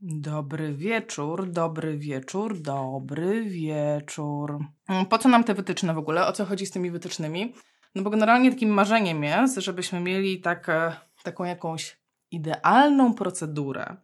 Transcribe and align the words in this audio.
Dobry 0.00 0.74
wieczór, 0.74 1.50
dobry 1.50 1.98
wieczór, 1.98 2.60
dobry 2.60 3.44
wieczór. 3.44 4.58
Mm, 4.88 5.06
po 5.06 5.18
co 5.18 5.28
nam 5.28 5.44
te 5.44 5.54
wytyczne 5.54 5.94
w 5.94 5.98
ogóle? 5.98 6.26
O 6.26 6.32
co 6.32 6.44
chodzi 6.44 6.66
z 6.66 6.70
tymi 6.70 6.90
wytycznymi? 6.90 7.54
No 7.94 8.02
bo 8.02 8.10
generalnie 8.10 8.50
takim 8.50 8.70
marzeniem 8.70 9.24
jest, 9.24 9.58
żebyśmy 9.58 10.00
mieli 10.00 10.40
tak, 10.40 10.70
taką 11.22 11.44
jakąś 11.44 11.98
idealną 12.30 13.14
procedurę, 13.14 13.96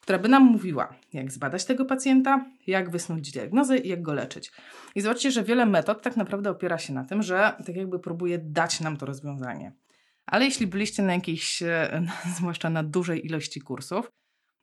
która 0.00 0.18
by 0.18 0.28
nam 0.28 0.42
mówiła, 0.42 0.94
jak 1.12 1.32
zbadać 1.32 1.64
tego 1.64 1.84
pacjenta, 1.84 2.44
jak 2.66 2.90
wysnuć 2.90 3.30
diagnozę 3.30 3.78
i 3.78 3.88
jak 3.88 4.02
go 4.02 4.14
leczyć. 4.14 4.52
I 4.94 5.00
zobaczcie, 5.00 5.30
że 5.30 5.44
wiele 5.44 5.66
metod 5.66 6.02
tak 6.02 6.16
naprawdę 6.16 6.50
opiera 6.50 6.78
się 6.78 6.92
na 6.92 7.04
tym, 7.04 7.22
że 7.22 7.52
tak 7.66 7.76
jakby 7.76 7.98
próbuje 7.98 8.38
dać 8.38 8.80
nam 8.80 8.96
to 8.96 9.06
rozwiązanie. 9.06 9.72
Ale 10.30 10.44
jeśli 10.44 10.66
byliście 10.66 11.02
na 11.02 11.14
jakiejś, 11.14 11.62
e, 11.62 12.02
zwłaszcza 12.36 12.70
na 12.70 12.82
dużej 12.82 13.26
ilości 13.26 13.60
kursów, 13.60 14.10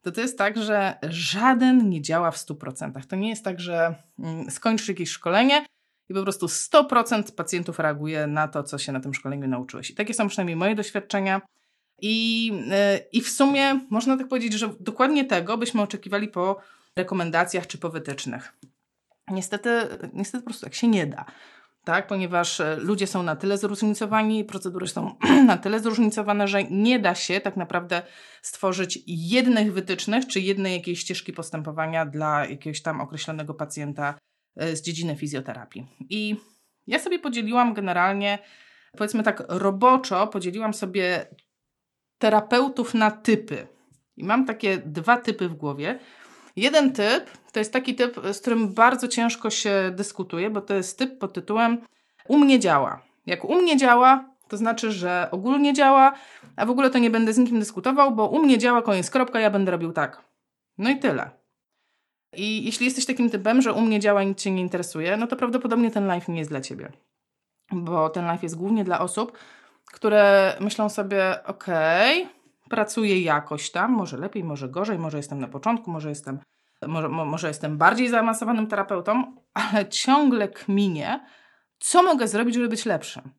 to 0.01 0.11
to 0.11 0.21
jest 0.21 0.37
tak, 0.37 0.57
że 0.57 0.97
żaden 1.09 1.89
nie 1.89 2.01
działa 2.01 2.31
w 2.31 2.37
100%. 2.37 3.05
To 3.05 3.15
nie 3.15 3.29
jest 3.29 3.43
tak, 3.43 3.59
że 3.59 3.95
mm, 4.19 4.51
skończysz 4.51 4.87
jakieś 4.87 5.09
szkolenie 5.09 5.65
i 6.09 6.13
po 6.13 6.23
prostu 6.23 6.45
100% 6.45 7.31
pacjentów 7.31 7.79
reaguje 7.79 8.27
na 8.27 8.47
to, 8.47 8.63
co 8.63 8.77
się 8.77 8.91
na 8.91 8.99
tym 8.99 9.13
szkoleniu 9.13 9.47
nauczyłeś. 9.47 9.89
I 9.91 9.95
takie 9.95 10.13
są 10.13 10.27
przynajmniej 10.27 10.55
moje 10.55 10.75
doświadczenia. 10.75 11.41
I, 12.01 12.51
e, 12.71 12.99
I 13.11 13.21
w 13.21 13.29
sumie 13.29 13.79
można 13.89 14.17
tak 14.17 14.27
powiedzieć, 14.27 14.53
że 14.53 14.73
dokładnie 14.79 15.25
tego 15.25 15.57
byśmy 15.57 15.81
oczekiwali 15.81 16.27
po 16.27 16.59
rekomendacjach 16.95 17.67
czy 17.67 17.77
po 17.77 17.89
wytycznych. 17.89 18.53
Niestety, 19.27 19.69
niestety 20.13 20.41
po 20.41 20.49
prostu 20.49 20.65
tak 20.65 20.75
się 20.75 20.87
nie 20.87 21.07
da. 21.07 21.25
Tak, 21.87 22.07
ponieważ 22.07 22.59
e, 22.59 22.75
ludzie 22.75 23.07
są 23.07 23.23
na 23.23 23.35
tyle 23.35 23.57
zróżnicowani, 23.57 24.45
procedury 24.45 24.87
są 24.87 25.15
na 25.47 25.57
tyle 25.57 25.79
zróżnicowane, 25.79 26.47
że 26.47 26.63
nie 26.63 26.99
da 26.99 27.15
się 27.15 27.41
tak 27.41 27.57
naprawdę 27.57 28.01
stworzyć 28.41 28.99
jednych 29.07 29.73
wytycznych 29.73 30.27
czy 30.27 30.39
jednej 30.39 30.73
jakiejś 30.73 30.99
ścieżki 30.99 31.33
postępowania 31.33 32.05
dla 32.05 32.45
jakiegoś 32.45 32.81
tam 32.81 33.01
określonego 33.01 33.53
pacjenta 33.53 34.19
e, 34.57 34.75
z 34.75 34.81
dziedziny 34.81 35.15
fizjoterapii. 35.15 35.87
I 36.09 36.35
ja 36.87 36.99
sobie 36.99 37.19
podzieliłam 37.19 37.73
generalnie, 37.73 38.39
powiedzmy 38.97 39.23
tak 39.23 39.43
roboczo, 39.49 40.27
podzieliłam 40.27 40.73
sobie 40.73 41.27
terapeutów 42.17 42.93
na 42.93 43.11
typy. 43.11 43.67
I 44.17 44.23
mam 44.23 44.45
takie 44.45 44.77
dwa 44.77 45.17
typy 45.17 45.49
w 45.49 45.53
głowie. 45.53 45.99
Jeden 46.57 46.93
typ 46.93 47.29
to 47.51 47.59
jest 47.59 47.73
taki 47.73 47.95
typ, 47.95 48.19
z 48.33 48.39
którym 48.39 48.73
bardzo 48.73 49.07
ciężko 49.07 49.49
się 49.49 49.91
dyskutuje, 49.95 50.49
bo 50.49 50.61
to 50.61 50.73
jest 50.73 50.99
typ 50.99 51.19
pod 51.19 51.33
tytułem 51.33 51.77
u 52.27 52.37
mnie 52.37 52.59
działa. 52.59 53.01
Jak 53.25 53.45
u 53.45 53.55
mnie 53.55 53.77
działa, 53.77 54.25
to 54.47 54.57
znaczy, 54.57 54.91
że 54.91 55.27
ogólnie 55.31 55.73
działa, 55.73 56.13
a 56.55 56.65
w 56.65 56.69
ogóle 56.69 56.89
to 56.89 56.99
nie 56.99 57.09
będę 57.09 57.33
z 57.33 57.37
nikim 57.37 57.59
dyskutował, 57.59 58.11
bo 58.11 58.27
u 58.27 58.43
mnie 58.43 58.57
działa, 58.57 58.81
koniec, 58.81 59.09
kropka, 59.09 59.39
ja 59.39 59.49
będę 59.49 59.71
robił 59.71 59.93
tak. 59.93 60.21
No 60.77 60.89
i 60.89 60.99
tyle. 60.99 61.29
I 62.33 62.65
jeśli 62.65 62.85
jesteś 62.85 63.05
takim 63.05 63.29
typem, 63.29 63.61
że 63.61 63.73
u 63.73 63.81
mnie 63.81 63.99
działa 63.99 64.23
i 64.23 64.27
nic 64.27 64.39
Cię 64.39 64.51
nie 64.51 64.61
interesuje, 64.61 65.17
no 65.17 65.27
to 65.27 65.35
prawdopodobnie 65.35 65.91
ten 65.91 66.07
live 66.07 66.27
nie 66.27 66.39
jest 66.39 66.51
dla 66.51 66.61
Ciebie. 66.61 66.91
Bo 67.71 68.09
ten 68.09 68.25
live 68.25 68.43
jest 68.43 68.55
głównie 68.55 68.83
dla 68.83 68.99
osób, 68.99 69.37
które 69.85 70.53
myślą 70.59 70.89
sobie, 70.89 71.43
okej, 71.45 72.23
okay, 72.23 72.36
pracuję 72.69 73.21
jakoś 73.21 73.71
tam, 73.71 73.91
może 73.91 74.17
lepiej, 74.17 74.43
może 74.43 74.69
gorzej, 74.69 74.99
może 74.99 75.17
jestem 75.17 75.39
na 75.39 75.47
początku, 75.47 75.91
może 75.91 76.09
jestem, 76.09 76.39
może, 76.87 77.09
może 77.09 77.47
jestem 77.47 77.77
bardziej 77.77 78.09
zaawansowanym 78.09 78.67
terapeutą, 78.67 79.35
ale 79.53 79.89
ciągle 79.89 80.47
kminie, 80.47 81.25
co 81.79 82.03
mogę 82.03 82.27
zrobić, 82.27 82.55
żeby 82.55 82.69
być 82.69 82.85
lepszym. 82.85 83.31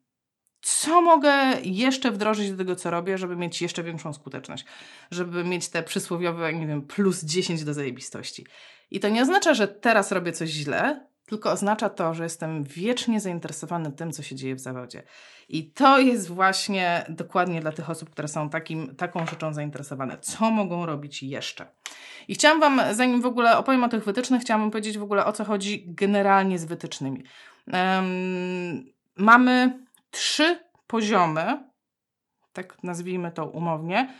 Co 0.60 1.02
mogę 1.02 1.32
jeszcze 1.62 2.10
wdrożyć 2.10 2.50
do 2.50 2.56
tego, 2.56 2.76
co 2.76 2.90
robię, 2.90 3.18
żeby 3.18 3.36
mieć 3.36 3.62
jeszcze 3.62 3.82
większą 3.82 4.12
skuteczność, 4.12 4.64
żeby 5.10 5.44
mieć 5.44 5.68
te 5.68 5.82
przysłowiowe, 5.82 6.52
nie 6.52 6.66
wiem, 6.66 6.82
plus 6.82 7.24
10 7.24 7.64
do 7.64 7.74
zajebistości. 7.74 8.46
I 8.90 9.00
to 9.00 9.08
nie 9.08 9.22
oznacza, 9.22 9.54
że 9.54 9.68
teraz 9.68 10.12
robię 10.12 10.32
coś 10.32 10.48
źle, 10.48 11.07
tylko 11.28 11.50
oznacza 11.50 11.88
to, 11.88 12.14
że 12.14 12.22
jestem 12.24 12.64
wiecznie 12.64 13.20
zainteresowany 13.20 13.92
tym, 13.92 14.12
co 14.12 14.22
się 14.22 14.36
dzieje 14.36 14.54
w 14.54 14.60
zawodzie. 14.60 15.02
I 15.48 15.70
to 15.70 15.98
jest 15.98 16.28
właśnie 16.28 17.04
dokładnie 17.08 17.60
dla 17.60 17.72
tych 17.72 17.90
osób, 17.90 18.10
które 18.10 18.28
są 18.28 18.50
takim, 18.50 18.96
taką 18.96 19.26
rzeczą 19.26 19.54
zainteresowane. 19.54 20.18
Co 20.18 20.50
mogą 20.50 20.86
robić 20.86 21.22
jeszcze? 21.22 21.66
I 22.28 22.34
chciałam 22.34 22.60
Wam, 22.60 22.80
zanim 22.92 23.20
w 23.20 23.26
ogóle 23.26 23.58
opowiem 23.58 23.84
o 23.84 23.88
tych 23.88 24.04
wytycznych, 24.04 24.42
chciałam 24.42 24.70
powiedzieć 24.70 24.98
w 24.98 25.02
ogóle 25.02 25.24
o 25.24 25.32
co 25.32 25.44
chodzi 25.44 25.84
generalnie 25.86 26.58
z 26.58 26.64
wytycznymi. 26.64 27.24
Um, 27.72 28.92
mamy 29.16 29.78
trzy 30.10 30.58
poziomy, 30.86 31.64
tak 32.52 32.82
nazwijmy 32.82 33.32
to 33.32 33.46
umownie, 33.46 34.14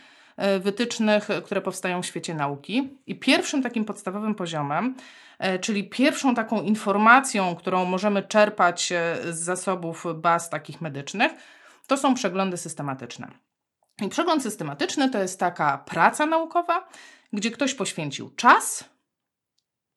wytycznych, 0.59 1.27
które 1.45 1.61
powstają 1.61 2.01
w 2.01 2.05
świecie 2.05 2.33
nauki. 2.33 2.89
I 3.07 3.15
pierwszym 3.15 3.63
takim 3.63 3.85
podstawowym 3.85 4.35
poziomem 4.35 4.95
E, 5.39 5.59
czyli 5.59 5.89
pierwszą 5.89 6.35
taką 6.35 6.61
informacją, 6.61 7.55
którą 7.55 7.85
możemy 7.85 8.23
czerpać 8.23 8.91
e, 8.91 9.17
z 9.29 9.39
zasobów 9.39 10.05
baz 10.15 10.49
takich 10.49 10.81
medycznych, 10.81 11.31
to 11.87 11.97
są 11.97 12.13
przeglądy 12.13 12.57
systematyczne. 12.57 13.31
I 14.01 14.09
przegląd 14.09 14.43
systematyczny 14.43 15.09
to 15.09 15.19
jest 15.19 15.39
taka 15.39 15.77
praca 15.77 16.25
naukowa, 16.25 16.87
gdzie 17.33 17.51
ktoś 17.51 17.73
poświęcił 17.73 18.29
czas 18.35 18.83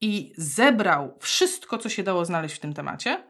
i 0.01 0.33
zebrał 0.37 1.19
wszystko, 1.21 1.79
co 1.79 1.89
się 1.89 2.03
dało 2.03 2.25
znaleźć 2.25 2.55
w 2.55 2.61
tym 2.61 2.75
temacie, 2.75 3.23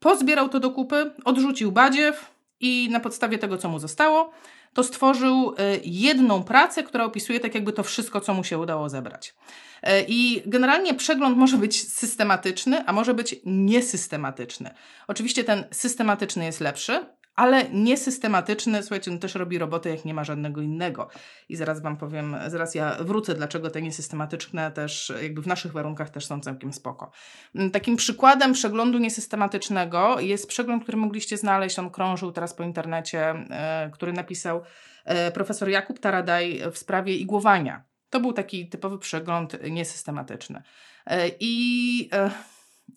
pozbierał 0.00 0.48
to 0.48 0.60
do 0.60 0.70
kupy, 0.70 1.14
odrzucił 1.24 1.72
badziew 1.72 2.31
i 2.62 2.88
na 2.90 3.00
podstawie 3.00 3.38
tego, 3.38 3.58
co 3.58 3.68
mu 3.68 3.78
zostało, 3.78 4.32
to 4.74 4.84
stworzył 4.84 5.54
e, 5.58 5.78
jedną 5.84 6.42
pracę, 6.42 6.82
która 6.82 7.04
opisuje 7.04 7.40
tak 7.40 7.54
jakby 7.54 7.72
to 7.72 7.82
wszystko, 7.82 8.20
co 8.20 8.34
mu 8.34 8.44
się 8.44 8.58
udało 8.58 8.88
zebrać. 8.88 9.34
E, 9.82 10.02
I 10.02 10.42
generalnie 10.46 10.94
przegląd 10.94 11.36
może 11.36 11.56
być 11.56 11.92
systematyczny, 11.92 12.84
a 12.86 12.92
może 12.92 13.14
być 13.14 13.36
niesystematyczny. 13.44 14.74
Oczywiście 15.08 15.44
ten 15.44 15.64
systematyczny 15.70 16.44
jest 16.44 16.60
lepszy, 16.60 17.06
ale 17.34 17.70
niesystematyczny, 17.70 18.82
słuchajcie, 18.82 19.10
on 19.10 19.18
też 19.18 19.34
robi 19.34 19.58
robotę, 19.58 19.90
jak 19.90 20.04
nie 20.04 20.14
ma 20.14 20.24
żadnego 20.24 20.60
innego. 20.60 21.08
I 21.48 21.56
zaraz 21.56 21.82
Wam 21.82 21.96
powiem, 21.96 22.36
zaraz 22.46 22.74
ja 22.74 22.96
wrócę, 23.00 23.34
dlaczego 23.34 23.70
te 23.70 23.82
niesystematyczne 23.82 24.72
też, 24.72 25.12
jakby 25.22 25.42
w 25.42 25.46
naszych 25.46 25.72
warunkach 25.72 26.10
też 26.10 26.26
są 26.26 26.40
całkiem 26.40 26.72
spoko. 26.72 27.10
Mm, 27.54 27.70
takim 27.70 27.96
przykładem 27.96 28.52
przeglądu 28.52 28.98
niesystematycznego 28.98 30.20
jest 30.20 30.48
przegląd, 30.48 30.82
który 30.82 30.98
mogliście 30.98 31.36
znaleźć, 31.36 31.78
on 31.78 31.90
krążył 31.90 32.32
teraz 32.32 32.54
po 32.54 32.62
internecie, 32.62 33.28
e, 33.28 33.90
który 33.92 34.12
napisał 34.12 34.62
e, 35.04 35.30
profesor 35.30 35.68
Jakub 35.68 35.98
Taradaj 35.98 36.60
w 36.72 36.78
sprawie 36.78 37.16
igłowania. 37.16 37.84
To 38.10 38.20
był 38.20 38.32
taki 38.32 38.68
typowy 38.68 38.98
przegląd 38.98 39.56
niesystematyczny. 39.70 40.62
E, 41.06 41.30
I 41.40 42.10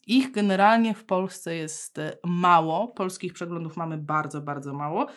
ich 0.05 0.31
generalnie 0.31 0.93
w 0.93 1.05
Polsce 1.05 1.55
jest 1.55 1.99
e, 1.99 2.17
mało. 2.23 2.87
Polskich 2.87 3.33
przeglądów 3.33 3.77
mamy 3.77 3.97
bardzo, 3.97 4.41
bardzo 4.41 4.73
mało, 4.73 5.07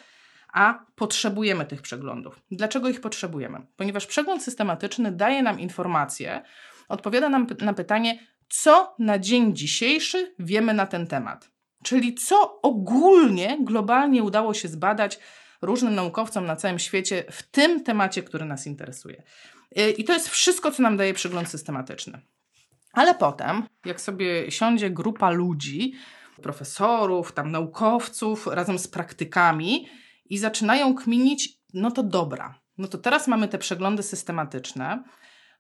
a 0.52 0.84
potrzebujemy 0.94 1.66
tych 1.66 1.82
przeglądów. 1.82 2.42
Dlaczego 2.50 2.88
ich 2.88 3.00
potrzebujemy? 3.00 3.66
Ponieważ 3.76 4.06
przegląd 4.06 4.42
systematyczny 4.42 5.12
daje 5.12 5.42
nam 5.42 5.60
informacje, 5.60 6.42
odpowiada 6.88 7.28
nam 7.28 7.46
na 7.60 7.74
pytanie, 7.74 8.18
co 8.48 8.94
na 8.98 9.18
dzień 9.18 9.56
dzisiejszy 9.56 10.34
wiemy 10.38 10.74
na 10.74 10.86
ten 10.86 11.06
temat. 11.06 11.50
Czyli 11.82 12.14
co 12.14 12.60
ogólnie, 12.62 13.58
globalnie 13.60 14.22
udało 14.22 14.54
się 14.54 14.68
zbadać 14.68 15.18
różnym 15.62 15.94
naukowcom 15.94 16.46
na 16.46 16.56
całym 16.56 16.78
świecie 16.78 17.24
w 17.30 17.42
tym 17.42 17.84
temacie, 17.84 18.22
który 18.22 18.44
nas 18.44 18.66
interesuje. 18.66 19.22
E, 19.76 19.90
I 19.90 20.04
to 20.04 20.12
jest 20.12 20.28
wszystko, 20.28 20.70
co 20.70 20.82
nam 20.82 20.96
daje 20.96 21.14
przegląd 21.14 21.48
systematyczny. 21.48 22.20
Ale 22.98 23.14
potem, 23.14 23.62
jak 23.84 24.00
sobie 24.00 24.50
siądzie 24.50 24.90
grupa 24.90 25.30
ludzi, 25.30 25.92
profesorów, 26.42 27.32
tam 27.32 27.50
naukowców, 27.50 28.46
razem 28.46 28.78
z 28.78 28.88
praktykami 28.88 29.88
i 30.24 30.38
zaczynają 30.38 30.94
kminić, 30.94 31.58
no 31.74 31.90
to 31.90 32.02
dobra, 32.02 32.60
no 32.78 32.88
to 32.88 32.98
teraz 32.98 33.28
mamy 33.28 33.48
te 33.48 33.58
przeglądy 33.58 34.02
systematyczne, 34.02 35.04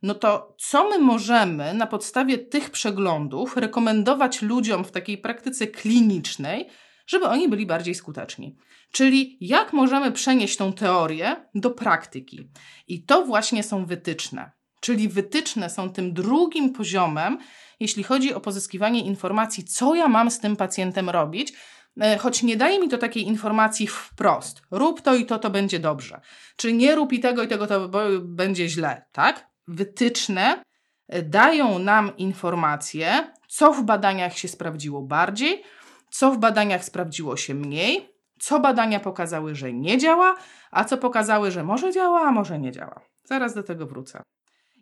no 0.02 0.14
to 0.14 0.56
co 0.58 0.90
my 0.90 0.98
możemy 0.98 1.74
na 1.74 1.86
podstawie 1.86 2.38
tych 2.38 2.70
przeglądów 2.70 3.56
rekomendować 3.56 4.42
ludziom 4.42 4.84
w 4.84 4.90
takiej 4.90 5.18
praktyce 5.18 5.66
klinicznej, 5.66 6.68
żeby 7.06 7.26
oni 7.26 7.48
byli 7.48 7.66
bardziej 7.66 7.94
skuteczni? 7.94 8.56
Czyli 8.92 9.38
jak 9.40 9.72
możemy 9.72 10.12
przenieść 10.12 10.56
tą 10.56 10.72
teorię 10.72 11.36
do 11.54 11.70
praktyki? 11.70 12.50
I 12.88 13.04
to 13.04 13.26
właśnie 13.26 13.62
są 13.62 13.86
wytyczne. 13.86 14.57
Czyli 14.80 15.08
wytyczne 15.08 15.70
są 15.70 15.92
tym 15.92 16.12
drugim 16.12 16.72
poziomem, 16.72 17.38
jeśli 17.80 18.02
chodzi 18.02 18.34
o 18.34 18.40
pozyskiwanie 18.40 19.00
informacji, 19.04 19.64
co 19.64 19.94
ja 19.94 20.08
mam 20.08 20.30
z 20.30 20.40
tym 20.40 20.56
pacjentem 20.56 21.10
robić, 21.10 21.52
e, 22.00 22.18
choć 22.18 22.42
nie 22.42 22.56
daje 22.56 22.80
mi 22.80 22.88
to 22.88 22.98
takiej 22.98 23.26
informacji 23.26 23.86
wprost. 23.86 24.62
Rób 24.70 25.00
to 25.00 25.14
i 25.14 25.26
to, 25.26 25.38
to 25.38 25.50
będzie 25.50 25.78
dobrze. 25.78 26.20
Czy 26.56 26.72
nie 26.72 26.94
rób 26.94 27.12
i 27.12 27.20
tego 27.20 27.42
i 27.42 27.48
tego, 27.48 27.66
to 27.66 27.88
będzie 28.22 28.68
źle, 28.68 29.04
tak? 29.12 29.48
Wytyczne 29.68 30.62
e, 31.08 31.22
dają 31.22 31.78
nam 31.78 32.16
informacje, 32.16 33.32
co 33.48 33.72
w 33.72 33.82
badaniach 33.82 34.38
się 34.38 34.48
sprawdziło 34.48 35.02
bardziej, 35.02 35.62
co 36.10 36.30
w 36.30 36.38
badaniach 36.38 36.84
sprawdziło 36.84 37.36
się 37.36 37.54
mniej, 37.54 38.18
Co 38.40 38.60
badania 38.60 39.00
pokazały, 39.00 39.54
że 39.54 39.72
nie 39.72 39.98
działa, 39.98 40.36
a 40.70 40.84
co 40.84 40.98
pokazały, 40.98 41.50
że 41.50 41.64
może 41.64 41.92
działa, 41.92 42.20
a 42.20 42.32
może 42.32 42.58
nie 42.58 42.72
działa. 42.72 43.00
Zaraz 43.24 43.54
do 43.54 43.62
tego 43.62 43.86
wrócę. 43.86 44.22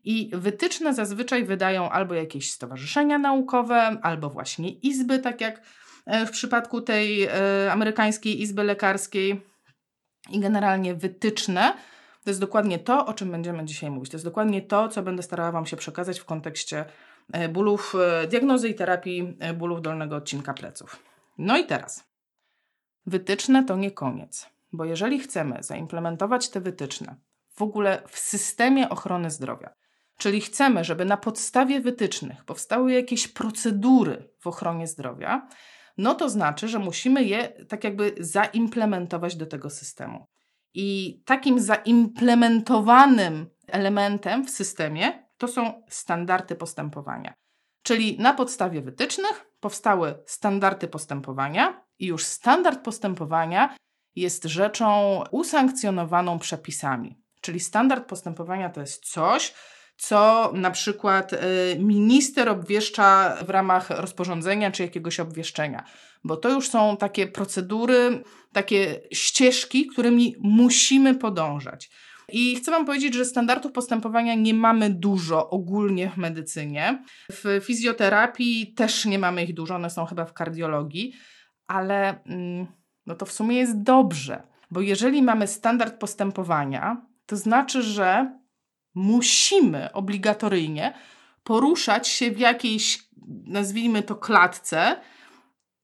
I 0.07 0.31
wytyczne 0.33 0.95
zazwyczaj 0.95 1.45
wydają 1.45 1.91
albo 1.91 2.15
jakieś 2.15 2.53
stowarzyszenia 2.53 3.19
naukowe, 3.19 3.77
albo 4.03 4.31
właśnie 4.31 4.71
izby, 4.71 5.19
tak 5.19 5.41
jak 5.41 5.63
e, 6.07 6.27
w 6.27 6.31
przypadku 6.31 6.81
tej 6.81 7.25
e, 7.25 7.33
amerykańskiej 7.73 8.43
izby 8.43 8.65
lekarskiej. 8.65 9.43
I 10.31 10.41
generalnie 10.41 10.95
wytyczne 10.95 11.73
to 12.25 12.31
jest 12.31 12.41
dokładnie 12.41 12.79
to, 12.79 13.07
o 13.07 13.15
czym 13.15 13.31
będziemy 13.31 13.65
dzisiaj 13.65 13.91
mówić. 13.91 14.11
To 14.11 14.17
jest 14.17 14.25
dokładnie 14.25 14.63
to, 14.63 14.89
co 14.89 15.03
będę 15.03 15.23
starała 15.23 15.53
Wam 15.53 15.67
się 15.67 15.77
przekazać 15.77 16.21
w 16.21 16.25
kontekście 16.25 16.85
e, 17.33 17.49
bólów, 17.49 17.95
diagnozy 18.29 18.69
i 18.69 18.75
terapii 18.75 19.39
bólów 19.55 19.83
dolnego 19.83 20.17
odcinka 20.17 20.55
pleców. 20.55 21.03
No 21.39 21.59
i 21.59 21.67
teraz. 21.67 22.05
Wytyczne 23.07 23.65
to 23.65 23.77
nie 23.77 23.91
koniec, 23.91 24.47
bo 24.73 24.85
jeżeli 24.85 25.19
chcemy 25.19 25.63
zaimplementować 25.63 26.49
te 26.49 26.61
wytyczne 26.61 27.17
w 27.55 27.63
ogóle 27.63 28.03
w 28.09 28.19
systemie 28.19 28.89
ochrony 28.89 29.31
zdrowia, 29.31 29.75
czyli 30.17 30.41
chcemy, 30.41 30.85
żeby 30.85 31.05
na 31.05 31.17
podstawie 31.17 31.81
wytycznych 31.81 32.45
powstały 32.45 32.93
jakieś 32.93 33.29
procedury 33.29 34.29
w 34.41 34.47
ochronie 34.47 34.87
zdrowia, 34.87 35.49
no 35.99 36.15
to 36.15 36.29
znaczy, 36.29 36.69
że 36.69 36.79
musimy 36.79 37.25
je 37.25 37.49
tak 37.69 37.85
jakby 37.85 38.15
zaimplementować 38.21 39.37
do 39.37 39.47
tego 39.47 39.71
systemu. 39.71 40.27
I 40.75 41.21
takim 41.25 41.61
zaimplementowanym 41.61 43.47
elementem 43.67 44.47
w 44.47 44.51
systemie 44.51 45.27
to 45.39 45.49
są 45.49 45.83
standardy 45.89 46.55
postępowania. 46.55 47.35
Czyli 47.83 48.19
na 48.19 48.35
podstawie 48.35 48.83
wytycznych 48.83 49.47
powstały 49.61 50.23
standardy 50.27 50.89
postępowania, 50.89 51.87
i 51.99 52.07
już 52.07 52.25
standard 52.25 52.85
postępowania 52.85 53.77
jest 54.17 54.45
rzeczą 54.45 55.23
usankcjonowaną 55.31 56.39
przepisami. 56.39 57.19
Czyli 57.41 57.61
standard 57.61 58.09
postępowania 58.09 58.71
to 58.71 58.81
jest 58.81 59.05
coś, 59.05 59.55
co 59.97 60.53
na 60.55 60.71
przykład 60.71 61.33
y, 61.33 61.37
minister 61.79 62.49
obwieszcza 62.49 63.37
w 63.47 63.51
ramach 63.51 63.91
rozporządzenia 63.91 64.71
czy 64.71 64.83
jakiegoś 64.83 65.21
obwieszczenia, 65.21 65.85
bo 66.25 66.37
to 66.37 66.49
już 66.49 66.69
są 66.69 66.97
takie 66.97 67.27
procedury, 67.27 68.23
takie 68.53 69.01
ścieżki, 69.13 69.87
którymi 69.87 70.35
musimy 70.41 71.15
podążać. 71.15 71.91
I 72.29 72.57
chcę 72.57 72.71
Wam 72.71 72.87
powiedzieć, 72.87 73.15
że 73.15 73.25
standardów 73.25 73.73
postępowania 73.73 74.35
nie 74.35 74.55
mamy 74.55 74.91
dużo 74.91 75.51
ogólnie 75.51 76.11
w 76.11 76.17
medycynie. 76.17 77.05
W 77.33 77.61
fizjoterapii 77.65 78.75
też 78.75 79.05
nie 79.05 79.19
mamy 79.19 79.45
ich 79.45 79.55
dużo, 79.55 79.75
one 79.75 79.91
są 79.91 80.05
chyba 80.05 80.25
w 80.25 80.33
kardiologii, 80.33 81.13
ale 81.67 82.25
mm, 82.25 82.67
no 83.07 83.15
to 83.15 83.27
w 83.27 83.33
sumie 83.33 83.57
jest 83.57 83.83
dobrze, 83.83 84.43
bo 84.71 84.81
jeżeli 84.81 85.23
mamy 85.23 85.47
standard 85.47 85.99
postępowania, 85.99 87.07
to 87.27 87.37
znaczy, 87.37 87.83
że 87.83 88.39
musimy 88.97 89.93
obligatoryjnie 89.93 90.93
poruszać 91.45 92.09
się 92.09 92.31
w 92.31 92.39
jakiejś, 92.39 93.09
nazwijmy 93.45 94.03
to, 94.03 94.15
klatce, 94.15 94.97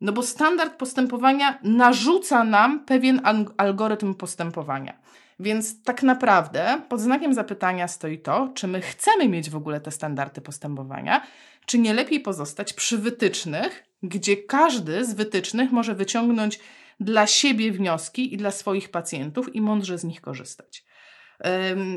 no 0.00 0.12
bo 0.12 0.22
standard 0.22 0.76
postępowania 0.76 1.58
narzuca 1.62 2.44
nam 2.44 2.84
pewien 2.84 3.20
algorytm 3.56 4.14
postępowania. 4.14 5.02
Więc 5.40 5.82
tak 5.82 6.02
naprawdę 6.02 6.80
pod 6.88 7.00
znakiem 7.00 7.34
zapytania 7.34 7.88
stoi 7.88 8.18
to, 8.18 8.50
czy 8.54 8.68
my 8.68 8.80
chcemy 8.80 9.28
mieć 9.28 9.50
w 9.50 9.56
ogóle 9.56 9.80
te 9.80 9.90
standardy 9.90 10.40
postępowania, 10.40 11.26
czy 11.66 11.78
nie 11.78 11.94
lepiej 11.94 12.20
pozostać 12.20 12.72
przy 12.72 12.98
wytycznych, 12.98 13.84
gdzie 14.02 14.36
każdy 14.36 15.04
z 15.04 15.14
wytycznych 15.14 15.72
może 15.72 15.94
wyciągnąć 15.94 16.60
dla 17.00 17.26
siebie 17.26 17.72
wnioski 17.72 18.34
i 18.34 18.36
dla 18.36 18.50
swoich 18.50 18.88
pacjentów 18.88 19.54
i 19.54 19.60
mądrze 19.60 19.98
z 19.98 20.04
nich 20.04 20.20
korzystać. 20.20 20.84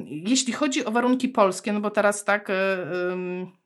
Jeśli 0.06 0.54
chodzi 0.54 0.86
o 0.86 0.92
warunki 0.92 1.30
polskie, 1.30 1.74
no 1.74 1.80
bo 1.80 1.92
teraz 1.92 2.24
tak 2.24 2.52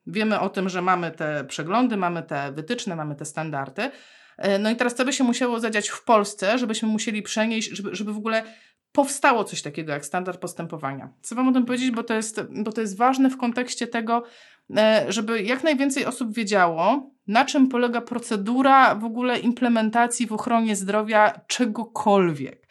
wiemy 0.08 0.40
o 0.40 0.50
tym, 0.50 0.70
że 0.70 0.82
mamy 0.82 1.12
te 1.12 1.44
przeglądy, 1.44 1.98
mamy 1.98 2.24
te 2.24 2.52
wytyczne, 2.52 2.96
mamy 2.96 3.16
te 3.16 3.26
standardy. 3.26 3.92
E, 4.40 4.60
no 4.60 4.70
i 4.70 4.76
teraz 4.76 4.96
co 4.96 5.06
by 5.06 5.14
się 5.14 5.24
musiało 5.24 5.60
zadziać 5.60 5.90
w 5.90 6.04
Polsce, 6.04 6.58
żebyśmy 6.58 6.88
musieli 6.88 7.22
przenieść, 7.22 7.70
żeby, 7.70 7.96
żeby 7.96 8.14
w 8.14 8.18
ogóle 8.18 8.44
powstało 8.92 9.44
coś 9.44 9.62
takiego 9.62 9.92
jak 9.92 10.06
standard 10.06 10.40
postępowania. 10.40 11.10
Chcę 11.24 11.36
Wam 11.36 11.48
o 11.48 11.52
tym 11.52 11.66
powiedzieć, 11.66 11.92
bo 11.92 12.04
to 12.04 12.14
jest, 12.14 12.42
bo 12.64 12.72
to 12.72 12.82
jest 12.82 12.98
ważne 12.98 13.30
w 13.30 13.38
kontekście 13.38 13.88
tego, 13.88 14.24
e, 14.78 15.06
żeby 15.10 15.44
jak 15.44 15.64
najwięcej 15.64 16.06
osób 16.06 16.34
wiedziało, 16.34 17.12
na 17.28 17.46
czym 17.46 17.68
polega 17.68 18.02
procedura 18.02 18.96
w 18.96 19.04
ogóle 19.04 19.40
implementacji 19.40 20.28
w 20.28 20.34
ochronie 20.34 20.76
zdrowia 20.76 21.42
czegokolwiek. 21.48 22.68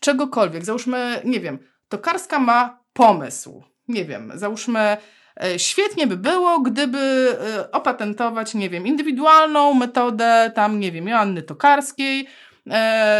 Czegokolwiek. 0.00 0.64
Załóżmy, 0.64 1.20
nie 1.24 1.40
wiem, 1.40 1.58
tokarska 1.92 2.38
ma 2.38 2.84
pomysł. 2.92 3.62
Nie 3.88 4.04
wiem, 4.04 4.32
załóżmy, 4.34 4.96
e, 5.44 5.58
świetnie 5.58 6.06
by 6.06 6.16
było, 6.16 6.60
gdyby 6.60 6.98
e, 6.98 7.70
opatentować, 7.70 8.54
nie 8.54 8.70
wiem, 8.70 8.86
indywidualną 8.86 9.74
metodę, 9.74 10.52
tam, 10.54 10.80
nie 10.80 10.92
wiem, 10.92 11.08
Joanny 11.08 11.42
Tokarskiej. 11.42 12.26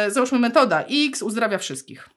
Załóżmy, 0.09 0.39
metoda 0.39 0.85
X 0.91 1.23
uzdrawia 1.23 1.59
wszystkich 1.59 2.09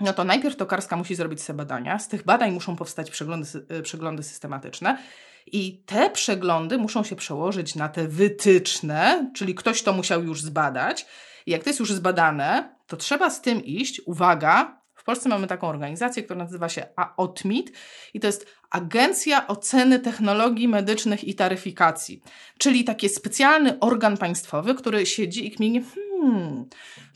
no 0.00 0.12
to 0.12 0.24
najpierw 0.24 0.56
tokarska 0.56 0.96
musi 0.96 1.14
zrobić 1.14 1.42
sobie 1.42 1.56
badania. 1.56 1.98
Z 1.98 2.08
tych 2.08 2.24
badań 2.24 2.52
muszą 2.52 2.76
powstać 2.76 3.10
przeglądy, 3.10 3.46
przeglądy 3.82 4.22
systematyczne. 4.22 4.98
I 5.46 5.82
te 5.86 6.10
przeglądy 6.10 6.78
muszą 6.78 7.04
się 7.04 7.16
przełożyć 7.16 7.74
na 7.74 7.88
te 7.88 8.08
wytyczne, 8.08 9.30
czyli 9.34 9.54
ktoś 9.54 9.82
to 9.82 9.92
musiał 9.92 10.22
już 10.24 10.42
zbadać. 10.42 11.06
I 11.46 11.50
jak 11.50 11.62
to 11.64 11.70
jest 11.70 11.80
już 11.80 11.92
zbadane, 11.92 12.76
to 12.86 12.96
trzeba 12.96 13.30
z 13.30 13.40
tym 13.40 13.64
iść, 13.64 14.00
uwaga, 14.06 14.79
w 15.00 15.04
Polsce 15.04 15.28
mamy 15.28 15.46
taką 15.46 15.68
organizację, 15.68 16.22
która 16.22 16.44
nazywa 16.44 16.68
się 16.68 16.86
AOTMIT 16.96 17.72
i 18.14 18.20
to 18.20 18.26
jest 18.26 18.46
Agencja 18.70 19.46
Oceny 19.46 19.98
Technologii 19.98 20.68
Medycznych 20.68 21.24
i 21.24 21.34
Taryfikacji, 21.34 22.22
czyli 22.58 22.84
taki 22.84 23.08
specjalny 23.08 23.78
organ 23.78 24.16
państwowy, 24.16 24.74
który 24.74 25.06
siedzi 25.06 25.46
i 25.46 25.50
kminie, 25.50 25.82
hmm, 25.94 26.64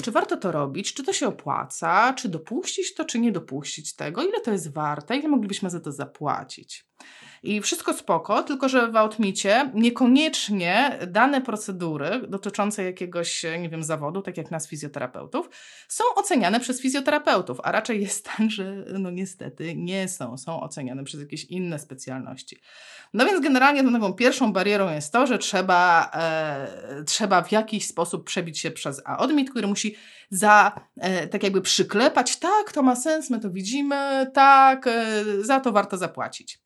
czy 0.02 0.10
warto 0.10 0.36
to 0.36 0.52
robić, 0.52 0.94
czy 0.94 1.04
to 1.04 1.12
się 1.12 1.28
opłaca, 1.28 2.12
czy 2.12 2.28
dopuścić 2.28 2.94
to, 2.94 3.04
czy 3.04 3.18
nie 3.18 3.32
dopuścić 3.32 3.94
tego, 3.96 4.22
ile 4.22 4.40
to 4.40 4.52
jest 4.52 4.72
warte, 4.72 5.16
ile 5.16 5.28
moglibyśmy 5.28 5.70
za 5.70 5.80
to 5.80 5.92
zapłacić. 5.92 6.86
I 7.44 7.60
wszystko 7.60 7.92
spoko, 7.92 8.42
tylko 8.42 8.68
że 8.68 8.88
w 8.88 8.96
Outmicie 8.96 9.70
niekoniecznie 9.74 10.98
dane 11.06 11.40
procedury 11.40 12.20
dotyczące 12.28 12.84
jakiegoś, 12.84 13.44
nie 13.60 13.68
wiem, 13.68 13.82
zawodu, 13.82 14.22
tak 14.22 14.36
jak 14.36 14.50
nas 14.50 14.68
fizjoterapeutów, 14.68 15.50
są 15.88 16.04
oceniane 16.16 16.60
przez 16.60 16.80
fizjoterapeutów, 16.80 17.58
a 17.62 17.72
raczej 17.72 18.02
jest 18.02 18.24
tak, 18.24 18.50
że 18.50 18.84
no 18.98 19.10
niestety 19.10 19.74
nie 19.76 20.08
są, 20.08 20.38
są 20.38 20.60
oceniane 20.60 21.04
przez 21.04 21.20
jakieś 21.20 21.44
inne 21.44 21.78
specjalności. 21.78 22.58
No 23.14 23.26
więc 23.26 23.40
generalnie 23.40 23.92
taką 23.92 24.12
pierwszą 24.12 24.52
barierą 24.52 24.92
jest 24.92 25.12
to, 25.12 25.26
że 25.26 25.38
trzeba, 25.38 26.10
e, 26.14 27.04
trzeba 27.06 27.42
w 27.42 27.52
jakiś 27.52 27.86
sposób 27.86 28.24
przebić 28.24 28.58
się 28.58 28.70
przez 28.70 29.02
AODMIT, 29.04 29.50
który 29.50 29.66
musi 29.66 29.96
za, 30.30 30.72
e, 30.96 31.28
tak 31.28 31.42
jakby 31.42 31.60
przyklepać, 31.60 32.36
tak, 32.36 32.72
to 32.72 32.82
ma 32.82 32.96
sens, 32.96 33.30
my 33.30 33.40
to 33.40 33.50
widzimy, 33.50 34.30
tak, 34.34 34.86
e, 34.86 35.24
za 35.40 35.60
to 35.60 35.72
warto 35.72 35.96
zapłacić. 35.96 36.58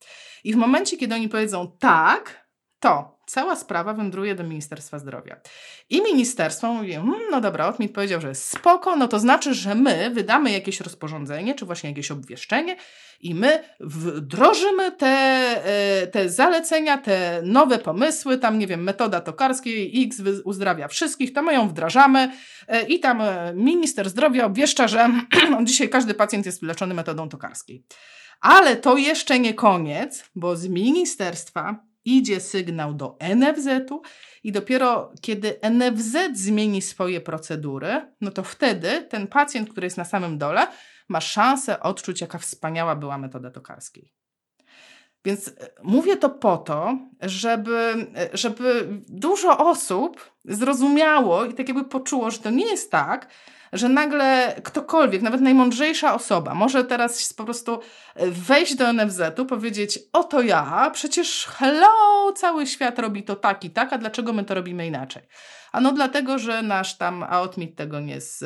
I 0.43 0.53
w 0.53 0.55
momencie, 0.55 0.97
kiedy 0.97 1.15
oni 1.15 1.29
powiedzą 1.29 1.71
tak, 1.79 2.47
to 2.79 3.18
cała 3.29 3.55
sprawa 3.55 3.93
wędruje 3.93 4.35
do 4.35 4.43
Ministerstwa 4.43 4.99
Zdrowia. 4.99 5.41
I 5.89 6.01
ministerstwo 6.01 6.73
mówi, 6.73 6.93
hmm, 6.93 7.21
no 7.31 7.41
dobra, 7.41 7.67
Otmit 7.67 7.93
powiedział, 7.93 8.21
że 8.21 8.35
spoko, 8.35 8.95
no 8.95 9.07
to 9.07 9.19
znaczy, 9.19 9.53
że 9.53 9.75
my 9.75 10.09
wydamy 10.09 10.51
jakieś 10.51 10.81
rozporządzenie, 10.81 11.55
czy 11.55 11.65
właśnie 11.65 11.89
jakieś 11.89 12.11
obwieszczenie 12.11 12.75
i 13.21 13.35
my 13.35 13.63
wdrożymy 13.79 14.91
te, 14.91 15.07
e, 15.07 16.07
te 16.07 16.29
zalecenia, 16.29 16.97
te 16.97 17.41
nowe 17.43 17.79
pomysły, 17.79 18.37
tam 18.37 18.59
nie 18.59 18.67
wiem, 18.67 18.83
metoda 18.83 19.21
tokarskiej 19.21 20.03
X 20.03 20.21
uzdrawia 20.43 20.87
wszystkich, 20.87 21.33
to 21.33 21.41
my 21.41 21.53
ją 21.53 21.69
wdrażamy 21.69 22.31
e, 22.67 22.83
i 22.83 22.99
tam 22.99 23.21
e, 23.21 23.53
minister 23.55 24.09
zdrowia 24.09 24.45
obwieszcza, 24.45 24.87
że 24.87 25.09
dzisiaj 25.63 25.89
każdy 25.89 26.13
pacjent 26.13 26.45
jest 26.45 26.61
leczony 26.61 26.93
metodą 26.93 27.29
tokarskiej. 27.29 27.83
Ale 28.41 28.75
to 28.75 28.97
jeszcze 28.97 29.39
nie 29.39 29.53
koniec, 29.53 30.23
bo 30.35 30.55
z 30.55 30.67
ministerstwa 30.67 31.88
idzie 32.05 32.39
sygnał 32.39 32.93
do 32.93 33.17
NFZ-u 33.35 34.01
i 34.43 34.51
dopiero 34.51 35.11
kiedy 35.21 35.59
NFZ 35.71 36.17
zmieni 36.33 36.81
swoje 36.81 37.21
procedury, 37.21 38.13
no 38.21 38.31
to 38.31 38.43
wtedy 38.43 39.07
ten 39.09 39.27
pacjent, 39.27 39.69
który 39.69 39.85
jest 39.85 39.97
na 39.97 40.05
samym 40.05 40.37
dole, 40.37 40.67
ma 41.09 41.21
szansę 41.21 41.79
odczuć, 41.79 42.21
jaka 42.21 42.37
wspaniała 42.37 42.95
była 42.95 43.17
metoda 43.17 43.51
tokarskiej. 43.51 44.13
Więc 45.25 45.47
e, 45.47 45.51
mówię 45.83 46.17
to 46.17 46.29
po 46.29 46.57
to, 46.57 46.97
żeby, 47.21 48.07
e, 48.15 48.29
żeby 48.33 48.87
dużo 49.07 49.57
osób 49.57 50.31
zrozumiało 50.45 51.45
i 51.45 51.53
tak 51.53 51.67
jakby 51.67 51.85
poczuło, 51.85 52.31
że 52.31 52.39
to 52.39 52.49
nie 52.49 52.65
jest 52.65 52.91
tak, 52.91 53.29
że 53.73 53.89
nagle 53.89 54.55
ktokolwiek, 54.63 55.21
nawet 55.21 55.41
najmądrzejsza 55.41 56.13
osoba, 56.13 56.53
może 56.53 56.83
teraz 56.83 57.33
po 57.33 57.45
prostu 57.45 57.79
e, 58.15 58.31
wejść 58.31 58.75
do 58.75 58.93
NFZ-u, 58.93 59.45
powiedzieć: 59.45 59.99
Oto 60.13 60.41
ja, 60.41 60.91
przecież 60.93 61.45
hello, 61.45 62.31
cały 62.35 62.67
świat 62.67 62.99
robi 62.99 63.23
to 63.23 63.35
tak 63.35 63.63
i 63.63 63.69
tak, 63.69 63.93
a 63.93 63.97
dlaczego 63.97 64.33
my 64.33 64.43
to 64.43 64.55
robimy 64.55 64.87
inaczej? 64.87 65.23
Ano 65.71 65.91
dlatego, 65.91 66.39
że 66.39 66.61
nasz 66.61 66.97
tam 66.97 67.23
AOTMIT 67.23 67.75
tego 67.75 67.99
nie, 67.99 68.21
z, 68.21 68.43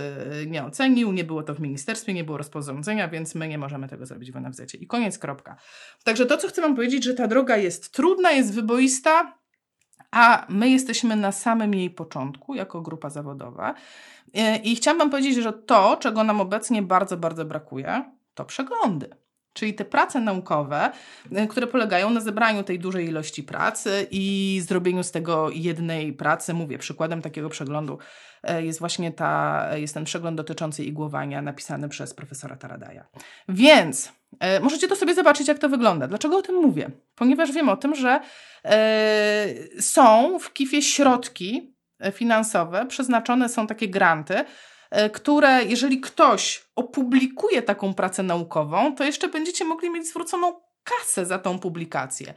nie 0.48 0.64
ocenił, 0.64 1.12
nie 1.12 1.24
było 1.24 1.44
to 1.44 1.56
w 1.56 1.60
ministerstwie, 1.60 2.14
nie 2.14 2.24
było 2.24 2.38
rozporządzenia, 2.38 3.08
więc 3.08 3.36
my 3.36 3.48
nie 3.48 3.58
możemy 3.58 3.88
tego 3.88 4.06
zrobić 4.06 4.32
w 4.32 4.36
NFZ. 4.36 4.76
I 4.80 4.88
koniec, 4.88 5.18
kropka. 5.18 5.56
Także 6.04 6.26
to, 6.26 6.38
co 6.38 6.48
chcę 6.48 6.62
Wam 6.62 6.76
powiedzieć, 6.76 7.04
że 7.04 7.14
ta 7.14 7.28
droga 7.28 7.58
jest 7.58 7.92
trudna, 7.92 8.32
jest 8.32 8.54
wyboista, 8.54 9.43
a 10.14 10.46
my 10.50 10.70
jesteśmy 10.70 11.16
na 11.16 11.32
samym 11.32 11.74
jej 11.74 11.90
początku 11.90 12.56
jako 12.56 12.82
grupa 12.82 13.10
zawodowa. 13.10 13.74
E, 14.34 14.58
I 14.58 14.76
chciałam 14.76 14.98
Wam 14.98 15.10
powiedzieć, 15.10 15.36
że 15.36 15.54
to, 15.54 15.98
czego 15.98 16.24
nam 16.24 16.42
obecnie 16.42 16.82
bardzo, 16.82 17.18
bardzo 17.18 17.46
brakuje, 17.46 18.04
to 18.34 18.46
przeglądy. 18.46 19.10
Czyli 19.54 19.74
te 19.74 19.86
prace 19.86 20.20
naukowe, 20.20 20.92
e, 21.32 21.48
które 21.48 21.68
polegają 21.68 22.10
na 22.10 22.20
zebraniu 22.20 22.64
tej 22.64 22.80
dużej 22.80 23.08
ilości 23.08 23.44
pracy 23.44 24.08
i 24.12 24.62
zrobieniu 24.68 25.04
z 25.04 25.12
tego 25.12 25.50
jednej 25.50 26.14
pracy. 26.14 26.54
Mówię, 26.54 26.78
przykładem 26.78 27.22
takiego 27.22 27.50
przeglądu 27.50 27.98
e, 28.44 28.66
jest 28.66 28.80
właśnie 28.80 29.12
ta, 29.12 29.68
jest 29.76 29.94
ten 29.94 30.04
przegląd 30.04 30.38
dotyczący 30.38 30.84
igłowania 30.84 31.42
napisany 31.42 31.90
przez 31.90 32.14
profesora 32.14 32.56
Taradaja. 32.56 33.06
Więc 33.50 34.12
e, 34.40 34.60
możecie 34.60 34.88
to 34.88 34.96
sobie 34.96 35.14
zobaczyć, 35.14 35.48
jak 35.48 35.60
to 35.60 35.70
wygląda. 35.70 36.08
Dlaczego 36.08 36.38
o 36.38 36.42
tym 36.42 36.56
mówię? 36.56 36.92
Ponieważ 37.16 37.52
wiem 37.52 37.70
o 37.70 37.78
tym, 37.78 37.96
że 37.96 38.20
e, 38.66 39.46
są 39.80 40.40
w 40.40 40.54
KIF-ie 40.54 40.82
środki 40.82 41.74
finansowe, 42.14 42.86
przeznaczone 42.86 43.50
są 43.50 43.68
takie 43.68 43.88
granty, 43.88 44.36
E, 44.36 44.46
które 45.14 45.64
jeżeli 45.64 46.02
ktoś 46.02 46.64
opublikuje 46.76 47.62
taką 47.62 47.94
pracę 47.94 48.24
naukową, 48.24 48.96
to 48.96 49.04
jeszcze 49.04 49.28
będziecie 49.28 49.66
mogli 49.66 49.90
mieć 49.90 50.08
zwróconą 50.08 50.54
kasę 50.84 51.26
za 51.26 51.40
tą 51.40 51.60
publikację. 51.60 52.34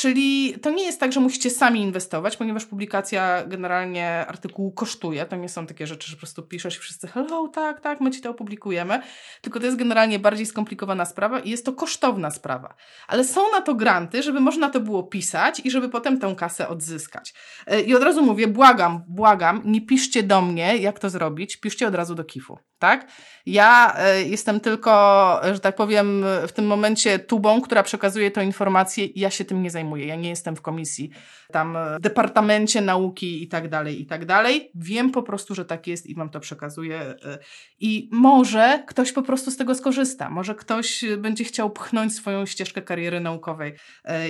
Czyli 0.00 0.54
to 0.62 0.70
nie 0.70 0.84
jest 0.84 1.00
tak, 1.00 1.12
że 1.12 1.20
musicie 1.20 1.50
sami 1.50 1.80
inwestować, 1.80 2.36
ponieważ 2.36 2.66
publikacja 2.66 3.44
generalnie 3.46 4.26
artykułu 4.26 4.72
kosztuje. 4.72 5.26
To 5.26 5.36
nie 5.36 5.48
są 5.48 5.66
takie 5.66 5.86
rzeczy, 5.86 6.08
że 6.08 6.16
po 6.16 6.20
prostu 6.20 6.42
piszesz 6.42 6.76
i 6.76 6.80
wszyscy 6.80 7.08
hello, 7.08 7.48
tak, 7.48 7.80
tak, 7.80 8.00
my 8.00 8.10
ci 8.10 8.20
to 8.20 8.30
opublikujemy. 8.30 9.02
Tylko 9.40 9.60
to 9.60 9.66
jest 9.66 9.78
generalnie 9.78 10.18
bardziej 10.18 10.46
skomplikowana 10.46 11.04
sprawa 11.04 11.40
i 11.40 11.50
jest 11.50 11.66
to 11.66 11.72
kosztowna 11.72 12.30
sprawa. 12.30 12.74
Ale 13.08 13.24
są 13.24 13.40
na 13.52 13.60
to 13.60 13.74
granty, 13.74 14.22
żeby 14.22 14.40
można 14.40 14.70
to 14.70 14.80
było 14.80 15.02
pisać 15.02 15.60
i 15.64 15.70
żeby 15.70 15.88
potem 15.88 16.20
tę 16.20 16.34
kasę 16.36 16.68
odzyskać. 16.68 17.34
E, 17.66 17.80
I 17.80 17.94
od 17.94 18.02
razu 18.02 18.22
mówię, 18.22 18.48
błagam, 18.48 19.04
błagam, 19.08 19.62
nie 19.64 19.86
piszcie 19.86 20.22
do 20.22 20.42
mnie, 20.42 20.76
jak 20.76 20.98
to 20.98 21.10
zrobić, 21.10 21.56
piszcie 21.56 21.88
od 21.88 21.94
razu 21.94 22.14
do 22.14 22.24
KIF-u, 22.24 22.58
tak? 22.78 23.06
Ja 23.46 23.96
y, 24.16 24.28
jestem 24.28 24.60
tylko, 24.60 25.40
że 25.52 25.60
tak 25.60 25.76
powiem, 25.76 26.24
w 26.48 26.52
tym 26.52 26.66
momencie 26.66 27.18
tubą, 27.18 27.60
która 27.60 27.82
przekazuje 27.82 28.30
tę 28.30 28.44
informację 28.44 29.04
i 29.04 29.20
ja 29.20 29.30
się 29.30 29.44
tym 29.44 29.62
nie 29.62 29.70
zajmuję. 29.70 29.89
Ja 29.96 30.16
nie 30.16 30.28
jestem 30.28 30.56
w 30.56 30.62
komisji, 30.62 31.10
tam 31.52 31.76
w 31.98 32.00
Departamencie 32.00 32.80
Nauki 32.80 33.42
i 33.42 33.48
tak 33.48 33.68
dalej, 33.68 34.02
i 34.02 34.06
tak 34.06 34.26
dalej. 34.26 34.70
Wiem 34.74 35.10
po 35.10 35.22
prostu, 35.22 35.54
że 35.54 35.64
tak 35.64 35.86
jest 35.86 36.06
i 36.06 36.14
wam 36.14 36.30
to 36.30 36.40
przekazuję. 36.40 37.00
Y, 37.10 37.38
I 37.80 38.08
może 38.12 38.84
ktoś 38.86 39.12
po 39.12 39.22
prostu 39.22 39.50
z 39.50 39.56
tego 39.56 39.74
skorzysta. 39.74 40.30
Może 40.30 40.54
ktoś 40.54 41.04
będzie 41.18 41.44
chciał 41.44 41.70
pchnąć 41.70 42.14
swoją 42.14 42.46
ścieżkę 42.46 42.82
kariery 42.82 43.20
naukowej 43.20 43.74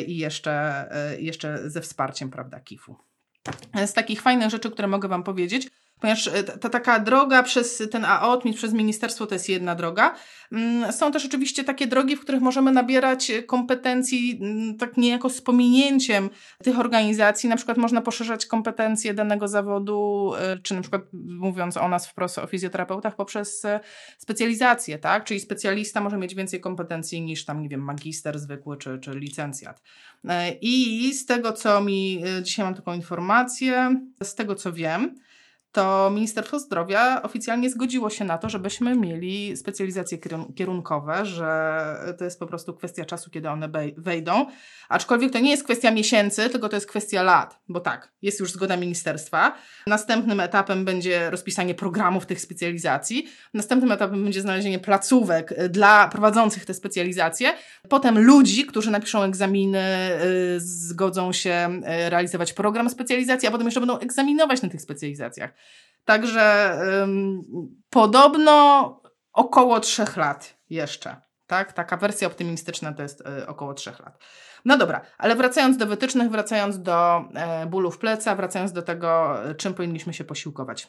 i 0.07 0.17
jeszcze, 0.17 0.85
jeszcze 1.19 1.71
ze 1.71 1.81
wsparciem, 1.81 2.31
prawda, 2.31 2.61
KIF-u. 2.61 2.97
Z 3.87 3.93
takich 3.93 4.23
fajnych 4.23 4.50
rzeczy, 4.50 4.71
które 4.71 4.88
mogę 4.88 5.09
Wam 5.09 5.23
powiedzieć, 5.23 5.69
ponieważ 6.00 6.26
e, 6.26 6.45
ta, 6.45 6.69
taka 6.69 6.99
droga 6.99 7.42
przez 7.42 7.83
ten 7.90 8.04
AOTMIT, 8.04 8.57
przez 8.57 8.73
ministerstwo 8.73 9.26
to 9.26 9.35
jest 9.35 9.49
jedna 9.49 9.75
droga. 9.75 10.14
Mm, 10.52 10.92
są 10.92 11.12
też 11.12 11.26
oczywiście 11.26 11.64
takie 11.64 11.87
drogi, 11.87 12.16
w 12.16 12.21
których 12.21 12.40
możemy 12.40 12.73
nabierać 12.73 13.33
kompetencji 13.47 14.38
mm, 14.40 14.76
tak 14.76 14.97
niejako 14.97 15.30
z 15.30 15.40
pominięciem 15.40 16.30
tych 16.64 16.78
organizacji. 16.78 17.49
Na 17.49 17.57
przykład 17.57 17.78
można 17.78 18.00
poszerzać 18.00 18.47
kompetencje 18.47 19.14
danego 19.14 19.49
zawodu, 19.49 20.33
e, 20.38 20.59
czy 20.62 20.75
na 20.75 20.80
przykład 20.80 21.02
mówiąc 21.12 21.76
o 21.76 21.88
nas 21.88 22.09
wprost 22.09 22.38
o 22.38 22.47
fizjoterapeutach 22.47 23.16
poprzez 23.16 23.64
e, 23.64 23.80
specjalizację, 24.19 24.99
tak? 24.99 25.25
Czyli 25.25 25.40
specjalista 25.40 26.00
może 26.00 26.19
mieć 26.19 26.35
więcej 26.35 26.61
kompetencji 26.61 27.23
niż 27.23 27.45
tam, 27.45 27.62
nie 27.62 27.69
wiem, 27.69 27.80
magister 27.80 28.38
zwykły 28.38 28.76
czy, 28.76 28.99
czy 28.99 29.19
licencjat. 29.19 29.83
I 30.61 31.14
z 31.14 31.26
tego, 31.26 31.52
co 31.52 31.80
mi, 31.80 32.23
dzisiaj 32.42 32.64
mam 32.64 32.75
taką 32.75 32.95
informację, 32.95 34.00
z 34.23 34.35
tego 34.35 34.54
co 34.54 34.73
wiem, 34.73 35.14
to 35.73 36.11
Ministerstwo 36.15 36.59
Zdrowia 36.59 37.23
oficjalnie 37.23 37.71
zgodziło 37.71 38.11
się 38.11 38.25
na 38.25 38.39
to, 38.39 38.49
żebyśmy 38.49 38.97
mieli 38.97 39.57
specjalizacje 39.57 40.19
kierunkowe, 40.57 41.27
że 41.27 42.15
to 42.19 42.25
jest 42.25 42.39
po 42.39 42.47
prostu 42.47 42.75
kwestia 42.75 43.05
czasu, 43.05 43.31
kiedy 43.31 43.50
one 43.50 43.69
wejdą. 43.97 44.47
Aczkolwiek 44.89 45.33
to 45.33 45.39
nie 45.39 45.50
jest 45.50 45.65
kwestia 45.65 45.91
miesięcy, 45.91 46.50
tylko 46.50 46.69
to 46.69 46.77
jest 46.77 46.87
kwestia 46.87 47.23
lat, 47.23 47.59
bo 47.69 47.81
tak, 47.81 48.12
jest 48.23 48.41
już 48.41 48.53
zgoda 48.53 48.77
ministerstwa. 48.77 49.57
Następnym 49.87 50.41
etapem 50.41 50.85
będzie 50.85 51.31
rozpisanie 51.31 51.75
programów 51.75 52.27
tych 52.27 52.41
specjalizacji. 52.41 53.27
Następnym 53.55 53.93
etapem 53.93 54.25
będzie 54.25 54.41
znalezienie 54.41 54.79
placówek 54.79 55.53
y, 55.53 55.69
dla 55.69 56.09
prowadzących 56.09 56.65
te 56.65 56.75
specjalizacje. 56.75 57.53
Potem 57.89 58.19
ludzi, 58.19 58.67
którzy 58.67 58.91
napiszą 58.91 59.23
egzaminy, 59.23 60.11
y, 60.57 60.61
zgodzą 60.61 61.33
się 61.33 61.81
y, 62.07 62.11
realizować 62.11 62.53
program 62.53 62.91
specjalizacji, 62.91 63.49
a 63.49 63.50
potem 63.50 63.67
jeszcze 63.67 63.81
będą 63.81 63.99
egzaminować 63.99 64.62
na 64.62 64.69
tych 64.69 64.83
specjalizacjach. 64.83 65.60
Także 66.05 66.76
ym, 67.02 67.43
podobno 67.90 69.00
około 69.33 69.81
trzech 69.81 70.17
lat 70.17 70.59
jeszcze. 70.71 71.17
Tak? 71.47 71.73
Taka 71.73 71.97
wersja 71.97 72.29
optymistyczna 72.29 72.93
to 72.93 73.02
jest 73.02 73.21
y, 73.21 73.47
około 73.47 73.75
trzech 73.75 74.00
lat. 74.00 74.19
No 74.64 74.76
dobra, 74.76 75.00
ale 75.19 75.37
wracając 75.37 75.76
do 75.76 75.87
wytycznych, 75.87 76.31
wracając 76.31 76.83
do 76.83 77.25
e, 77.35 77.67
bólów 77.67 77.99
pleca, 77.99 78.35
wracając 78.35 78.73
do 78.73 78.83
tego, 78.83 79.38
czym 79.59 79.75
powinniśmy 79.75 80.14
się 80.14 80.25
posiłkować. 80.25 80.88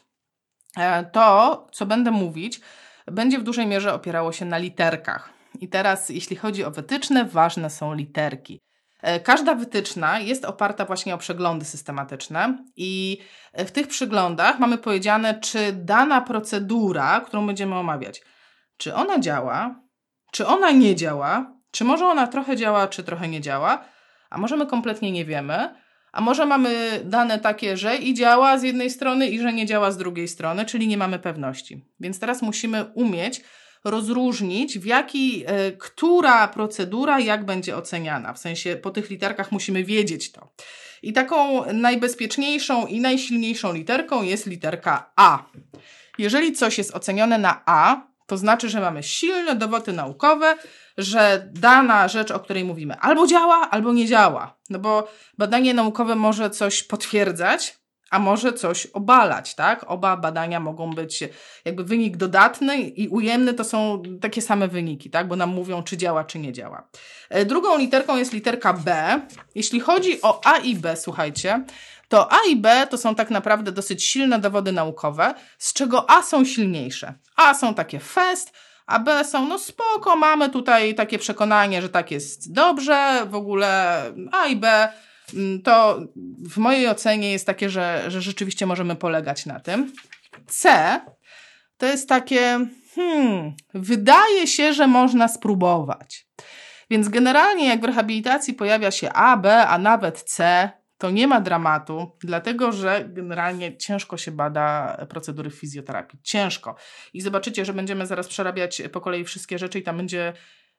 E, 0.78 1.04
to, 1.04 1.66
co 1.72 1.86
będę 1.86 2.10
mówić, 2.10 2.60
będzie 3.06 3.38
w 3.38 3.42
dużej 3.42 3.66
mierze 3.66 3.94
opierało 3.94 4.32
się 4.32 4.44
na 4.44 4.58
literkach. 4.58 5.30
I 5.60 5.68
teraz, 5.68 6.08
jeśli 6.08 6.36
chodzi 6.36 6.64
o 6.64 6.70
wytyczne, 6.70 7.24
ważne 7.24 7.70
są 7.70 7.94
literki. 7.94 8.60
E, 9.02 9.20
każda 9.20 9.54
wytyczna 9.54 10.20
jest 10.20 10.44
oparta 10.44 10.84
właśnie 10.84 11.14
o 11.14 11.18
przeglądy 11.18 11.64
systematyczne 11.64 12.64
i 12.76 13.18
w 13.54 13.70
tych 13.70 13.88
przeglądach 13.88 14.58
mamy 14.58 14.78
powiedziane, 14.78 15.40
czy 15.40 15.72
dana 15.72 16.20
procedura, 16.20 17.20
którą 17.20 17.46
będziemy 17.46 17.74
omawiać, 17.74 18.22
czy 18.76 18.94
ona 18.94 19.18
działa, 19.18 19.80
czy 20.32 20.46
ona 20.46 20.70
nie 20.70 20.96
działa, 20.96 21.52
czy 21.70 21.84
może 21.84 22.06
ona 22.06 22.26
trochę 22.26 22.56
działa, 22.56 22.88
czy 22.88 23.02
trochę 23.02 23.28
nie 23.28 23.40
działa, 23.40 23.84
a 24.30 24.38
może 24.38 24.56
my 24.56 24.66
kompletnie 24.66 25.12
nie 25.12 25.24
wiemy, 25.24 25.74
a 26.12 26.20
może 26.20 26.46
mamy 26.46 27.00
dane 27.04 27.38
takie, 27.38 27.76
że 27.76 27.96
i 27.96 28.14
działa 28.14 28.58
z 28.58 28.62
jednej 28.62 28.90
strony 28.90 29.28
i 29.28 29.40
że 29.40 29.52
nie 29.52 29.66
działa 29.66 29.90
z 29.90 29.96
drugiej 29.96 30.28
strony, 30.28 30.64
czyli 30.64 30.88
nie 30.88 30.96
mamy 30.96 31.18
pewności. 31.18 31.84
Więc 32.00 32.20
teraz 32.20 32.42
musimy 32.42 32.84
umieć 32.84 33.42
rozróżnić, 33.84 34.78
w 34.78 34.84
jaki, 34.84 35.44
e, 35.46 35.72
która 35.72 36.48
procedura 36.48 37.20
jak 37.20 37.44
będzie 37.44 37.76
oceniana. 37.76 38.32
W 38.32 38.38
sensie 38.38 38.76
po 38.76 38.90
tych 38.90 39.10
literkach 39.10 39.52
musimy 39.52 39.84
wiedzieć 39.84 40.32
to. 40.32 40.48
I 41.02 41.12
taką 41.12 41.64
najbezpieczniejszą 41.72 42.86
i 42.86 43.00
najsilniejszą 43.00 43.72
literką 43.72 44.22
jest 44.22 44.46
literka 44.46 45.10
A. 45.16 45.44
Jeżeli 46.18 46.52
coś 46.52 46.78
jest 46.78 46.94
ocenione 46.94 47.38
na 47.38 47.62
A, 47.66 48.06
to 48.26 48.36
znaczy, 48.36 48.68
że 48.68 48.80
mamy 48.80 49.02
silne 49.02 49.56
dowody 49.56 49.92
naukowe, 49.92 50.56
że 50.98 51.48
dana 51.52 52.08
rzecz, 52.08 52.30
o 52.30 52.40
której 52.40 52.64
mówimy, 52.64 52.96
albo 52.96 53.26
działa, 53.26 53.70
albo 53.70 53.92
nie 53.92 54.06
działa. 54.06 54.56
No 54.70 54.78
bo 54.78 55.08
badanie 55.38 55.74
naukowe 55.74 56.16
może 56.16 56.50
coś 56.50 56.82
potwierdzać, 56.82 57.81
a 58.12 58.18
może 58.18 58.52
coś 58.52 58.86
obalać, 58.86 59.54
tak? 59.54 59.84
Oba 59.88 60.16
badania 60.16 60.60
mogą 60.60 60.90
być 60.90 61.24
jakby 61.64 61.84
wynik 61.84 62.16
dodatny 62.16 62.80
i 62.80 63.08
ujemny 63.08 63.54
to 63.54 63.64
są 63.64 64.02
takie 64.20 64.42
same 64.42 64.68
wyniki, 64.68 65.10
tak? 65.10 65.28
Bo 65.28 65.36
nam 65.36 65.50
mówią, 65.50 65.82
czy 65.82 65.96
działa, 65.96 66.24
czy 66.24 66.38
nie 66.38 66.52
działa. 66.52 66.88
E, 67.30 67.44
drugą 67.44 67.78
literką 67.78 68.16
jest 68.16 68.32
literka 68.32 68.72
B. 68.72 69.20
Jeśli 69.54 69.80
chodzi 69.80 70.22
o 70.22 70.40
A 70.44 70.58
i 70.58 70.74
B, 70.76 70.96
słuchajcie, 70.96 71.64
to 72.08 72.32
A 72.32 72.38
i 72.48 72.56
B 72.56 72.86
to 72.90 72.98
są 72.98 73.14
tak 73.14 73.30
naprawdę 73.30 73.72
dosyć 73.72 74.04
silne 74.04 74.38
dowody 74.38 74.72
naukowe, 74.72 75.34
z 75.58 75.72
czego 75.72 76.10
A 76.10 76.22
są 76.22 76.44
silniejsze. 76.44 77.14
A 77.36 77.54
są 77.54 77.74
takie 77.74 78.00
fest, 78.00 78.52
a 78.86 78.98
B 78.98 79.24
są, 79.24 79.48
no 79.48 79.58
spoko, 79.58 80.16
mamy 80.16 80.50
tutaj 80.50 80.94
takie 80.94 81.18
przekonanie, 81.18 81.82
że 81.82 81.88
tak 81.88 82.10
jest 82.10 82.52
dobrze, 82.52 83.26
w 83.30 83.34
ogóle 83.34 84.02
A 84.32 84.46
i 84.46 84.56
B 84.56 84.92
to 85.64 86.00
w 86.50 86.58
mojej 86.58 86.88
ocenie 86.88 87.32
jest 87.32 87.46
takie, 87.46 87.70
że, 87.70 88.04
że 88.08 88.22
rzeczywiście 88.22 88.66
możemy 88.66 88.96
polegać 88.96 89.46
na 89.46 89.60
tym. 89.60 89.92
C 90.46 91.00
to 91.82 91.86
jest 91.86 92.08
takie, 92.08 92.66
hmm, 92.94 93.54
wydaje 93.74 94.46
się, 94.46 94.72
że 94.72 94.86
można 94.86 95.28
spróbować. 95.28 96.26
Więc 96.90 97.08
generalnie 97.08 97.68
jak 97.68 97.80
w 97.80 97.84
rehabilitacji 97.84 98.54
pojawia 98.54 98.90
się 98.90 99.12
A, 99.12 99.36
B, 99.36 99.66
a 99.66 99.78
nawet 99.78 100.22
C, 100.22 100.70
to 100.98 101.10
nie 101.10 101.26
ma 101.26 101.40
dramatu, 101.40 102.16
dlatego 102.20 102.72
że 102.72 103.04
generalnie 103.08 103.76
ciężko 103.76 104.16
się 104.16 104.30
bada 104.30 104.96
procedury 105.08 105.50
fizjoterapii. 105.50 106.18
Ciężko. 106.22 106.74
I 107.14 107.20
zobaczycie, 107.20 107.64
że 107.64 107.72
będziemy 107.72 108.06
zaraz 108.06 108.28
przerabiać 108.28 108.82
po 108.92 109.00
kolei 109.00 109.24
wszystkie 109.24 109.58
rzeczy 109.58 109.78
i 109.78 109.82
tam 109.82 109.96
będzie 109.96 110.32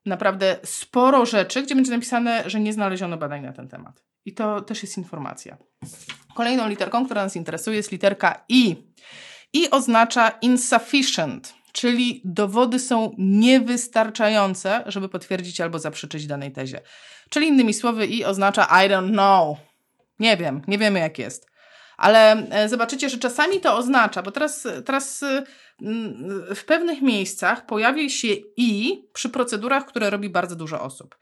naprawdę 0.05 0.55
sporo 0.63 1.25
rzeczy, 1.25 1.63
gdzie 1.63 1.75
będzie 1.75 1.91
napisane, 1.91 2.43
że 2.45 2.59
nie 2.59 2.73
znaleziono 2.73 3.17
badań 3.17 3.41
na 3.41 3.53
ten 3.53 3.67
temat. 3.67 4.03
I 4.25 4.33
to 4.33 4.61
też 4.61 4.83
jest 4.83 4.97
informacja. 4.97 5.57
Kolejną 6.33 6.69
literką, 6.69 7.05
która 7.05 7.23
nas 7.23 7.35
interesuje, 7.35 7.77
jest 7.77 7.91
literka 7.91 8.43
I. 8.49 8.75
I 9.53 9.69
oznacza 9.69 10.29
insufficient, 10.29 11.53
czyli 11.71 12.21
dowody 12.25 12.79
są 12.79 13.15
niewystarczające, 13.17 14.83
żeby 14.85 15.09
potwierdzić 15.09 15.61
albo 15.61 15.79
zaprzeczyć 15.79 16.27
danej 16.27 16.51
tezie. 16.51 16.81
Czyli 17.29 17.47
innymi 17.47 17.73
słowy, 17.73 18.07
I 18.07 18.25
oznacza 18.25 18.63
I 18.63 18.89
don't 18.89 19.11
know. 19.11 19.57
Nie 20.19 20.37
wiem, 20.37 20.61
nie 20.67 20.77
wiemy 20.77 20.99
jak 20.99 21.19
jest. 21.19 21.53
Ale 21.97 22.47
e, 22.49 22.69
zobaczycie, 22.69 23.09
że 23.09 23.17
czasami 23.17 23.59
to 23.59 23.77
oznacza, 23.77 24.21
bo 24.21 24.31
teraz, 24.31 24.67
teraz 24.85 25.23
e, 25.23 25.43
w 26.55 26.65
pewnych 26.65 27.01
miejscach 27.01 27.65
pojawi 27.65 28.09
się 28.09 28.27
i 28.57 29.03
przy 29.13 29.29
procedurach, 29.29 29.85
które 29.85 30.09
robi 30.09 30.29
bardzo 30.29 30.55
dużo 30.55 30.81
osób. 30.81 31.17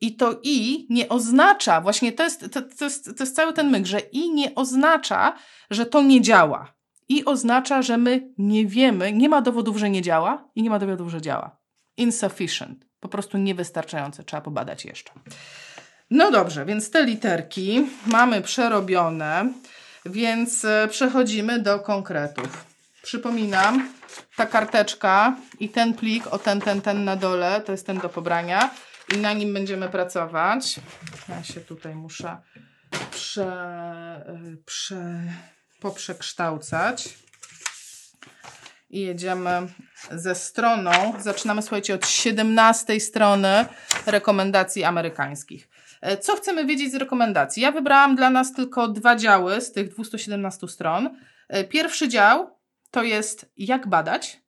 I 0.00 0.16
to 0.16 0.40
i 0.42 0.86
nie 0.90 1.08
oznacza, 1.08 1.80
właśnie 1.80 2.12
to 2.12 2.24
jest, 2.24 2.40
to, 2.52 2.62
to, 2.62 2.84
jest, 2.84 3.04
to 3.04 3.24
jest 3.24 3.36
cały 3.36 3.52
ten 3.52 3.70
myk, 3.70 3.86
że 3.86 3.98
i 3.98 4.30
nie 4.30 4.54
oznacza, 4.54 5.36
że 5.70 5.86
to 5.86 6.02
nie 6.02 6.20
działa. 6.20 6.74
I 7.08 7.24
oznacza, 7.24 7.82
że 7.82 7.96
my 7.96 8.32
nie 8.38 8.66
wiemy, 8.66 9.12
nie 9.12 9.28
ma 9.28 9.42
dowodów, 9.42 9.76
że 9.76 9.90
nie 9.90 10.02
działa 10.02 10.48
i 10.54 10.62
nie 10.62 10.70
ma 10.70 10.78
dowodów, 10.78 11.10
że 11.10 11.20
działa. 11.20 11.56
Insufficient, 11.96 12.86
po 13.00 13.08
prostu 13.08 13.38
niewystarczające, 13.38 14.24
trzeba 14.24 14.40
pobadać 14.40 14.84
jeszcze. 14.84 15.12
No 16.10 16.30
dobrze, 16.30 16.64
więc 16.64 16.90
te 16.90 17.04
literki 17.04 17.86
mamy 18.06 18.42
przerobione, 18.42 19.52
więc 20.06 20.64
e, 20.64 20.88
przechodzimy 20.90 21.58
do 21.58 21.80
konkretów. 21.80 22.71
Przypominam, 23.02 23.92
ta 24.36 24.46
karteczka 24.46 25.36
i 25.60 25.68
ten 25.68 25.94
plik, 25.94 26.26
o 26.26 26.38
ten, 26.38 26.60
ten, 26.60 26.80
ten 26.80 27.04
na 27.04 27.16
dole, 27.16 27.60
to 27.60 27.72
jest 27.72 27.86
ten 27.86 27.98
do 27.98 28.08
pobrania 28.08 28.70
i 29.14 29.18
na 29.18 29.32
nim 29.32 29.54
będziemy 29.54 29.88
pracować. 29.88 30.80
Ja 31.28 31.42
się 31.42 31.60
tutaj 31.60 31.94
muszę 31.94 32.36
prze, 33.10 33.46
e, 34.26 34.56
prze, 34.66 35.22
poprzekształcać. 35.80 37.08
I 38.90 39.00
jedziemy 39.00 39.50
ze 40.10 40.34
stroną. 40.34 40.90
Zaczynamy, 41.18 41.62
słuchajcie, 41.62 41.94
od 41.94 42.06
17 42.06 43.00
strony 43.00 43.66
rekomendacji 44.06 44.84
amerykańskich. 44.84 45.68
E, 46.00 46.16
co 46.16 46.36
chcemy 46.36 46.66
wiedzieć 46.66 46.92
z 46.92 46.94
rekomendacji? 46.94 47.62
Ja 47.62 47.72
wybrałam 47.72 48.16
dla 48.16 48.30
nas 48.30 48.52
tylko 48.52 48.88
dwa 48.88 49.16
działy 49.16 49.60
z 49.60 49.72
tych 49.72 49.88
217 49.88 50.68
stron. 50.68 51.16
E, 51.48 51.64
pierwszy 51.64 52.08
dział 52.08 52.61
to 52.92 53.02
jest 53.02 53.52
jak 53.56 53.88
badać, 53.88 54.42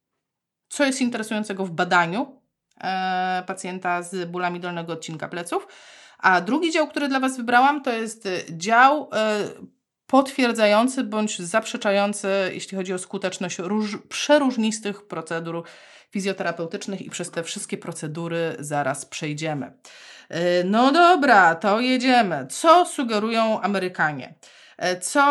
co 0.69 0.85
jest 0.85 1.01
interesującego 1.01 1.65
w 1.65 1.71
badaniu 1.71 2.43
e, 2.81 3.43
pacjenta 3.47 4.03
z 4.03 4.31
bólami 4.31 4.61
dolnego 4.61 4.93
odcinka 4.93 5.29
pleców. 5.29 5.67
A 6.19 6.41
drugi 6.41 6.73
dział, 6.73 6.89
który 6.89 7.09
dla 7.09 7.21
Was 7.21 7.37
wybrałam, 7.37 7.83
to 7.83 7.93
jest 7.93 8.29
dział 8.51 9.11
potwierdzający 10.07 11.05
bądź 11.05 11.39
zaprzeczający, 11.39 12.29
jeśli 12.53 12.77
chodzi 12.77 12.93
o 12.95 12.99
skuteczność 12.99 13.59
róż, 13.59 13.99
przeróżnistych 14.09 15.07
procedur 15.07 15.65
fizjoterapeutycznych 16.11 17.03
i 17.03 17.11
przez 17.11 17.31
te 17.31 17.43
wszystkie 17.43 17.79
procedury 17.79 18.57
zaraz 18.59 19.07
przejdziemy. 19.07 19.73
E, 20.29 20.65
no 20.65 20.93
dobra, 20.93 21.55
to 21.55 21.81
jedziemy. 21.81 22.47
Co 22.51 22.87
sugerują 22.87 23.61
Amerykanie? 23.61 24.35
E, 24.79 25.01
co, 25.01 25.23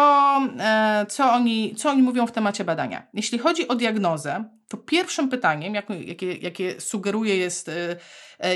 e, 0.59 1.05
co, 1.09 1.31
oni, 1.31 1.75
co 1.75 1.89
oni 1.89 2.01
mówią 2.01 2.27
w 2.27 2.31
temacie 2.31 2.63
badania? 2.63 3.07
Jeśli 3.13 3.39
chodzi 3.39 3.67
o 3.67 3.75
diagnozę, 3.75 4.43
to 4.69 4.77
pierwszym 4.77 5.29
pytaniem, 5.29 5.75
jakie, 5.75 6.33
jakie, 6.33 6.81
sugeruje 6.81 7.37
jest, 7.37 7.71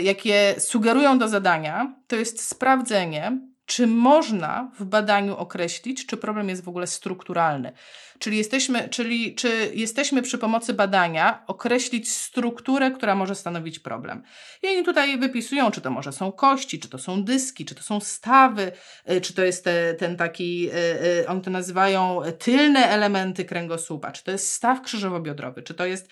jakie 0.04 0.56
sugerują 0.60 1.20
do 1.20 1.28
zadania, 1.28 1.96
to 2.08 2.16
jest 2.16 2.48
sprawdzenie, 2.48 3.40
czy 3.66 3.88
można 3.88 4.72
w 4.80 4.86
badaniu 4.86 5.38
określić, 5.38 6.06
czy 6.06 6.18
problem 6.18 6.50
jest 6.50 6.64
w 6.64 6.70
ogóle 6.70 6.88
strukturalny. 6.88 7.72
Czyli 8.20 8.38
jesteśmy, 8.38 8.90
czyli 8.90 9.36
czy 9.36 9.72
jesteśmy 9.74 10.22
przy 10.22 10.38
pomocy 10.38 10.74
badania 10.74 11.44
określić 11.48 12.12
strukturę, 12.12 12.92
która 12.92 13.16
może 13.16 13.36
stanowić 13.36 13.80
problem. 13.80 14.24
I 14.64 14.68
oni 14.68 14.84
tutaj 14.84 15.18
wypisują, 15.18 15.72
czy 15.72 15.82
to 15.82 15.92
może 15.92 16.12
są 16.12 16.32
kości, 16.32 16.80
czy 16.80 16.90
to 16.90 16.98
są 16.98 17.24
dyski, 17.24 17.66
czy 17.66 17.76
to 17.76 17.84
są 17.84 18.00
stawy, 18.00 18.72
y, 19.12 19.22
czy 19.22 19.34
to 19.34 19.44
jest 19.44 19.64
te, 19.64 19.94
ten 19.94 20.18
taki, 20.18 20.70
y, 20.70 20.74
y, 21.22 21.28
oni 21.28 21.42
to 21.42 21.52
nazywają 21.52 22.22
tylne 22.40 22.90
elementy 22.90 23.46
kręgosłupa, 23.46 24.12
czy 24.12 24.24
to 24.24 24.32
jest 24.32 24.52
staw 24.52 24.82
krzyżowo-biodrowy, 24.82 25.64
czy 25.64 25.74
to 25.74 25.86
jest 25.86 26.10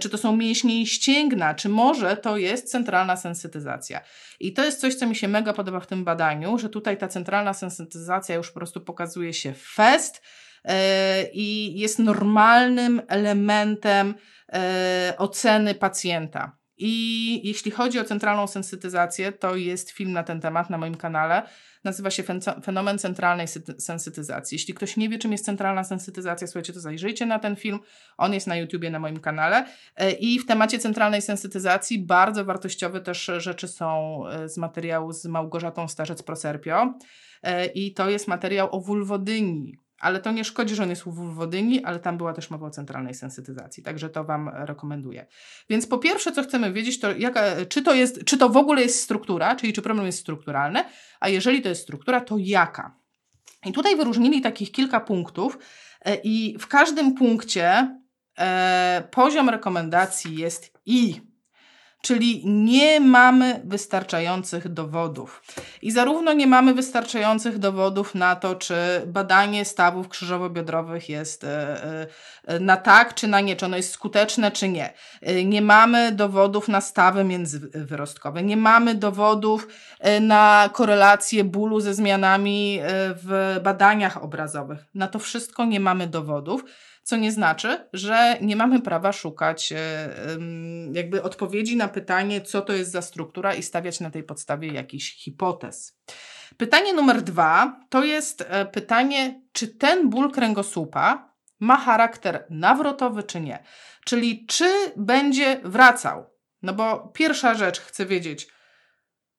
czy 0.00 0.10
to 0.10 0.18
są 0.18 0.36
mięśnie 0.36 0.82
i 0.82 0.86
ścięgna, 0.86 1.54
czy 1.54 1.68
może 1.68 2.16
to 2.16 2.36
jest 2.36 2.70
centralna 2.70 3.16
sensytyzacja. 3.16 4.00
I 4.40 4.52
to 4.52 4.64
jest 4.64 4.80
coś, 4.80 4.94
co 4.94 5.06
mi 5.06 5.16
się 5.16 5.28
mega 5.28 5.52
podoba 5.52 5.80
w 5.80 5.86
tym 5.86 6.04
badaniu, 6.04 6.58
że 6.58 6.68
tutaj 6.68 6.98
ta 6.98 7.08
centralna 7.08 7.54
sensytyzacja 7.54 8.34
już 8.34 8.50
po 8.50 8.60
prostu 8.60 8.80
pokazuje 8.80 9.34
się 9.34 9.52
fest, 9.52 10.22
i 11.32 11.78
jest 11.80 11.98
normalnym 11.98 13.02
elementem 13.08 14.14
e, 14.52 15.14
oceny 15.18 15.74
pacjenta. 15.74 16.58
I 16.80 17.40
jeśli 17.48 17.70
chodzi 17.70 18.00
o 18.00 18.04
centralną 18.04 18.46
sensytyzację, 18.46 19.32
to 19.32 19.56
jest 19.56 19.90
film 19.90 20.12
na 20.12 20.22
ten 20.22 20.40
temat 20.40 20.70
na 20.70 20.78
moim 20.78 20.94
kanale. 20.94 21.42
Nazywa 21.84 22.10
się 22.10 22.22
Fenomen 22.64 22.98
centralnej 22.98 23.46
sensytyzacji. 23.78 24.54
Jeśli 24.54 24.74
ktoś 24.74 24.96
nie 24.96 25.08
wie, 25.08 25.18
czym 25.18 25.32
jest 25.32 25.44
centralna 25.44 25.84
sensytyzacja, 25.84 26.46
słuchajcie, 26.46 26.72
to 26.72 26.80
zajrzyjcie 26.80 27.26
na 27.26 27.38
ten 27.38 27.56
film. 27.56 27.78
On 28.16 28.34
jest 28.34 28.46
na 28.46 28.56
YouTubie, 28.56 28.90
na 28.90 28.98
moim 28.98 29.20
kanale. 29.20 29.66
E, 29.96 30.10
I 30.10 30.38
w 30.38 30.46
temacie 30.46 30.78
centralnej 30.78 31.22
sensytyzacji 31.22 32.06
bardzo 32.06 32.44
wartościowe 32.44 33.00
też 33.00 33.30
rzeczy 33.36 33.68
są 33.68 34.20
z 34.46 34.56
materiału 34.56 35.12
z 35.12 35.24
Małgorzatą 35.24 35.86
Starzec-Proserpio. 35.86 36.92
I 37.74 37.94
to 37.94 38.10
jest 38.10 38.28
materiał 38.28 38.68
o 38.70 38.80
wulwodynii 38.80 39.87
ale 40.00 40.20
to 40.20 40.32
nie 40.32 40.44
szkodzi, 40.44 40.74
że 40.74 40.82
on 40.82 40.90
jest 40.90 41.02
w 41.02 41.34
Wodyni, 41.34 41.84
ale 41.84 42.00
tam 42.00 42.16
była 42.16 42.32
też 42.32 42.50
mowa 42.50 42.66
o 42.66 42.70
centralnej 42.70 43.14
sensytyzacji, 43.14 43.82
także 43.82 44.10
to 44.10 44.24
Wam 44.24 44.50
rekomenduję. 44.52 45.26
Więc 45.70 45.86
po 45.86 45.98
pierwsze, 45.98 46.32
co 46.32 46.42
chcemy 46.42 46.72
wiedzieć, 46.72 47.00
to 47.00 47.12
jaka, 47.12 47.42
czy, 47.68 47.82
to 47.82 47.94
jest, 47.94 48.24
czy 48.24 48.38
to 48.38 48.48
w 48.48 48.56
ogóle 48.56 48.82
jest 48.82 49.00
struktura, 49.02 49.56
czyli 49.56 49.72
czy 49.72 49.82
problem 49.82 50.06
jest 50.06 50.18
strukturalny, 50.18 50.84
a 51.20 51.28
jeżeli 51.28 51.62
to 51.62 51.68
jest 51.68 51.82
struktura, 51.82 52.20
to 52.20 52.36
jaka? 52.38 52.96
I 53.66 53.72
tutaj 53.72 53.96
wyróżnili 53.96 54.40
takich 54.40 54.72
kilka 54.72 55.00
punktów 55.00 55.58
e, 56.04 56.14
i 56.14 56.58
w 56.58 56.66
każdym 56.66 57.14
punkcie 57.14 57.96
e, 58.38 59.08
poziom 59.10 59.48
rekomendacji 59.48 60.36
jest 60.36 60.72
I 60.86 61.27
czyli 62.08 62.42
nie 62.44 63.00
mamy 63.00 63.60
wystarczających 63.64 64.68
dowodów. 64.68 65.42
I 65.82 65.90
zarówno 65.90 66.32
nie 66.32 66.46
mamy 66.46 66.74
wystarczających 66.74 67.58
dowodów 67.58 68.14
na 68.14 68.36
to, 68.36 68.54
czy 68.54 68.74
badanie 69.06 69.64
stawów 69.64 70.08
krzyżowo-biodrowych 70.08 71.08
jest 71.08 71.44
e, 71.44 72.06
e, 72.46 72.60
na 72.60 72.76
tak, 72.76 73.14
czy 73.14 73.28
na 73.28 73.40
nie, 73.40 73.56
czy 73.56 73.66
ono 73.66 73.76
jest 73.76 73.92
skuteczne, 73.92 74.50
czy 74.50 74.68
nie. 74.68 74.92
E, 75.22 75.44
nie 75.44 75.62
mamy 75.62 76.12
dowodów 76.12 76.68
na 76.68 76.80
stawy 76.80 77.24
międzywyrostkowe, 77.24 78.42
nie 78.42 78.56
mamy 78.56 78.94
dowodów 78.94 79.68
na 80.20 80.70
korelację 80.72 81.44
bólu 81.44 81.80
ze 81.80 81.94
zmianami 81.94 82.80
w 83.22 83.56
badaniach 83.64 84.22
obrazowych. 84.22 84.78
Na 84.94 85.08
to 85.08 85.18
wszystko 85.18 85.64
nie 85.64 85.80
mamy 85.80 86.06
dowodów 86.06 86.64
co 87.08 87.16
nie 87.16 87.32
znaczy, 87.32 87.88
że 87.92 88.36
nie 88.40 88.56
mamy 88.56 88.80
prawa 88.80 89.12
szukać 89.12 89.72
e, 89.72 89.78
jakby 90.92 91.22
odpowiedzi 91.22 91.76
na 91.76 91.88
pytanie, 91.88 92.40
co 92.40 92.62
to 92.62 92.72
jest 92.72 92.90
za 92.90 93.02
struktura 93.02 93.54
i 93.54 93.62
stawiać 93.62 94.00
na 94.00 94.10
tej 94.10 94.22
podstawie 94.22 94.68
jakichś 94.68 95.24
hipotez. 95.24 95.98
Pytanie 96.56 96.92
numer 96.92 97.22
dwa 97.22 97.80
to 97.88 98.04
jest 98.04 98.44
e, 98.48 98.66
pytanie, 98.66 99.42
czy 99.52 99.68
ten 99.68 100.10
ból 100.10 100.30
kręgosłupa 100.30 101.34
ma 101.60 101.76
charakter 101.76 102.46
nawrotowy, 102.50 103.22
czy 103.22 103.40
nie. 103.40 103.62
Czyli 104.04 104.46
czy 104.46 104.70
będzie 104.96 105.60
wracał. 105.64 106.24
No 106.62 106.72
bo 106.72 106.98
pierwsza 107.14 107.54
rzecz 107.54 107.80
chcę 107.80 108.06
wiedzieć, 108.06 108.48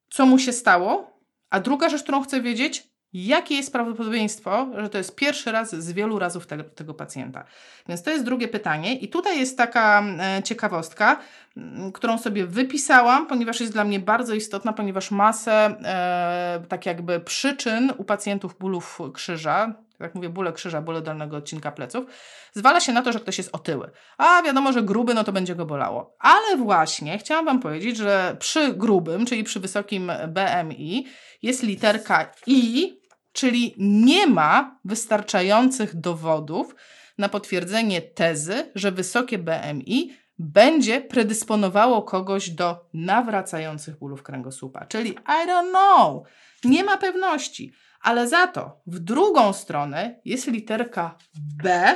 co 0.09 0.25
mu 0.25 0.39
się 0.39 0.53
stało, 0.53 1.19
a 1.49 1.59
druga 1.59 1.89
rzecz, 1.89 2.03
którą 2.03 2.23
chcę 2.23 2.41
wiedzieć, 2.41 2.89
Jakie 3.13 3.55
jest 3.55 3.71
prawdopodobieństwo, 3.71 4.67
że 4.77 4.89
to 4.89 4.97
jest 4.97 5.15
pierwszy 5.15 5.51
raz 5.51 5.75
z 5.75 5.91
wielu 5.91 6.19
razów 6.19 6.47
tego, 6.47 6.63
tego 6.63 6.93
pacjenta? 6.93 7.43
Więc 7.87 8.03
to 8.03 8.11
jest 8.11 8.25
drugie 8.25 8.47
pytanie. 8.47 8.95
I 8.95 9.07
tutaj 9.07 9.39
jest 9.39 9.57
taka 9.57 10.03
e, 10.19 10.43
ciekawostka, 10.43 11.19
m, 11.57 11.91
którą 11.91 12.17
sobie 12.17 12.45
wypisałam, 12.45 13.27
ponieważ 13.27 13.59
jest 13.59 13.73
dla 13.73 13.83
mnie 13.83 13.99
bardzo 13.99 14.33
istotna, 14.33 14.73
ponieważ 14.73 15.11
masę 15.11 15.51
e, 15.51 16.63
tak 16.67 16.85
jakby 16.85 17.19
przyczyn 17.19 17.93
u 17.97 18.03
pacjentów 18.03 18.57
bólów 18.59 18.99
krzyża, 19.13 19.73
jak 19.99 20.15
mówię, 20.15 20.29
bóle 20.29 20.53
krzyża, 20.53 20.81
bóle 20.81 21.01
dolnego 21.01 21.37
odcinka 21.37 21.71
pleców, 21.71 22.05
zwala 22.53 22.79
się 22.79 22.93
na 22.93 23.01
to, 23.01 23.11
że 23.11 23.19
ktoś 23.19 23.37
jest 23.37 23.55
otyły. 23.55 23.91
A 24.17 24.41
wiadomo, 24.43 24.73
że 24.73 24.83
gruby, 24.83 25.13
no 25.13 25.23
to 25.23 25.31
będzie 25.31 25.55
go 25.55 25.65
bolało. 25.65 26.15
Ale 26.19 26.57
właśnie 26.57 27.17
chciałam 27.17 27.45
Wam 27.45 27.59
powiedzieć, 27.59 27.97
że 27.97 28.35
przy 28.39 28.73
grubym, 28.73 29.25
czyli 29.25 29.43
przy 29.43 29.59
wysokim 29.59 30.11
BMI, 30.27 31.07
jest 31.41 31.63
literka 31.63 32.31
I, 32.47 32.98
czyli 33.39 33.75
nie 33.77 34.27
ma 34.27 34.79
wystarczających 34.85 35.95
dowodów 35.95 36.75
na 37.17 37.29
potwierdzenie 37.29 38.01
tezy, 38.01 38.71
że 38.75 38.91
wysokie 38.91 39.37
BMI 39.37 40.13
będzie 40.39 41.01
predysponowało 41.01 42.01
kogoś 42.01 42.49
do 42.49 42.89
nawracających 42.93 43.99
bólów 43.99 44.23
kręgosłupa. 44.23 44.85
Czyli 44.85 45.11
I 45.11 45.47
don't 45.47 45.69
know, 45.69 46.27
nie 46.63 46.83
ma 46.83 46.97
pewności. 46.97 47.73
Ale 48.01 48.27
za 48.27 48.47
to 48.47 48.81
w 48.87 48.99
drugą 48.99 49.53
stronę 49.53 50.19
jest 50.25 50.47
literka 50.47 51.17
B, 51.63 51.95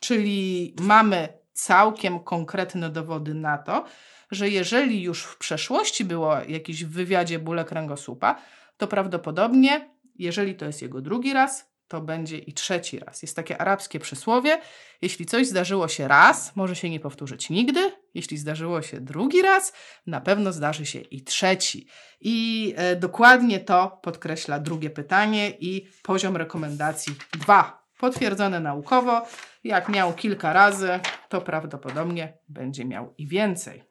czyli 0.00 0.74
mamy 0.80 1.28
całkiem 1.52 2.20
konkretne 2.20 2.90
dowody 2.90 3.34
na 3.34 3.58
to, 3.58 3.84
że 4.30 4.48
jeżeli 4.48 5.02
już 5.02 5.24
w 5.24 5.38
przeszłości 5.38 6.04
było 6.04 6.36
jakieś 6.48 6.84
w 6.84 6.90
wywiadzie 6.90 7.38
bóle 7.38 7.64
kręgosłupa, 7.64 8.36
to 8.76 8.86
prawdopodobnie, 8.86 9.93
jeżeli 10.14 10.54
to 10.54 10.64
jest 10.64 10.82
jego 10.82 11.00
drugi 11.00 11.32
raz, 11.32 11.74
to 11.88 12.00
będzie 12.00 12.38
i 12.38 12.52
trzeci 12.52 12.98
raz. 12.98 13.22
Jest 13.22 13.36
takie 13.36 13.58
arabskie 13.58 14.00
przysłowie: 14.00 14.60
jeśli 15.02 15.26
coś 15.26 15.46
zdarzyło 15.46 15.88
się 15.88 16.08
raz, 16.08 16.56
może 16.56 16.76
się 16.76 16.90
nie 16.90 17.00
powtórzyć 17.00 17.50
nigdy. 17.50 17.92
Jeśli 18.14 18.38
zdarzyło 18.38 18.82
się 18.82 19.00
drugi 19.00 19.42
raz, 19.42 19.72
na 20.06 20.20
pewno 20.20 20.52
zdarzy 20.52 20.86
się 20.86 21.00
i 21.00 21.24
trzeci. 21.24 21.86
I 22.20 22.74
e, 22.76 22.96
dokładnie 22.96 23.60
to 23.60 23.98
podkreśla 24.02 24.58
drugie 24.58 24.90
pytanie 24.90 25.50
i 25.50 25.86
poziom 26.02 26.36
rekomendacji 26.36 27.14
2. 27.32 27.84
Potwierdzone 27.98 28.60
naukowo. 28.60 29.22
Jak 29.64 29.88
miał 29.88 30.14
kilka 30.14 30.52
razy, 30.52 31.00
to 31.28 31.40
prawdopodobnie 31.40 32.38
będzie 32.48 32.84
miał 32.84 33.14
i 33.18 33.26
więcej. 33.26 33.84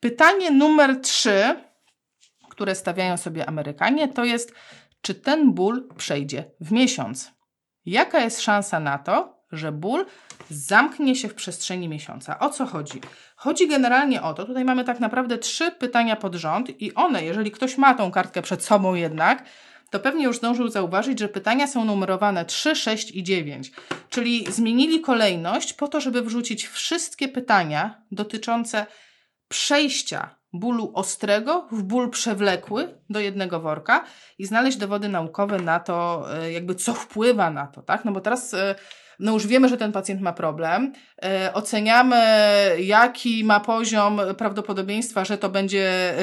Pytanie 0.00 0.50
numer 0.50 1.00
3, 1.00 1.64
które 2.50 2.74
stawiają 2.74 3.16
sobie 3.16 3.48
Amerykanie, 3.48 4.08
to 4.08 4.24
jest 4.24 4.52
czy 5.02 5.14
ten 5.14 5.52
ból 5.52 5.88
przejdzie 5.96 6.50
w 6.60 6.72
miesiąc. 6.72 7.32
Jaka 7.86 8.20
jest 8.20 8.40
szansa 8.40 8.80
na 8.80 8.98
to, 8.98 9.38
że 9.52 9.72
ból 9.72 10.06
zamknie 10.50 11.16
się 11.16 11.28
w 11.28 11.34
przestrzeni 11.34 11.88
miesiąca? 11.88 12.38
O 12.38 12.50
co 12.50 12.66
chodzi? 12.66 13.00
Chodzi 13.36 13.68
generalnie 13.68 14.22
o 14.22 14.34
to, 14.34 14.44
tutaj 14.44 14.64
mamy 14.64 14.84
tak 14.84 15.00
naprawdę 15.00 15.38
trzy 15.38 15.70
pytania 15.70 16.16
pod 16.16 16.34
rząd 16.34 16.82
i 16.82 16.94
one, 16.94 17.24
jeżeli 17.24 17.50
ktoś 17.50 17.78
ma 17.78 17.94
tą 17.94 18.10
kartkę 18.10 18.42
przed 18.42 18.64
sobą 18.64 18.94
jednak, 18.94 19.44
to 19.90 20.00
pewnie 20.00 20.24
już 20.24 20.36
zdążył 20.36 20.68
zauważyć, 20.68 21.18
że 21.18 21.28
pytania 21.28 21.66
są 21.66 21.84
numerowane 21.84 22.44
3, 22.44 22.76
6 22.76 23.10
i 23.10 23.22
9. 23.22 23.72
Czyli 24.10 24.52
zmienili 24.52 25.00
kolejność 25.00 25.72
po 25.72 25.88
to, 25.88 26.00
żeby 26.00 26.22
wrzucić 26.22 26.66
wszystkie 26.66 27.28
pytania 27.28 28.02
dotyczące 28.12 28.86
przejścia 29.48 30.37
bólu 30.52 30.92
ostrego 30.94 31.68
w 31.72 31.82
ból 31.82 32.10
przewlekły 32.10 32.94
do 33.10 33.20
jednego 33.20 33.60
worka 33.60 34.04
i 34.38 34.46
znaleźć 34.46 34.78
dowody 34.78 35.08
naukowe 35.08 35.58
na 35.58 35.80
to, 35.80 36.26
e, 36.36 36.52
jakby 36.52 36.74
co 36.74 36.94
wpływa 36.94 37.50
na 37.50 37.66
to, 37.66 37.82
tak? 37.82 38.04
No 38.04 38.12
bo 38.12 38.20
teraz 38.20 38.54
e, 38.54 38.74
no 39.18 39.32
już 39.32 39.46
wiemy, 39.46 39.68
że 39.68 39.76
ten 39.76 39.92
pacjent 39.92 40.20
ma 40.20 40.32
problem, 40.32 40.92
e, 41.22 41.54
oceniamy, 41.54 42.16
jaki 42.80 43.44
ma 43.44 43.60
poziom 43.60 44.20
prawdopodobieństwa, 44.38 45.24
że 45.24 45.38
to 45.38 45.48
będzie 45.48 46.14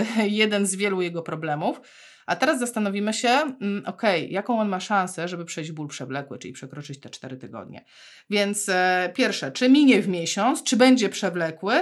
jeden 0.41 0.65
z 0.65 0.75
wielu 0.75 1.01
jego 1.01 1.21
problemów. 1.21 1.81
A 2.25 2.35
teraz 2.35 2.59
zastanowimy 2.59 3.13
się, 3.13 3.29
mm, 3.29 3.83
ok, 3.85 4.01
jaką 4.29 4.59
on 4.59 4.69
ma 4.69 4.79
szansę, 4.79 5.27
żeby 5.27 5.45
przejść 5.45 5.71
ból 5.71 5.87
przewlekły, 5.87 6.39
czyli 6.39 6.53
przekroczyć 6.53 6.99
te 6.99 7.09
4 7.09 7.37
tygodnie. 7.37 7.85
Więc 8.29 8.69
e, 8.69 9.11
pierwsze, 9.15 9.51
czy 9.51 9.69
minie 9.69 10.01
w 10.01 10.07
miesiąc, 10.07 10.63
czy 10.63 10.77
będzie 10.77 11.09
przewlekły? 11.09 11.73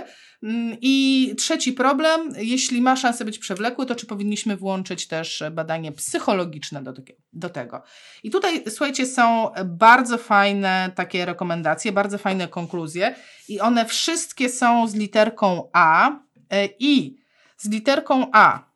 Mm, 0.43 0.77
I 0.81 1.35
trzeci 1.37 1.73
problem, 1.73 2.33
jeśli 2.37 2.81
ma 2.81 2.95
szansę 2.95 3.25
być 3.25 3.39
przewlekły, 3.39 3.85
to 3.85 3.95
czy 3.95 4.05
powinniśmy 4.05 4.57
włączyć 4.57 5.07
też 5.07 5.43
badanie 5.51 5.91
psychologiczne 5.91 6.83
do, 6.83 6.93
do 7.33 7.49
tego. 7.49 7.83
I 8.23 8.31
tutaj, 8.31 8.63
słuchajcie, 8.69 9.05
są 9.05 9.51
bardzo 9.65 10.17
fajne 10.17 10.91
takie 10.95 11.25
rekomendacje, 11.25 11.91
bardzo 11.91 12.17
fajne 12.17 12.47
konkluzje 12.47 13.15
i 13.49 13.59
one 13.59 13.85
wszystkie 13.85 14.49
są 14.49 14.87
z 14.87 14.95
literką 14.95 15.69
A 15.73 16.11
e, 16.49 16.69
i 16.79 17.17
z 17.57 17.69
literką 17.69 18.27
A 18.33 18.72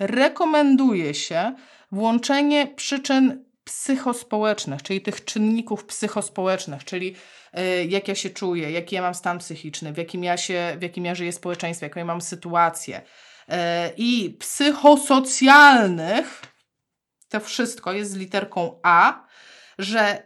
rekomenduje 0.00 1.14
się 1.14 1.54
włączenie 1.92 2.66
przyczyn 2.66 3.44
psychospołecznych, 3.64 4.82
czyli 4.82 5.00
tych 5.00 5.24
czynników 5.24 5.84
psychospołecznych, 5.84 6.84
czyli 6.84 7.14
y, 7.58 7.84
jak 7.84 8.08
ja 8.08 8.14
się 8.14 8.30
czuję, 8.30 8.70
jaki 8.70 8.94
ja 8.94 9.02
mam 9.02 9.14
stan 9.14 9.38
psychiczny, 9.38 9.92
w 9.92 9.96
jakim 9.96 10.24
ja, 10.24 10.36
się, 10.36 10.76
w 10.78 10.82
jakim 10.82 11.04
ja 11.04 11.14
żyję 11.14 11.32
społeczeństwie, 11.32 11.86
jaką 11.86 12.00
ja 12.00 12.06
mam 12.06 12.20
sytuację. 12.20 13.00
Y, 13.00 13.02
I 13.96 14.36
psychosocjalnych, 14.40 16.42
to 17.28 17.40
wszystko 17.40 17.92
jest 17.92 18.10
z 18.10 18.16
literką 18.16 18.80
A, 18.82 19.26
że 19.78 20.22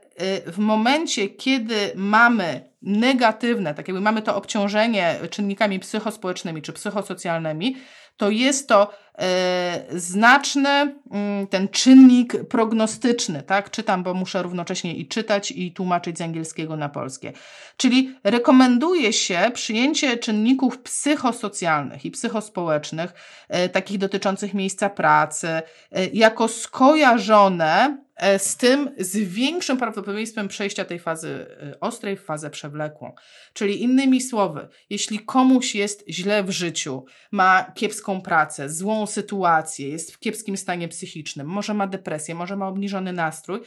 y, 0.47 0.53
w 0.53 0.59
momencie, 0.59 1.29
kiedy 1.29 1.93
mamy 1.95 2.75
negatywne, 2.83 3.75
tak 3.75 3.89
jakby 3.89 4.01
mamy 4.01 4.23
to 4.23 4.37
obciążenie 4.37 5.19
czynnikami 5.31 5.79
psychospołecznymi 5.79 6.63
czy 6.63 6.73
psychosocjalnymi, 6.73 7.77
to 8.16 8.31
jest 8.31 8.68
to 8.68 8.90
e, 9.18 9.85
znaczny 9.90 10.68
mm, 10.68 11.46
ten 11.46 11.68
czynnik 11.68 12.48
prognostyczny, 12.48 13.42
tak? 13.42 13.70
Czytam, 13.70 14.03
bo 14.03 14.14
muszę 14.14 14.42
równocześnie 14.42 14.94
i 14.94 15.09
czytać, 15.09 15.50
i 15.50 15.72
tłumaczyć 15.72 16.18
z 16.18 16.20
angielskiego 16.20 16.77
na 16.77 16.88
polskie. 16.88 17.33
Czyli 17.77 18.14
rekomenduje 18.24 19.12
się 19.12 19.50
przyjęcie 19.55 20.16
czynników 20.16 20.79
psychosocjalnych 20.79 22.05
i 22.05 22.11
psychospołecznych, 22.11 23.12
e, 23.48 23.68
takich 23.68 23.98
dotyczących 23.98 24.55
miejsca 24.55 24.90
pracy, 24.90 25.48
e, 25.48 25.62
jako 26.07 26.48
skojarzone 26.48 28.04
z 28.38 28.57
tym 28.57 28.94
z 28.98 29.16
większym 29.16 29.77
prawdopodobieństwem 29.77 30.48
przejścia 30.48 30.85
tej 30.85 30.98
fazy 30.98 31.46
e, 31.62 31.81
ostrej 31.81 32.16
w 32.16 32.24
fazę 32.24 32.50
przewlekłą. 32.50 33.14
Czyli 33.53 33.83
innymi 33.83 34.20
słowy, 34.20 34.68
jeśli 34.90 35.18
komuś 35.18 35.74
jest 35.74 36.05
źle 36.09 36.44
w 36.44 36.50
życiu, 36.50 37.05
ma 37.33 37.72
kiepską 37.74 38.20
pracę, 38.20 38.68
złą 38.68 39.07
sytuację, 39.07 39.88
jest 39.88 40.12
w 40.12 40.18
kiepskim 40.18 40.57
stanie 40.57 40.88
psychicznym, 40.88 41.46
może 41.46 41.74
ma 41.74 41.87
depresję, 41.87 42.35
może 42.35 42.57
ma 42.57 42.68
obniżony 42.68 43.12
nastrój, 43.12 43.61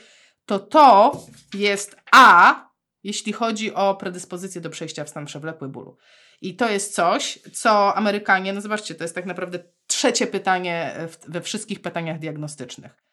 to 0.45 0.59
to 0.59 1.11
jest 1.53 1.95
A, 2.11 2.67
jeśli 3.03 3.33
chodzi 3.33 3.73
o 3.73 3.95
predyspozycję 3.95 4.61
do 4.61 4.69
przejścia 4.69 5.03
w 5.03 5.09
stan 5.09 5.25
przewlekły 5.25 5.69
bólu. 5.69 5.97
I 6.41 6.55
to 6.55 6.69
jest 6.69 6.93
coś, 6.93 7.39
co 7.53 7.95
Amerykanie, 7.95 8.53
no 8.53 8.61
zobaczcie, 8.61 8.95
to 8.95 9.03
jest 9.03 9.15
tak 9.15 9.25
naprawdę 9.25 9.59
trzecie 9.87 10.27
pytanie 10.27 10.95
we 11.27 11.41
wszystkich 11.41 11.81
pytaniach 11.81 12.19
diagnostycznych. 12.19 13.06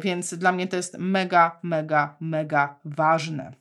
Więc 0.00 0.34
dla 0.34 0.52
mnie 0.52 0.66
to 0.66 0.76
jest 0.76 0.98
mega, 0.98 1.58
mega, 1.62 2.16
mega 2.20 2.80
ważne. 2.84 3.52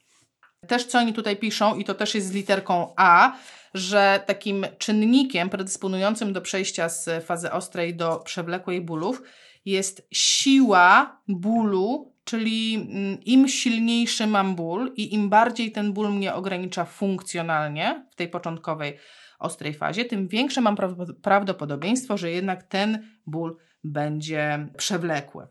Też 0.67 0.85
co 0.85 0.99
oni 0.99 1.13
tutaj 1.13 1.37
piszą, 1.37 1.75
i 1.75 1.83
to 1.83 1.93
też 1.93 2.15
jest 2.15 2.27
z 2.27 2.31
literką 2.31 2.93
A, 2.95 3.37
że 3.73 4.23
takim 4.25 4.65
czynnikiem 4.77 5.49
predysponującym 5.49 6.33
do 6.33 6.41
przejścia 6.41 6.89
z 6.89 7.25
fazy 7.25 7.51
ostrej 7.51 7.95
do 7.95 8.15
przewlekłej 8.17 8.81
bólów 8.81 9.21
jest 9.65 10.07
siła 10.11 11.21
bólu, 11.27 12.13
czyli 12.23 12.75
mm, 12.75 13.17
im 13.25 13.47
silniejszy 13.47 14.27
mam 14.27 14.55
ból 14.55 14.93
i 14.95 15.13
im 15.13 15.29
bardziej 15.29 15.71
ten 15.71 15.93
ból 15.93 16.13
mnie 16.13 16.33
ogranicza 16.33 16.85
funkcjonalnie 16.85 18.05
w 18.11 18.15
tej 18.15 18.27
początkowej 18.27 18.97
ostrej 19.39 19.73
fazie, 19.73 20.05
tym 20.05 20.27
większe 20.27 20.61
mam 20.61 20.75
prawdopodobieństwo, 21.21 22.17
że 22.17 22.31
jednak 22.31 22.63
ten 22.63 23.07
ból 23.27 23.57
będzie 23.83 24.67
przewlekły. 24.77 25.47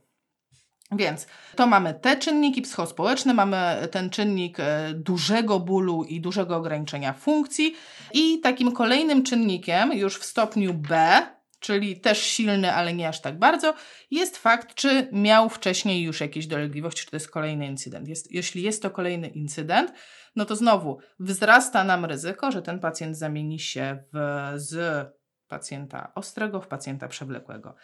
Więc 0.92 1.26
to 1.56 1.66
mamy 1.66 1.94
te 1.94 2.16
czynniki 2.16 2.62
psychospołeczne, 2.62 3.34
mamy 3.34 3.88
ten 3.90 4.10
czynnik 4.10 4.60
e, 4.60 4.92
dużego 4.94 5.60
bólu 5.60 6.04
i 6.04 6.20
dużego 6.20 6.56
ograniczenia 6.56 7.12
funkcji 7.12 7.76
i 8.12 8.40
takim 8.40 8.72
kolejnym 8.72 9.22
czynnikiem 9.22 9.92
już 9.92 10.18
w 10.18 10.24
stopniu 10.24 10.74
B, 10.74 11.22
czyli 11.60 12.00
też 12.00 12.22
silny, 12.22 12.74
ale 12.74 12.94
nie 12.94 13.08
aż 13.08 13.20
tak 13.20 13.38
bardzo, 13.38 13.74
jest 14.10 14.38
fakt, 14.38 14.74
czy 14.74 15.08
miał 15.12 15.48
wcześniej 15.48 16.02
już 16.02 16.20
jakieś 16.20 16.46
dolegliwości, 16.46 17.04
czy 17.04 17.10
to 17.10 17.16
jest 17.16 17.30
kolejny 17.30 17.66
incydent. 17.66 18.08
Jest, 18.08 18.32
jeśli 18.32 18.62
jest 18.62 18.82
to 18.82 18.90
kolejny 18.90 19.28
incydent, 19.28 19.92
no 20.36 20.44
to 20.44 20.56
znowu 20.56 20.98
wzrasta 21.20 21.84
nam 21.84 22.04
ryzyko, 22.04 22.50
że 22.50 22.62
ten 22.62 22.80
pacjent 22.80 23.18
zamieni 23.18 23.58
się 23.58 24.04
w, 24.12 24.52
z 24.54 25.06
pacjenta 25.48 26.12
ostrego 26.14 26.60
w 26.60 26.68
pacjenta 26.68 27.08
przewlekłego. 27.08 27.74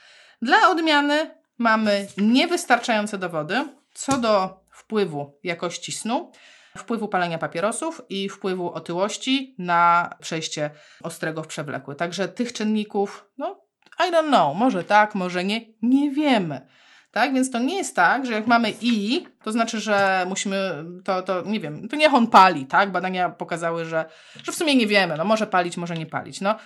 Dla 0.42 0.70
odmiany 0.70 1.30
mamy 1.58 2.06
niewystarczające 2.16 3.18
dowody 3.18 3.68
co 3.92 4.18
do 4.18 4.60
wpływu 4.70 5.38
jakości 5.42 5.92
snu, 5.92 6.32
wpływu 6.76 7.08
palenia 7.08 7.38
papierosów 7.38 8.02
i 8.08 8.28
wpływu 8.28 8.72
otyłości 8.72 9.54
na 9.58 10.10
przejście 10.20 10.70
ostrego 11.02 11.42
w 11.42 11.46
przewlekły. 11.46 11.94
Także 11.94 12.28
tych 12.28 12.52
czynników, 12.52 13.24
no, 13.38 13.60
I 14.08 14.12
don't 14.12 14.28
know, 14.28 14.56
może 14.56 14.84
tak, 14.84 15.14
może 15.14 15.44
nie, 15.44 15.60
nie 15.82 16.10
wiemy. 16.10 16.66
Tak, 17.10 17.34
więc 17.34 17.50
to 17.50 17.58
nie 17.58 17.76
jest 17.76 17.96
tak, 17.96 18.26
że 18.26 18.32
jak 18.32 18.46
mamy 18.46 18.72
i, 18.80 19.26
to 19.42 19.52
znaczy, 19.52 19.80
że 19.80 20.26
musimy, 20.28 20.84
to, 21.04 21.22
to 21.22 21.42
nie 21.42 21.60
wiem, 21.60 21.88
to 21.88 21.96
niech 21.96 22.14
on 22.14 22.26
pali, 22.26 22.66
tak? 22.66 22.92
Badania 22.92 23.28
pokazały, 23.28 23.84
że, 23.84 24.04
że 24.44 24.52
w 24.52 24.54
sumie 24.54 24.76
nie 24.76 24.86
wiemy, 24.86 25.16
no 25.16 25.24
może 25.24 25.46
palić, 25.46 25.76
może 25.76 25.94
nie 25.94 26.06
palić. 26.06 26.40
No, 26.40 26.56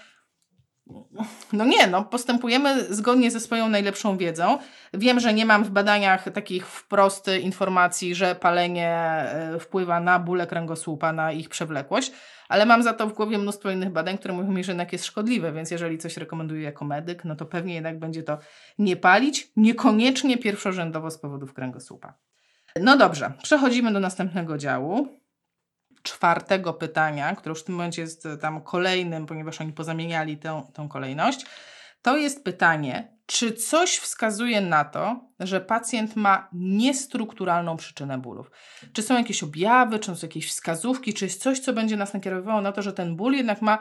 no 1.53 1.65
nie, 1.65 1.87
no 1.87 2.05
postępujemy 2.05 2.95
zgodnie 2.95 3.31
ze 3.31 3.41
swoją 3.41 3.69
najlepszą 3.69 4.17
wiedzą. 4.17 4.59
Wiem, 4.95 5.21
że 5.21 5.35
nie 5.35 5.47
mam 5.47 5.65
w 5.65 5.71
badaniach 5.71 6.31
takich 6.31 6.67
wprost 6.67 7.31
informacji, 7.43 8.15
że 8.15 8.35
palenie 8.35 8.89
e, 8.89 9.59
wpływa 9.59 10.01
na 10.01 10.19
bóle 10.19 10.47
kręgosłupa, 10.47 11.13
na 11.13 11.33
ich 11.33 11.49
przewlekłość, 11.49 12.13
ale 12.49 12.67
mam 12.67 12.83
za 12.83 12.93
to 12.93 13.07
w 13.07 13.13
głowie 13.13 13.39
mnóstwo 13.39 13.71
innych 13.71 13.91
badań, 13.91 14.19
które 14.19 14.35
mówią 14.35 14.53
mi, 14.53 14.65
że 14.65 14.73
jednak 14.73 14.93
jest 14.93 15.05
szkodliwe, 15.05 15.53
więc 15.53 15.71
jeżeli 15.71 15.99
coś 15.99 16.17
rekomenduję 16.17 16.63
jako 16.63 16.85
medyk, 16.85 17.25
no 17.25 17.37
to 17.37 17.47
pewnie 17.47 17.75
jednak 17.75 17.99
będzie 17.99 18.23
to 18.23 18.39
nie 18.79 18.97
palić, 18.97 19.53
niekoniecznie 19.57 20.39
pierwszorzędowo 20.39 21.11
z 21.11 21.19
powodów 21.19 21.55
kręgosłupa. 21.55 22.15
No 22.81 22.97
dobrze, 22.97 23.33
przechodzimy 23.43 23.93
do 23.93 24.01
następnego 24.01 24.59
działu 24.59 25.09
czwartego 26.03 26.75
pytania, 26.75 27.37
które 27.37 27.53
już 27.53 27.61
w 27.61 27.65
tym 27.65 27.75
momencie 27.75 28.03
jest 28.03 28.27
e, 28.27 28.37
tam 28.37 28.63
kolejnym, 28.63 29.27
ponieważ 29.27 29.61
oni 29.61 29.73
pozamieniali 29.73 30.37
tę, 30.37 30.63
tę 30.75 30.87
kolejność, 30.91 31.47
to 32.03 32.17
jest 32.17 32.45
pytanie, 32.45 33.13
czy 33.27 33.53
coś 33.53 33.97
wskazuje 33.97 34.61
na 34.61 34.85
to, 34.85 35.21
że 35.41 35.61
pacjent 35.61 36.17
ma 36.17 36.49
niestrukturalną 36.53 37.77
przyczynę 37.77 38.19
bólów? 38.19 38.51
Czy 38.93 39.03
są 39.03 39.19
jakieś 39.19 39.43
objawy, 39.43 39.99
czy 39.99 40.17
są 40.17 40.27
jakieś 40.27 40.49
wskazówki, 40.49 41.15
czy 41.15 41.25
jest 41.25 41.43
coś, 41.43 41.59
co 41.59 41.73
będzie 41.73 41.97
nas 41.97 42.15
nakierowywało 42.15 42.61
na 42.61 42.73
to, 42.73 42.83
że 42.83 42.93
ten 42.93 43.17
ból 43.17 43.33
jednak 43.33 43.63
ma, 43.63 43.79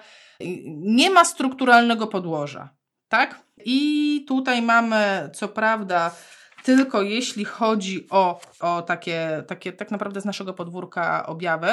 nie 0.76 1.10
ma 1.10 1.26
strukturalnego 1.26 2.08
podłoża, 2.08 2.70
tak? 3.10 3.42
I 3.66 4.26
tutaj 4.28 4.62
mamy, 4.62 5.30
co 5.34 5.48
prawda, 5.48 6.12
tylko 6.64 7.02
jeśli 7.02 7.46
chodzi 7.46 8.08
o, 8.10 8.42
o 8.60 8.82
takie, 8.82 9.44
takie 9.48 9.74
tak 9.74 9.92
naprawdę 9.92 10.22
z 10.22 10.26
naszego 10.26 10.54
podwórka 10.54 11.26
objawy, 11.26 11.68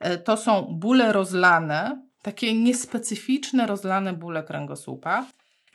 e, 0.00 0.18
to 0.18 0.36
są 0.36 0.62
bóle 0.62 1.12
rozlane, 1.12 2.02
takie 2.22 2.54
niespecyficzne 2.54 3.66
rozlane 3.66 4.12
bóle 4.12 4.42
kręgosłupa. 4.42 5.26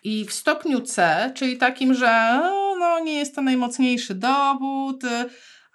I 0.03 0.25
w 0.25 0.34
stopniu 0.34 0.82
C, 0.82 1.32
czyli 1.36 1.58
takim, 1.58 1.93
że 1.93 2.41
no, 2.79 2.99
nie 2.99 3.13
jest 3.13 3.36
to 3.36 3.41
najmocniejszy 3.41 4.15
dowód, 4.15 5.03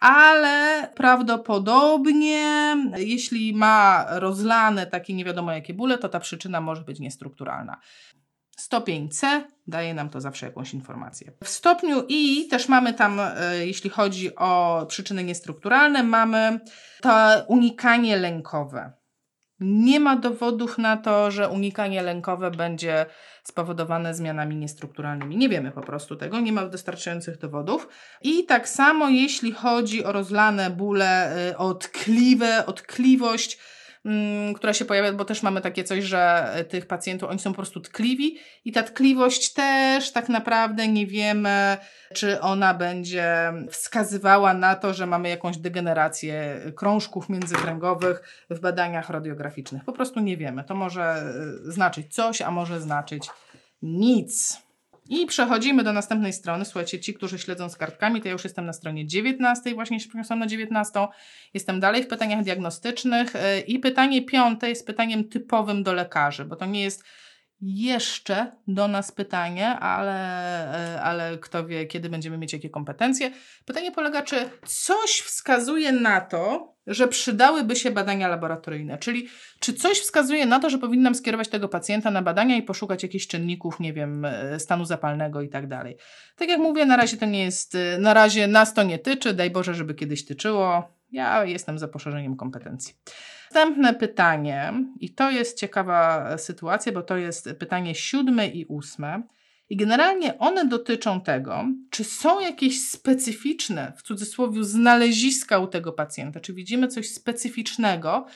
ale 0.01 0.89
prawdopodobnie, 0.95 2.77
jeśli 2.97 3.55
ma 3.55 4.07
rozlane 4.11 4.87
takie 4.87 5.15
nie 5.15 5.25
wiadomo 5.25 5.53
jakie 5.53 5.75
bóle, 5.75 5.99
to 5.99 6.09
ta 6.09 6.21
przyczyna 6.21 6.61
może 6.61 6.83
być 6.83 7.01
niestrukturalna. 7.01 7.81
Stopień 8.65 9.09
C 9.09 9.45
daje 9.67 9.95
nam 9.95 10.09
to 10.09 10.21
zawsze 10.21 10.47
jakąś 10.47 10.75
informację. 10.75 11.33
W 11.45 11.49
stopniu 11.49 12.05
I 12.09 12.49
też 12.49 12.69
mamy 12.69 12.95
tam, 12.95 13.21
e, 13.21 13.67
jeśli 13.67 13.91
chodzi 13.91 14.37
o 14.37 14.85
przyczyny 14.89 15.25
niestrukturalne, 15.25 16.03
mamy 16.03 16.61
to 17.03 17.11
unikanie 17.49 18.17
lękowe. 18.17 18.93
Nie 19.61 20.01
ma 20.01 20.17
dowodów 20.17 20.79
na 20.79 20.97
to, 20.97 21.31
że 21.31 21.49
unikanie 21.49 22.03
lękowe 22.03 22.51
będzie 22.51 23.07
spowodowane 23.43 24.15
zmianami 24.15 24.57
niestrukturalnymi. 24.57 25.37
Nie 25.37 25.49
wiemy 25.49 25.71
po 25.71 25.81
prostu 25.81 26.17
tego, 26.17 26.41
nie 26.41 26.53
ma 26.53 26.67
wystarczających 26.67 27.39
dowodów. 27.39 27.89
I 28.23 28.45
tak 28.45 28.69
samo 28.69 29.09
jeśli 29.09 29.53
chodzi 29.53 30.05
o 30.05 30.13
rozlane 30.13 30.71
bóle, 30.71 31.37
e, 31.51 31.59
odkliwe, 31.59 32.67
odkliwość, 32.67 33.59
Mm, 33.59 33.74
która 34.57 34.75
się 34.75 34.85
pojawia, 34.85 35.13
bo 35.13 35.25
też 35.25 35.43
mamy 35.43 35.61
takie 35.61 35.85
coś, 35.85 36.05
że 36.05 36.53
tych 36.69 36.87
pacjentów, 36.87 37.31
oni 37.31 37.39
są 37.39 37.51
po 37.51 37.57
prostu 37.57 37.81
tkliwi 37.81 38.39
i 38.65 38.73
ta 38.73 38.83
tkliwość 38.83 39.53
też 39.53 40.13
tak 40.13 40.29
naprawdę 40.29 40.89
nie 40.89 41.07
wiemy, 41.07 41.77
czy 42.15 42.41
ona 42.41 42.75
będzie 42.75 43.53
wskazywała 43.71 44.55
na 44.55 44.77
to, 44.77 44.95
że 44.95 45.07
mamy 45.07 45.29
jakąś 45.29 45.57
degenerację 45.57 46.61
krążków 46.77 47.29
międzykręgowych 47.29 48.45
w 48.51 48.61
badaniach 48.61 49.11
radiograficznych. 49.11 49.85
Po 49.85 49.93
prostu 49.93 50.21
nie 50.21 50.37
wiemy. 50.37 50.65
To 50.65 50.75
może 50.75 51.23
y, 51.67 51.73
znaczyć 51.73 52.15
coś, 52.15 52.43
a 52.43 52.51
może 52.51 52.81
znaczyć 52.81 53.31
nic. 53.83 54.64
I 55.09 55.27
przechodzimy 55.27 55.85
do 55.85 55.93
następnej 55.93 56.33
strony. 56.33 56.65
Słuchajcie, 56.65 57.01
ci, 57.01 57.15
którzy 57.15 57.39
śledzą 57.39 57.69
z 57.69 57.77
kartkami, 57.77 58.21
to 58.21 58.29
ja 58.29 58.33
już 58.33 58.45
jestem 58.45 58.67
na 58.67 58.73
stronie 58.73 59.07
19, 59.07 59.75
właśnie 59.75 60.01
się 60.01 60.09
przeniosłam 60.09 60.39
na 60.39 60.47
19. 60.47 61.07
Jestem 61.55 61.81
dalej 61.81 62.03
w 62.03 62.07
pytaniach 62.07 62.45
diagnostycznych 62.45 63.37
y, 63.37 63.61
i 63.61 63.79
pytanie 63.79 64.23
piąte 64.23 64.69
jest 64.69 64.87
pytaniem 64.87 65.29
typowym 65.29 65.83
do 65.83 65.93
lekarzy, 65.93 66.45
bo 66.45 66.57
to 66.57 66.67
nie 66.67 66.83
jest 66.83 67.05
jeszcze 67.61 68.53
do 68.69 68.89
nas 68.89 69.13
pytanie, 69.13 69.69
ale, 69.69 70.95
y, 70.95 71.01
ale 71.01 71.39
kto 71.39 71.67
wie, 71.67 71.87
kiedy 71.87 72.09
będziemy 72.09 72.39
mieć 72.39 72.53
jakie 72.53 72.71
kompetencje. 72.71 73.31
Pytanie 73.65 73.93
polega, 73.93 74.23
czy 74.23 74.37
coś 74.67 75.11
wskazuje 75.11 75.93
na 75.93 76.21
to, 76.21 76.75
że 76.87 77.09
przydałyby 77.09 77.77
się 77.77 77.91
badania 77.91 78.29
laboratoryjne. 78.29 78.99
Czyli 78.99 79.29
czy 79.61 79.75
coś 79.75 79.99
wskazuje 79.99 80.47
na 80.47 80.61
to, 80.61 80.71
że 80.71 80.79
powinnam 80.79 81.15
skierować 81.15 81.49
tego 81.49 81.69
pacjenta 81.69 82.11
na 82.11 82.23
badania 82.23 82.57
i 82.57 82.63
poszukać 82.63 83.03
jakichś 83.03 83.27
czynników, 83.27 83.81
nie 83.81 83.93
wiem, 83.93 84.25
e, 84.25 84.61
stanu 84.61 84.85
zapalnego 84.85 85.43
i 85.43 85.49
tak 85.49 85.69
dalej. 85.69 85.97
Tak 86.37 86.49
jak 86.49 86.61
mówię, 86.61 86.87
na 86.87 86.97
razie 86.97 87.17
to 87.17 87.27
nie 87.27 87.45
jest, 87.45 87.75
e, 87.75 87.99
na 87.99 88.15
razie 88.15 88.47
nas 88.47 88.75
to 88.75 88.83
nie 88.83 88.99
tyczy, 88.99 89.35
daj 89.35 89.51
Boże, 89.51 89.75
żeby 89.75 89.95
kiedyś 89.95 90.25
tyczyło. 90.25 90.95
Ja 91.13 91.45
jestem 91.45 91.79
za 91.79 91.89
poszerzeniem 91.89 92.37
kompetencji. 92.37 92.95
Następne 93.55 93.95
pytanie, 93.95 94.73
i 95.01 95.15
to 95.15 95.31
jest 95.31 95.59
ciekawa 95.59 96.39
sytuacja, 96.39 96.93
bo 96.93 97.03
to 97.03 97.17
jest 97.17 97.49
pytanie 97.59 97.95
siódme 97.95 98.49
i 98.49 98.67
ósme. 98.67 99.23
I 99.69 99.77
generalnie 99.77 100.39
one 100.39 100.69
dotyczą 100.69 101.21
tego, 101.21 101.65
czy 101.91 102.05
są 102.05 102.41
jakieś 102.41 102.89
specyficzne, 102.89 103.93
w 103.97 104.03
cudzysłowie, 104.03 104.65
znaleziska 104.65 105.59
u 105.59 105.67
tego 105.67 105.93
pacjenta, 105.93 106.41
czy 106.41 106.55
widzimy 106.55 106.89
coś 106.89 107.11
specyficznego, 107.11 108.27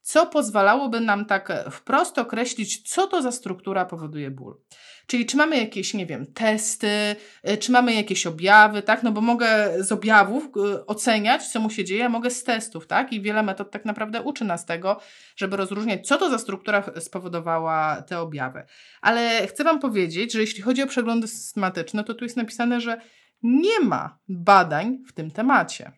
co 0.00 0.26
pozwalałoby 0.26 1.00
nam 1.00 1.26
tak 1.26 1.52
wprost 1.70 2.18
określić, 2.18 2.90
co 2.90 3.06
to 3.06 3.22
za 3.22 3.32
struktura 3.32 3.84
powoduje 3.84 4.30
ból. 4.30 4.60
Czyli 5.08 5.26
czy 5.26 5.36
mamy 5.36 5.56
jakieś, 5.56 5.94
nie 5.94 6.06
wiem, 6.06 6.26
testy, 6.26 7.16
y, 7.50 7.56
czy 7.56 7.72
mamy 7.72 7.94
jakieś 7.94 8.26
objawy, 8.26 8.82
tak? 8.82 9.02
No 9.02 9.12
bo 9.12 9.20
mogę 9.20 9.72
z 9.84 9.92
objawów 9.92 10.44
y, 10.44 10.86
oceniać, 10.86 11.48
co 11.48 11.60
mu 11.60 11.70
się 11.70 11.84
dzieje, 11.84 12.08
mogę 12.08 12.30
z 12.30 12.44
testów, 12.44 12.86
tak? 12.86 13.12
I 13.12 13.20
wiele 13.20 13.42
metod 13.42 13.70
tak 13.70 13.84
naprawdę 13.84 14.22
uczy 14.22 14.44
nas 14.44 14.66
tego, 14.66 15.00
żeby 15.36 15.56
rozróżniać, 15.56 16.06
co 16.06 16.18
to 16.18 16.30
za 16.30 16.38
struktura 16.38 16.84
spowodowała 16.98 18.02
te 18.02 18.20
objawy. 18.20 18.62
Ale 19.00 19.46
chcę 19.46 19.64
Wam 19.64 19.80
powiedzieć, 19.80 20.32
że 20.32 20.40
jeśli 20.40 20.62
chodzi 20.62 20.82
o 20.82 20.86
przeglądy 20.86 21.28
systematyczne, 21.28 22.04
to 22.04 22.14
tu 22.14 22.24
jest 22.24 22.36
napisane, 22.36 22.80
że 22.80 23.00
nie 23.42 23.80
ma 23.80 24.18
badań 24.28 24.98
w 25.06 25.12
tym 25.12 25.30
temacie. 25.30 25.92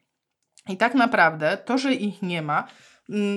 I 0.69 0.77
tak 0.77 0.95
naprawdę 0.95 1.59
to, 1.65 1.79
że 1.79 1.95
ich 1.95 2.23
nie 2.23 2.43
ma, 2.43 2.69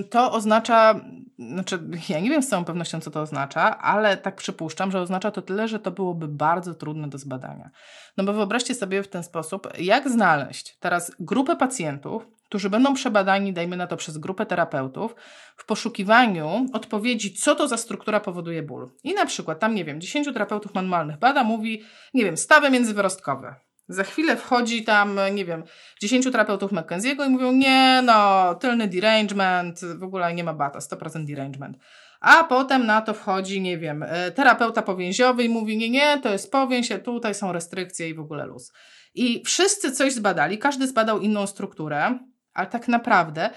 to 0.09 0.31
oznacza, 0.31 1.01
znaczy 1.39 1.79
ja 2.09 2.19
nie 2.19 2.29
wiem 2.29 2.43
z 2.43 2.49
całą 2.49 2.65
pewnością, 2.65 2.99
co 2.99 3.11
to 3.11 3.21
oznacza, 3.21 3.79
ale 3.79 4.17
tak 4.17 4.35
przypuszczam, 4.35 4.91
że 4.91 5.01
oznacza 5.01 5.31
to 5.31 5.41
tyle, 5.41 5.67
że 5.67 5.79
to 5.79 5.91
byłoby 5.91 6.27
bardzo 6.27 6.73
trudne 6.73 7.07
do 7.07 7.17
zbadania. 7.17 7.69
No 8.17 8.23
bo 8.23 8.33
wyobraźcie 8.33 8.75
sobie 8.75 9.03
w 9.03 9.07
ten 9.07 9.23
sposób, 9.23 9.67
jak 9.79 10.09
znaleźć 10.09 10.77
teraz 10.79 11.11
grupę 11.19 11.55
pacjentów, 11.55 12.27
którzy 12.45 12.69
będą 12.69 12.93
przebadani, 12.93 13.53
dajmy 13.53 13.77
na 13.77 13.87
to 13.87 13.97
przez 13.97 14.17
grupę 14.17 14.45
terapeutów, 14.45 15.15
w 15.57 15.65
poszukiwaniu 15.65 16.65
odpowiedzi, 16.73 17.33
co 17.33 17.55
to 17.55 17.67
za 17.67 17.77
struktura 17.77 18.19
powoduje 18.19 18.63
ból. 18.63 18.91
I 19.03 19.13
na 19.13 19.25
przykład 19.25 19.59
tam, 19.59 19.75
nie 19.75 19.85
wiem, 19.85 20.01
10 20.01 20.27
terapeutów 20.33 20.73
manualnych 20.73 21.19
bada, 21.19 21.43
mówi, 21.43 21.83
nie 22.13 22.25
wiem, 22.25 22.37
stawy 22.37 22.69
międzywyrostkowe. 22.69 23.55
Za 23.87 24.03
chwilę 24.03 24.37
wchodzi 24.37 24.83
tam, 24.83 25.19
nie 25.33 25.45
wiem, 25.45 25.63
10 26.01 26.25
terapeutów 26.25 26.71
McKenzie'ego 26.71 27.27
i 27.27 27.29
mówią, 27.29 27.51
nie 27.51 28.01
no, 28.05 28.55
tylny 28.55 28.87
derangement, 28.87 29.81
w 29.81 30.03
ogóle 30.03 30.33
nie 30.33 30.43
ma 30.43 30.53
bata, 30.53 30.79
100% 30.79 31.25
derangement. 31.25 31.77
A 32.21 32.43
potem 32.43 32.85
na 32.85 33.01
to 33.01 33.13
wchodzi, 33.13 33.61
nie 33.61 33.77
wiem, 33.77 34.03
e, 34.03 34.31
terapeuta 34.31 34.81
powięziowy 34.81 35.43
i 35.43 35.49
mówi, 35.49 35.77
nie, 35.77 35.89
nie, 35.89 36.19
to 36.21 36.31
jest 36.31 36.51
powięź, 36.51 36.89
tutaj 37.03 37.35
są 37.35 37.51
restrykcje 37.51 38.09
i 38.09 38.13
w 38.13 38.19
ogóle 38.19 38.45
luz. 38.45 38.71
I 39.15 39.43
wszyscy 39.45 39.91
coś 39.91 40.13
zbadali, 40.13 40.57
każdy 40.57 40.87
zbadał 40.87 41.19
inną 41.19 41.47
strukturę, 41.47 42.19
ale 42.53 42.67
tak 42.67 42.87
naprawdę, 42.87 43.49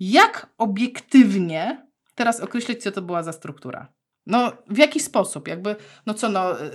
jak 0.00 0.50
obiektywnie 0.58 1.86
teraz 2.14 2.40
określić, 2.40 2.82
co 2.82 2.92
to 2.92 3.02
była 3.02 3.22
za 3.22 3.32
struktura? 3.32 3.92
No, 4.28 4.52
w 4.66 4.78
jaki 4.78 5.00
sposób? 5.00 5.48
Jakby, 5.48 5.76
no 6.06 6.14
co, 6.14 6.28
no, 6.28 6.60
y, 6.60 6.64
y, 6.64 6.70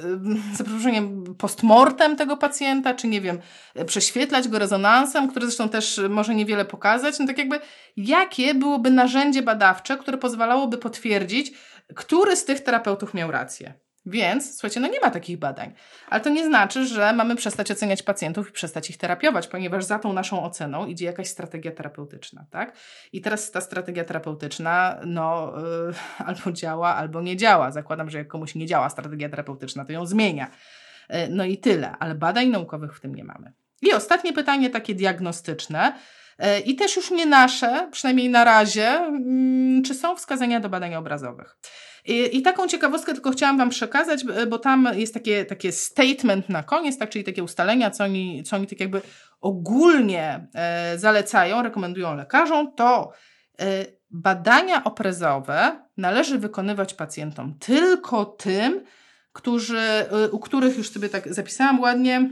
za 0.57 0.63
przeproszeniem, 0.63 1.35
postmortem 1.37 2.15
tego 2.15 2.37
pacjenta, 2.37 2.93
czy 2.93 3.07
nie 3.07 3.21
wiem, 3.21 3.39
prześwietlać 3.85 4.47
go 4.47 4.59
rezonansem, 4.59 5.29
który 5.29 5.45
zresztą 5.45 5.69
też 5.69 6.01
może 6.09 6.35
niewiele 6.35 6.65
pokazać. 6.65 7.19
No 7.19 7.27
tak 7.27 7.37
jakby, 7.37 7.59
jakie 7.97 8.53
byłoby 8.53 8.91
narzędzie 8.91 9.41
badawcze, 9.41 9.97
które 9.97 10.17
pozwalałoby 10.17 10.77
potwierdzić, 10.77 11.51
który 11.95 12.35
z 12.35 12.45
tych 12.45 12.59
terapeutów 12.59 13.13
miał 13.13 13.31
rację? 13.31 13.82
Więc, 14.05 14.51
słuchajcie, 14.53 14.79
no 14.79 14.87
nie 14.87 14.99
ma 14.99 15.09
takich 15.09 15.39
badań. 15.39 15.73
Ale 16.09 16.21
to 16.21 16.29
nie 16.29 16.45
znaczy, 16.45 16.85
że 16.85 17.13
mamy 17.13 17.35
przestać 17.35 17.71
oceniać 17.71 18.03
pacjentów 18.03 18.49
i 18.49 18.51
przestać 18.51 18.89
ich 18.89 18.97
terapiować, 18.97 19.47
ponieważ 19.47 19.85
za 19.85 19.99
tą 19.99 20.13
naszą 20.13 20.43
oceną 20.43 20.85
idzie 20.85 21.05
jakaś 21.05 21.27
strategia 21.27 21.71
terapeutyczna, 21.71 22.45
tak? 22.51 22.77
I 23.13 23.21
teraz 23.21 23.51
ta 23.51 23.61
strategia 23.61 24.03
terapeutyczna, 24.03 24.99
no, 25.05 25.53
yy, 25.87 25.93
albo 26.27 26.51
działa, 26.51 26.95
albo 26.95 27.21
nie 27.21 27.37
działa. 27.37 27.71
Zakładam, 27.71 28.09
że 28.09 28.17
jak 28.17 28.27
komuś 28.27 28.55
nie 28.55 28.65
działa 28.65 28.89
strategia 28.89 29.29
terapeutyczna, 29.29 29.85
to 29.85 29.91
ją 29.91 30.05
zmienia. 30.05 30.51
Yy, 31.09 31.15
no 31.29 31.45
i 31.45 31.57
tyle, 31.57 31.95
ale 31.99 32.15
badań 32.15 32.47
naukowych 32.47 32.97
w 32.97 32.99
tym 32.99 33.15
nie 33.15 33.23
mamy. 33.23 33.53
I 33.81 33.93
ostatnie 33.93 34.33
pytanie, 34.33 34.69
takie 34.69 34.95
diagnostyczne. 34.95 35.93
Yy, 36.39 36.59
I 36.59 36.75
też 36.75 36.95
już 36.95 37.11
nie 37.11 37.25
nasze, 37.25 37.89
przynajmniej 37.91 38.29
na 38.29 38.43
razie, 38.43 38.87
mm, 38.89 39.83
czy 39.83 39.93
są 39.93 40.15
wskazania 40.15 40.59
do 40.59 40.69
badań 40.69 40.95
obrazowych. 40.95 41.57
I, 42.05 42.37
I, 42.37 42.41
taką 42.41 42.67
ciekawostkę 42.67 43.13
tylko 43.13 43.31
chciałam 43.31 43.57
Wam 43.57 43.69
przekazać, 43.69 44.25
bo 44.49 44.59
tam 44.59 44.89
jest 44.95 45.13
takie, 45.13 45.45
takie 45.45 45.71
statement 45.71 46.49
na 46.49 46.63
koniec, 46.63 46.97
tak, 46.97 47.09
czyli 47.09 47.23
takie 47.23 47.43
ustalenia, 47.43 47.91
co 47.91 48.03
oni, 48.03 48.43
co 48.43 48.55
oni 48.55 48.67
tak 48.67 48.79
jakby 48.79 49.01
ogólnie 49.41 50.47
e, 50.55 50.97
zalecają, 50.97 51.63
rekomendują 51.63 52.15
lekarzom, 52.15 52.75
to 52.75 53.11
e, 53.59 53.85
badania 54.11 54.83
oprezowe 54.83 55.79
należy 55.97 56.39
wykonywać 56.39 56.93
pacjentom 56.93 57.59
tylko 57.59 58.25
tym, 58.25 58.83
którzy, 59.33 59.79
e, 59.79 60.29
u 60.31 60.39
których 60.39 60.77
już 60.77 60.89
sobie 60.89 61.09
tak 61.09 61.33
zapisałam 61.33 61.79
ładnie, 61.79 62.29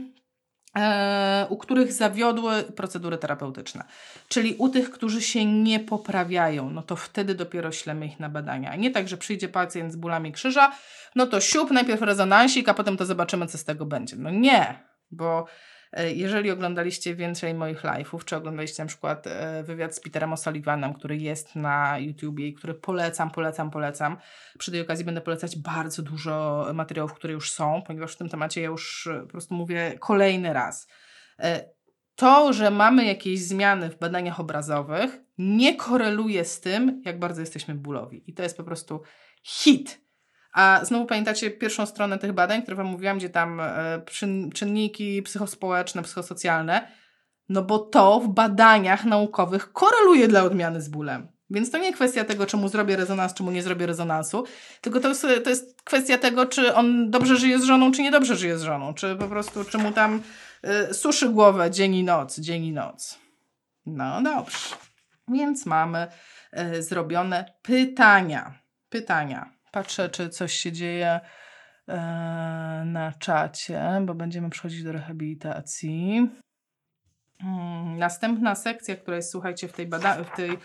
u 1.48 1.56
których 1.56 1.92
zawiodły 1.92 2.62
procedury 2.62 3.18
terapeutyczne. 3.18 3.84
Czyli 4.28 4.54
u 4.58 4.68
tych, 4.68 4.90
którzy 4.90 5.22
się 5.22 5.44
nie 5.44 5.80
poprawiają, 5.80 6.70
no 6.70 6.82
to 6.82 6.96
wtedy 6.96 7.34
dopiero 7.34 7.72
ślemy 7.72 8.06
ich 8.06 8.20
na 8.20 8.28
badania. 8.28 8.70
A 8.70 8.76
nie 8.76 8.90
tak, 8.90 9.08
że 9.08 9.16
przyjdzie 9.16 9.48
pacjent 9.48 9.92
z 9.92 9.96
bólami 9.96 10.32
krzyża, 10.32 10.72
no 11.14 11.26
to 11.26 11.40
siup, 11.40 11.70
najpierw 11.70 12.02
rezonansik, 12.02 12.68
a 12.68 12.74
potem 12.74 12.96
to 12.96 13.06
zobaczymy, 13.06 13.46
co 13.46 13.58
z 13.58 13.64
tego 13.64 13.86
będzie. 13.86 14.16
No 14.16 14.30
nie, 14.30 14.84
bo 15.10 15.46
E, 15.46 15.71
jeżeli 16.14 16.50
oglądaliście 16.50 17.14
więcej 17.14 17.54
moich 17.54 17.82
live'ów, 17.82 18.24
czy 18.24 18.36
oglądaliście 18.36 18.82
na 18.82 18.86
przykład 18.86 19.26
e, 19.26 19.62
wywiad 19.62 19.94
z 19.94 20.00
Peterem 20.00 20.30
O'Sullivanem, 20.30 20.94
który 20.94 21.16
jest 21.16 21.56
na 21.56 21.98
YouTubie 21.98 22.48
i 22.48 22.54
który 22.54 22.74
polecam, 22.74 23.30
polecam, 23.30 23.70
polecam. 23.70 24.16
Przy 24.58 24.70
tej 24.70 24.80
okazji 24.80 25.04
będę 25.04 25.20
polecać 25.20 25.58
bardzo 25.58 26.02
dużo 26.02 26.66
materiałów, 26.74 27.14
które 27.14 27.32
już 27.32 27.50
są, 27.50 27.82
ponieważ 27.86 28.12
w 28.12 28.18
tym 28.18 28.28
temacie 28.28 28.60
ja 28.60 28.68
już 28.68 29.06
e, 29.06 29.20
po 29.20 29.26
prostu 29.26 29.54
mówię 29.54 29.94
kolejny 30.00 30.52
raz. 30.52 30.88
To, 32.16 32.52
że 32.52 32.70
mamy 32.70 33.04
jakieś 33.04 33.40
zmiany 33.40 33.90
w 33.90 33.98
badaniach 33.98 34.40
obrazowych, 34.40 35.20
nie 35.38 35.76
koreluje 35.76 36.44
z 36.44 36.60
tym, 36.60 37.02
jak 37.04 37.18
bardzo 37.18 37.40
jesteśmy 37.40 37.74
bólowi. 37.74 38.24
I 38.26 38.34
to 38.34 38.42
jest 38.42 38.56
po 38.56 38.64
prostu 38.64 39.02
hit 39.42 40.01
a 40.52 40.80
znowu 40.82 41.06
pamiętacie 41.06 41.50
pierwszą 41.50 41.86
stronę 41.86 42.18
tych 42.18 42.32
badań, 42.32 42.62
które 42.62 42.76
Wam 42.76 42.86
mówiłam, 42.86 43.18
gdzie 43.18 43.30
tam 43.30 43.60
e, 43.60 44.02
czynniki 44.54 45.22
psychospołeczne, 45.22 46.02
psychosocjalne, 46.02 46.88
no 47.48 47.62
bo 47.62 47.78
to 47.78 48.20
w 48.20 48.28
badaniach 48.28 49.04
naukowych 49.04 49.72
koreluje 49.72 50.28
dla 50.28 50.42
odmiany 50.42 50.80
z 50.80 50.88
bólem. 50.88 51.28
Więc 51.50 51.70
to 51.70 51.78
nie 51.78 51.92
kwestia 51.92 52.24
tego, 52.24 52.46
czemu 52.46 52.68
zrobię 52.68 52.96
rezonans, 52.96 53.34
czemu 53.34 53.50
nie 53.50 53.62
zrobię 53.62 53.86
rezonansu, 53.86 54.44
tylko 54.80 55.00
to 55.00 55.08
jest, 55.08 55.26
to 55.44 55.50
jest 55.50 55.82
kwestia 55.82 56.18
tego, 56.18 56.46
czy 56.46 56.74
on 56.74 57.10
dobrze 57.10 57.36
żyje 57.36 57.60
z 57.60 57.64
żoną, 57.64 57.92
czy 57.92 58.02
niedobrze 58.02 58.36
żyje 58.36 58.58
z 58.58 58.62
żoną, 58.62 58.94
czy 58.94 59.16
po 59.16 59.28
prostu, 59.28 59.64
czy 59.64 59.78
mu 59.78 59.92
tam 59.92 60.22
y, 60.90 60.94
suszy 60.94 61.28
głowę 61.28 61.70
dzień 61.70 61.94
i 61.94 62.04
noc, 62.04 62.38
dzień 62.38 62.64
i 62.64 62.72
noc. 62.72 63.18
No 63.86 64.22
dobrze. 64.22 64.58
Więc 65.28 65.66
mamy 65.66 66.06
y, 66.76 66.82
zrobione 66.82 67.52
pytania. 67.62 68.58
Pytania. 68.88 69.61
Patrzę, 69.72 70.08
czy 70.08 70.28
coś 70.28 70.52
się 70.52 70.72
dzieje 70.72 71.20
e, 71.88 71.96
na 72.86 73.12
czacie, 73.18 73.82
bo 74.02 74.14
będziemy 74.14 74.50
przechodzić 74.50 74.82
do 74.82 74.92
rehabilitacji. 74.92 76.30
Hmm, 77.40 77.98
następna 77.98 78.54
sekcja, 78.54 78.96
która 78.96 79.16
jest, 79.16 79.30
słuchajcie, 79.30 79.68
w 79.68 79.72
tej 79.72 79.88
bada- 79.88 80.24
w 80.24 80.36
tej 80.36 80.58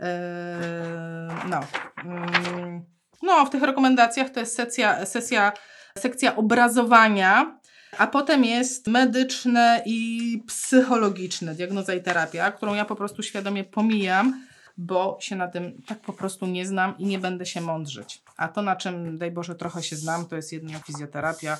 e, 0.00 1.28
no, 1.48 1.60
mm, 2.04 2.84
no, 3.22 3.46
w 3.46 3.50
tych 3.50 3.62
rekomendacjach 3.62 4.30
to 4.30 4.40
jest 4.40 4.56
sesja, 4.56 5.06
sesja, 5.06 5.52
sekcja 5.98 6.36
obrazowania, 6.36 7.58
a 7.98 8.06
potem 8.06 8.44
jest 8.44 8.86
medyczne 8.86 9.82
i 9.86 10.42
psychologiczne, 10.46 11.54
diagnoza 11.54 11.94
i 11.94 12.02
terapia, 12.02 12.52
którą 12.52 12.74
ja 12.74 12.84
po 12.84 12.96
prostu 12.96 13.22
świadomie 13.22 13.64
pomijam, 13.64 14.47
bo 14.78 15.18
się 15.20 15.36
na 15.36 15.48
tym 15.48 15.82
tak 15.86 15.98
po 15.98 16.12
prostu 16.12 16.46
nie 16.46 16.66
znam 16.66 16.98
i 16.98 17.06
nie 17.06 17.18
będę 17.18 17.46
się 17.46 17.60
mądrzyć. 17.60 18.22
A 18.36 18.48
to, 18.48 18.62
na 18.62 18.76
czym, 18.76 19.18
daj 19.18 19.30
Boże, 19.30 19.54
trochę 19.54 19.82
się 19.82 19.96
znam, 19.96 20.26
to 20.26 20.36
jest 20.36 20.52
jedynie 20.52 20.80
fizjoterapia 20.86 21.56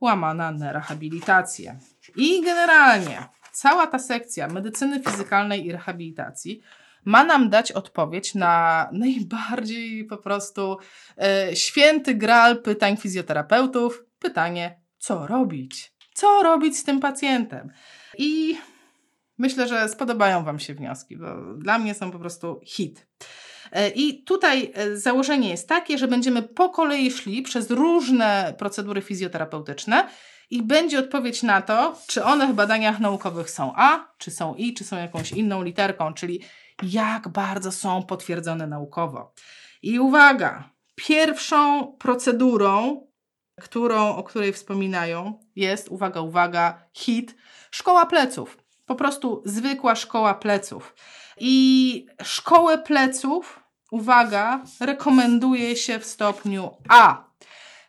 łamana 0.00 0.52
na 0.52 0.72
rehabilitację. 0.72 1.78
I 2.16 2.42
generalnie 2.42 3.28
cała 3.52 3.86
ta 3.86 3.98
sekcja 3.98 4.48
medycyny 4.48 5.02
fizykalnej 5.02 5.66
i 5.66 5.72
rehabilitacji 5.72 6.60
ma 7.04 7.24
nam 7.24 7.50
dać 7.50 7.72
odpowiedź 7.72 8.34
na 8.34 8.88
najbardziej 8.92 10.04
po 10.04 10.16
prostu 10.16 10.78
e, 11.18 11.56
święty 11.56 12.14
gral 12.14 12.62
pytań 12.62 12.96
fizjoterapeutów. 12.96 14.04
Pytanie, 14.18 14.80
co 14.98 15.26
robić? 15.26 15.92
Co 16.14 16.42
robić 16.42 16.78
z 16.78 16.84
tym 16.84 17.00
pacjentem? 17.00 17.72
I 18.18 18.58
Myślę, 19.42 19.68
że 19.68 19.88
spodobają 19.88 20.44
Wam 20.44 20.58
się 20.58 20.74
wnioski, 20.74 21.16
bo 21.16 21.26
dla 21.58 21.78
mnie 21.78 21.94
są 21.94 22.10
po 22.10 22.18
prostu 22.18 22.60
hit. 22.64 23.06
E, 23.72 23.88
I 23.88 24.24
tutaj 24.24 24.72
e, 24.74 24.96
założenie 24.96 25.50
jest 25.50 25.68
takie, 25.68 25.98
że 25.98 26.08
będziemy 26.08 26.42
po 26.42 26.68
kolei 26.68 27.10
szli 27.10 27.42
przez 27.42 27.70
różne 27.70 28.54
procedury 28.58 29.02
fizjoterapeutyczne 29.02 30.08
i 30.50 30.62
będzie 30.62 30.98
odpowiedź 30.98 31.42
na 31.42 31.62
to, 31.62 31.98
czy 32.06 32.24
one 32.24 32.46
w 32.46 32.54
badaniach 32.54 33.00
naukowych 33.00 33.50
są 33.50 33.72
A, 33.76 34.14
czy 34.18 34.30
są 34.30 34.54
I, 34.54 34.74
czy 34.74 34.84
są 34.84 34.96
jakąś 34.96 35.32
inną 35.32 35.62
literką, 35.62 36.14
czyli 36.14 36.40
jak 36.82 37.28
bardzo 37.28 37.72
są 37.72 38.02
potwierdzone 38.02 38.66
naukowo. 38.66 39.34
I 39.82 40.00
uwaga, 40.00 40.70
pierwszą 40.94 41.92
procedurą, 41.98 43.06
którą, 43.60 44.16
o 44.16 44.22
której 44.22 44.52
wspominają, 44.52 45.38
jest, 45.56 45.88
uwaga, 45.88 46.20
uwaga, 46.20 46.88
hit, 46.92 47.36
szkoła 47.70 48.06
pleców 48.06 48.61
po 48.86 48.94
prostu 48.94 49.42
zwykła 49.44 49.94
szkoła 49.94 50.34
pleców. 50.34 50.94
I 51.38 52.06
szkołę 52.22 52.78
pleców, 52.78 53.62
uwaga, 53.90 54.62
rekomenduje 54.80 55.76
się 55.76 55.98
w 55.98 56.04
stopniu 56.04 56.70
A. 56.88 57.32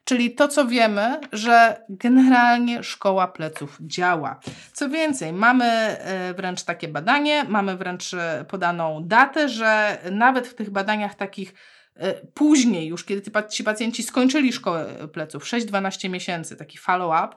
Czyli 0.03 0.35
to, 0.35 0.47
co 0.47 0.67
wiemy, 0.67 1.19
że 1.31 1.85
generalnie 1.89 2.83
szkoła 2.83 3.27
pleców 3.27 3.77
działa. 3.81 4.39
Co 4.73 4.89
więcej, 4.89 5.33
mamy 5.33 5.65
e, 5.65 6.33
wręcz 6.33 6.63
takie 6.63 6.87
badanie, 6.87 7.43
mamy 7.43 7.77
wręcz 7.77 8.13
e, 8.13 8.45
podaną 8.49 9.03
datę, 9.05 9.49
że 9.49 9.97
nawet 10.11 10.47
w 10.47 10.55
tych 10.55 10.69
badaniach 10.69 11.15
takich 11.15 11.53
e, 11.95 12.13
później, 12.13 12.87
już 12.87 13.05
kiedy 13.05 13.31
ci 13.49 13.63
pacjenci 13.63 14.03
skończyli 14.03 14.53
szkołę 14.53 15.07
pleców, 15.13 15.43
6-12 15.43 16.09
miesięcy, 16.09 16.55
taki 16.55 16.77
follow-up, 16.77 17.35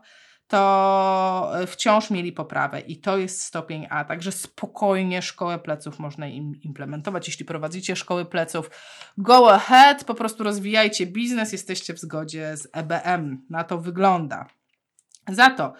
to 0.48 1.52
wciąż 1.66 2.10
mieli 2.10 2.32
poprawę 2.32 2.80
i 2.80 2.96
to 2.96 3.18
jest 3.18 3.42
stopień 3.42 3.86
A. 3.90 4.04
Także 4.04 4.32
spokojnie 4.32 5.22
szkołę 5.22 5.58
pleców 5.58 5.98
można 5.98 6.26
im 6.26 6.60
implementować. 6.62 7.28
Jeśli 7.28 7.44
prowadzicie 7.44 7.96
szkoły 7.96 8.24
pleców, 8.24 8.70
go 9.18 9.52
ahead, 9.52 10.04
po 10.04 10.14
prostu 10.14 10.44
rozwijajcie 10.44 11.06
biznes, 11.06 11.52
jesteście 11.52 11.94
w 11.94 11.98
zgodzie 11.98 12.56
z 12.56 12.68
EBM. 12.72 13.46
Na 13.50 13.64
to 13.64 13.78
wygląda. 13.78 14.46
Za 15.28 15.50
to 15.50 15.72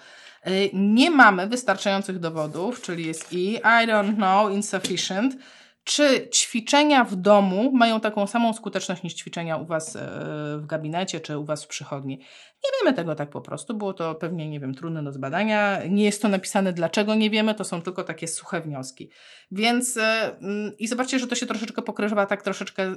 y, 0.46 0.70
nie 0.72 1.10
mamy 1.10 1.46
wystarczających 1.46 2.18
dowodów, 2.18 2.82
czyli 2.82 3.06
jest 3.06 3.32
i 3.32 3.52
I 3.54 3.86
don't 3.86 4.14
know, 4.14 4.52
insufficient, 4.52 5.36
czy 5.86 6.28
ćwiczenia 6.34 7.04
w 7.04 7.16
domu 7.16 7.72
mają 7.72 8.00
taką 8.00 8.26
samą 8.26 8.52
skuteczność 8.52 9.02
niż 9.02 9.14
ćwiczenia 9.14 9.56
u 9.56 9.66
Was 9.66 9.96
e, 9.96 10.00
w 10.58 10.66
gabinecie 10.66 11.20
czy 11.20 11.38
u 11.38 11.44
Was 11.44 11.64
w 11.64 11.68
przychodni? 11.68 12.18
Nie 12.64 12.70
wiemy 12.80 12.96
tego 12.96 13.14
tak 13.14 13.30
po 13.30 13.40
prostu. 13.40 13.74
Było 13.74 13.92
to 13.92 14.14
pewnie, 14.14 14.50
nie 14.50 14.60
wiem, 14.60 14.74
trudne 14.74 15.04
do 15.04 15.12
zbadania. 15.12 15.80
Nie 15.88 16.04
jest 16.04 16.22
to 16.22 16.28
napisane, 16.28 16.72
dlaczego 16.72 17.14
nie 17.14 17.30
wiemy, 17.30 17.54
to 17.54 17.64
są 17.64 17.82
tylko 17.82 18.04
takie 18.04 18.28
suche 18.28 18.60
wnioski. 18.60 19.10
Więc 19.50 19.96
e, 19.96 20.36
mm, 20.38 20.72
i 20.78 20.88
zobaczcie, 20.88 21.18
że 21.18 21.26
to 21.26 21.34
się 21.34 21.46
troszeczkę 21.46 21.82
pokrywa 21.82 22.26
tak 22.26 22.42
troszeczkę 22.42 22.82
e, 22.82 22.96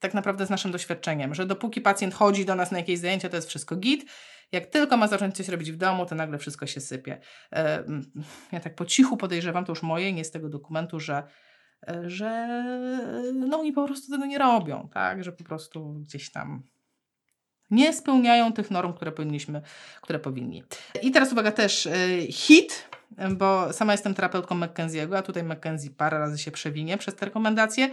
tak 0.00 0.14
naprawdę 0.14 0.46
z 0.46 0.50
naszym 0.50 0.72
doświadczeniem, 0.72 1.34
że 1.34 1.46
dopóki 1.46 1.80
pacjent 1.80 2.14
chodzi 2.14 2.44
do 2.44 2.54
nas 2.54 2.70
na 2.70 2.78
jakieś 2.78 2.98
zajęcia, 2.98 3.28
to 3.28 3.36
jest 3.36 3.48
wszystko 3.48 3.76
git. 3.76 4.04
Jak 4.52 4.66
tylko 4.66 4.96
ma 4.96 5.08
zacząć 5.08 5.36
coś 5.36 5.48
robić 5.48 5.72
w 5.72 5.76
domu, 5.76 6.06
to 6.06 6.14
nagle 6.14 6.38
wszystko 6.38 6.66
się 6.66 6.80
sypie. 6.80 7.20
Mm, 7.50 8.12
ja 8.52 8.60
tak 8.60 8.74
po 8.74 8.86
cichu 8.86 9.16
podejrzewam, 9.16 9.64
to 9.64 9.72
już 9.72 9.82
moje, 9.82 10.12
nie 10.12 10.24
z 10.24 10.30
tego 10.30 10.48
dokumentu, 10.48 11.00
że 11.00 11.22
że 12.06 12.48
no 13.34 13.60
oni 13.60 13.72
po 13.72 13.86
prostu 13.86 14.12
tego 14.12 14.26
nie 14.26 14.38
robią, 14.38 14.88
tak, 14.92 15.24
że 15.24 15.32
po 15.32 15.44
prostu 15.44 15.92
gdzieś 15.92 16.30
tam 16.30 16.62
nie 17.70 17.92
spełniają 17.92 18.52
tych 18.52 18.70
norm, 18.70 18.92
które 18.92 19.12
powinniśmy, 19.12 19.62
które 20.00 20.18
powinni. 20.18 20.62
I 21.02 21.10
teraz 21.10 21.32
uwaga 21.32 21.52
też 21.52 21.86
y, 21.86 22.26
hit, 22.30 22.88
bo 23.30 23.72
sama 23.72 23.92
jestem 23.92 24.14
terapeutką 24.14 24.54
McKenzie'ego, 24.54 25.16
a 25.16 25.22
tutaj 25.22 25.44
McKenzie 25.44 25.90
parę 25.90 26.18
razy 26.18 26.38
się 26.38 26.50
przewinie 26.50 26.98
przez 26.98 27.14
te 27.14 27.26
rekomendacje. 27.26 27.90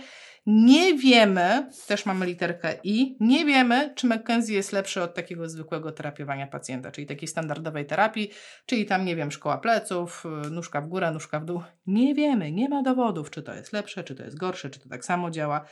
Nie 0.49 0.97
wiemy, 0.97 1.69
też 1.87 2.05
mamy 2.05 2.25
literkę 2.25 2.73
I, 2.83 3.17
nie 3.19 3.45
wiemy, 3.45 3.93
czy 3.95 4.07
McKenzie 4.07 4.53
jest 4.53 4.71
lepszy 4.71 5.01
od 5.01 5.13
takiego 5.13 5.49
zwykłego 5.49 5.91
terapiowania 5.91 6.47
pacjenta, 6.47 6.91
czyli 6.91 7.07
takiej 7.07 7.27
standardowej 7.27 7.85
terapii, 7.85 8.31
czyli 8.65 8.85
tam, 8.85 9.05
nie 9.05 9.15
wiem, 9.15 9.31
szkoła 9.31 9.57
pleców, 9.57 10.23
nóżka 10.51 10.81
w 10.81 10.87
górę, 10.87 11.11
nóżka 11.11 11.39
w 11.39 11.45
dół. 11.45 11.61
Nie 11.87 12.15
wiemy, 12.15 12.51
nie 12.51 12.69
ma 12.69 12.83
dowodów, 12.83 13.29
czy 13.29 13.43
to 13.43 13.53
jest 13.53 13.73
lepsze, 13.73 14.03
czy 14.03 14.15
to 14.15 14.23
jest 14.23 14.37
gorsze, 14.37 14.69
czy 14.69 14.79
to 14.79 14.89
tak 14.89 15.05
samo 15.05 15.31
działa. 15.31 15.65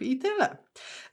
I 0.00 0.18
tyle. 0.18 0.56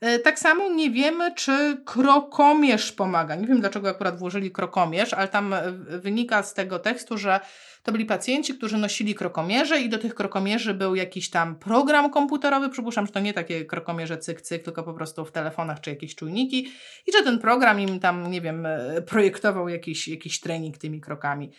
E, 0.00 0.18
tak 0.18 0.38
samo 0.38 0.70
nie 0.70 0.90
wiemy, 0.90 1.34
czy 1.34 1.82
krokomierz 1.84 2.92
pomaga. 2.92 3.34
Nie 3.34 3.46
wiem, 3.46 3.60
dlaczego 3.60 3.88
akurat 3.88 4.18
włożyli 4.18 4.50
krokomierz, 4.50 5.14
ale 5.14 5.28
tam 5.28 5.54
e, 5.54 5.72
wynika 5.88 6.42
z 6.42 6.54
tego 6.54 6.78
tekstu, 6.78 7.18
że 7.18 7.40
to 7.82 7.92
byli 7.92 8.06
pacjenci, 8.06 8.54
którzy 8.54 8.78
nosili 8.78 9.14
krokomierze 9.14 9.80
i 9.80 9.88
do 9.88 9.98
tych 9.98 10.14
krokomierzy 10.14 10.74
był 10.74 10.94
jakiś 10.94 11.30
tam 11.30 11.56
program 11.56 12.10
komputerowy. 12.10 12.68
Przypuszczam, 12.68 13.06
że 13.06 13.12
to 13.12 13.20
nie 13.20 13.32
takie 13.32 13.64
krokomierze 13.64 14.16
cyk-cyk, 14.16 14.62
tylko 14.62 14.82
po 14.82 14.94
prostu 14.94 15.24
w 15.24 15.32
telefonach 15.32 15.80
czy 15.80 15.90
jakieś 15.90 16.14
czujniki. 16.14 16.72
I 17.06 17.12
że 17.12 17.22
ten 17.22 17.38
program 17.38 17.80
im 17.80 18.00
tam, 18.00 18.30
nie 18.30 18.40
wiem, 18.40 18.66
e, 18.66 19.02
projektował 19.02 19.68
jakiś, 19.68 20.08
jakiś 20.08 20.40
trening 20.40 20.78
tymi 20.78 21.00
krokami. 21.00 21.50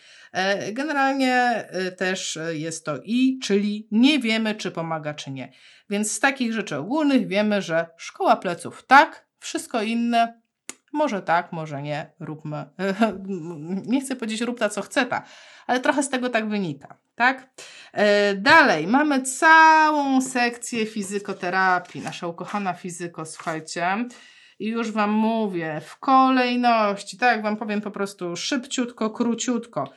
Generalnie 0.72 1.68
też 1.96 2.38
jest 2.52 2.84
to 2.84 2.98
i, 3.04 3.38
czyli 3.42 3.88
nie 3.90 4.18
wiemy, 4.18 4.54
czy 4.54 4.70
pomaga, 4.70 5.14
czy 5.14 5.30
nie. 5.30 5.52
Więc 5.90 6.12
z 6.12 6.20
takich 6.20 6.52
rzeczy 6.52 6.76
ogólnych 6.76 7.26
wiemy, 7.26 7.62
że 7.62 7.86
szkoła 7.96 8.36
pleców 8.36 8.86
tak, 8.86 9.26
wszystko 9.38 9.82
inne 9.82 10.40
może 10.92 11.22
tak, 11.22 11.52
może 11.52 11.82
nie, 11.82 12.12
róbmy. 12.20 12.64
nie 13.86 14.00
chcę 14.00 14.16
powiedzieć 14.16 14.40
rób 14.40 14.58
ta 14.58 14.68
co 14.68 14.82
chce 14.82 15.06
ta, 15.06 15.22
ale 15.66 15.80
trochę 15.80 16.02
z 16.02 16.08
tego 16.08 16.30
tak 16.30 16.48
wynika, 16.48 16.96
tak? 17.14 17.50
E, 17.92 18.34
dalej, 18.34 18.86
mamy 18.86 19.22
całą 19.22 20.22
sekcję 20.22 20.86
fizykoterapii, 20.86 22.00
nasza 22.00 22.26
ukochana 22.26 22.72
fizyko, 22.72 23.26
słuchajcie. 23.26 23.96
I 24.58 24.66
już 24.66 24.90
Wam 24.92 25.10
mówię 25.10 25.80
w 25.84 25.98
kolejności, 25.98 27.16
tak 27.18 27.42
Wam 27.42 27.56
powiem 27.56 27.80
po 27.80 27.90
prostu 27.90 28.36
szybciutko, 28.36 29.10
króciutko. 29.10 29.92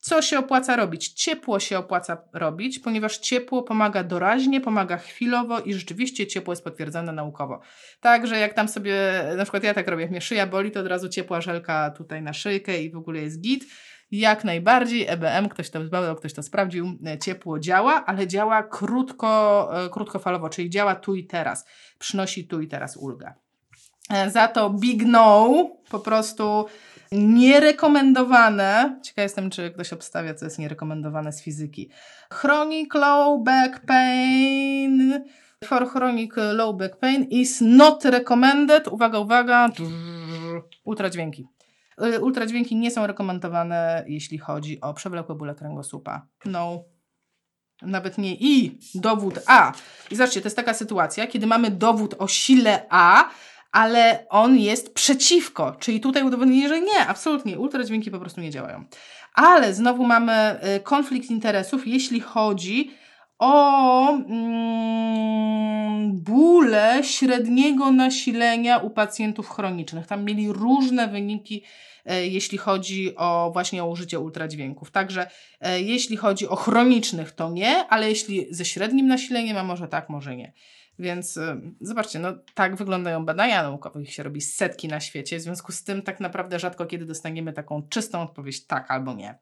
Co 0.00 0.22
się 0.22 0.38
opłaca 0.38 0.76
robić? 0.76 1.08
Ciepło 1.08 1.60
się 1.60 1.78
opłaca 1.78 2.22
robić, 2.32 2.78
ponieważ 2.78 3.18
ciepło 3.18 3.62
pomaga 3.62 4.04
doraźnie, 4.04 4.60
pomaga 4.60 4.96
chwilowo 4.96 5.60
i 5.60 5.74
rzeczywiście 5.74 6.26
ciepło 6.26 6.52
jest 6.52 6.64
potwierdzone 6.64 7.12
naukowo. 7.12 7.60
Także 8.00 8.38
jak 8.38 8.54
tam 8.54 8.68
sobie, 8.68 8.94
na 9.36 9.42
przykład 9.42 9.64
ja 9.64 9.74
tak 9.74 9.88
robię, 9.88 10.02
jak 10.02 10.10
mnie 10.10 10.20
szyja 10.20 10.46
boli, 10.46 10.70
to 10.70 10.80
od 10.80 10.86
razu 10.86 11.08
ciepła 11.08 11.40
żelka 11.40 11.90
tutaj 11.90 12.22
na 12.22 12.32
szyjkę 12.32 12.82
i 12.82 12.90
w 12.90 12.96
ogóle 12.96 13.20
jest 13.20 13.40
git. 13.40 13.64
Jak 14.10 14.44
najbardziej 14.44 15.06
EBM, 15.08 15.48
ktoś 15.48 15.70
to 15.70 15.84
zbadał, 15.84 16.16
ktoś 16.16 16.34
to 16.34 16.42
sprawdził, 16.42 16.98
ciepło 17.24 17.58
działa, 17.58 18.04
ale 18.06 18.26
działa 18.26 18.62
krótko, 18.62 19.70
e, 19.84 19.88
krótkofalowo, 19.88 20.48
czyli 20.48 20.70
działa 20.70 20.94
tu 20.94 21.14
i 21.14 21.26
teraz, 21.26 21.66
przynosi 21.98 22.46
tu 22.46 22.60
i 22.60 22.68
teraz 22.68 22.96
ulgę. 22.96 23.34
E, 24.10 24.30
za 24.30 24.48
to 24.48 24.70
big 24.70 25.02
no, 25.06 25.70
po 25.90 25.98
prostu 25.98 26.66
Nierekomendowane, 27.12 29.00
ciekaw 29.02 29.22
jestem, 29.22 29.50
czy 29.50 29.70
ktoś 29.70 29.92
obstawia, 29.92 30.34
co 30.34 30.44
jest 30.44 30.58
nierekomendowane 30.58 31.32
z 31.32 31.42
fizyki. 31.42 31.90
Chronic 32.32 32.94
low 32.94 33.44
back 33.44 33.86
pain 33.86 35.24
for 35.64 35.88
chronic 35.88 36.32
low 36.36 36.76
back 36.76 36.96
pain 36.96 37.24
is 37.24 37.60
not 37.60 38.04
recommended. 38.04 38.88
Uwaga, 38.88 39.18
uwaga. 39.18 39.68
Ultradźwięki. 40.84 41.46
Y, 42.04 42.20
ultradźwięki 42.20 42.76
nie 42.76 42.90
są 42.90 43.06
rekomendowane, 43.06 44.04
jeśli 44.06 44.38
chodzi 44.38 44.80
o 44.80 44.94
przewlekłe 44.94 45.34
bóle 45.34 45.54
kręgosłupa. 45.54 46.26
No. 46.44 46.84
Nawet 47.82 48.18
nie 48.18 48.34
i, 48.34 48.78
dowód 48.94 49.38
A. 49.46 49.72
I 50.10 50.16
zobaczcie, 50.16 50.40
to 50.40 50.46
jest 50.46 50.56
taka 50.56 50.74
sytuacja, 50.74 51.26
kiedy 51.26 51.46
mamy 51.46 51.70
dowód 51.70 52.14
o 52.18 52.28
sile 52.28 52.86
A, 52.90 53.30
ale 53.72 54.26
on 54.28 54.56
jest 54.56 54.94
przeciwko. 54.94 55.76
Czyli 55.80 56.00
tutaj 56.00 56.22
udowodnili, 56.22 56.68
że 56.68 56.80
nie, 56.80 57.06
absolutnie, 57.06 57.58
ultradźwięki 57.58 58.10
po 58.10 58.18
prostu 58.18 58.40
nie 58.40 58.50
działają. 58.50 58.84
Ale 59.34 59.74
znowu 59.74 60.04
mamy 60.04 60.60
y, 60.76 60.80
konflikt 60.80 61.30
interesów, 61.30 61.86
jeśli 61.86 62.20
chodzi 62.20 62.90
o 63.40 64.10
mm, 64.10 65.30
bóle 66.12 67.04
średniego 67.04 67.92
nasilenia 67.92 68.78
u 68.78 68.90
pacjentów 68.90 69.48
chronicznych. 69.48 70.06
Tam 70.06 70.24
mieli 70.24 70.52
różne 70.52 71.08
wyniki, 71.08 71.64
e, 72.06 72.26
jeśli 72.26 72.58
chodzi 72.58 73.16
o 73.16 73.50
właśnie 73.52 73.84
o 73.84 73.88
użycie 73.88 74.20
ultradźwięków. 74.20 74.90
Także 74.90 75.30
e, 75.60 75.80
jeśli 75.80 76.16
chodzi 76.16 76.48
o 76.48 76.56
chronicznych, 76.56 77.32
to 77.32 77.50
nie, 77.50 77.86
ale 77.88 78.08
jeśli 78.08 78.46
ze 78.50 78.64
średnim 78.64 79.06
nasileniem, 79.06 79.56
a 79.56 79.64
może 79.64 79.88
tak, 79.88 80.08
może 80.08 80.36
nie. 80.36 80.52
Więc 81.00 81.36
y, 81.36 81.60
zobaczcie, 81.80 82.18
no 82.18 82.32
tak 82.54 82.76
wyglądają 82.76 83.24
badania 83.24 83.62
naukowe, 83.62 84.02
ich 84.02 84.12
się 84.12 84.22
robi 84.22 84.40
setki 84.40 84.88
na 84.88 85.00
świecie, 85.00 85.38
w 85.38 85.42
związku 85.42 85.72
z 85.72 85.84
tym 85.84 86.02
tak 86.02 86.20
naprawdę 86.20 86.58
rzadko 86.58 86.86
kiedy 86.86 87.06
dostaniemy 87.06 87.52
taką 87.52 87.88
czystą 87.88 88.22
odpowiedź 88.22 88.66
tak 88.66 88.90
albo 88.90 89.14
nie. 89.14 89.38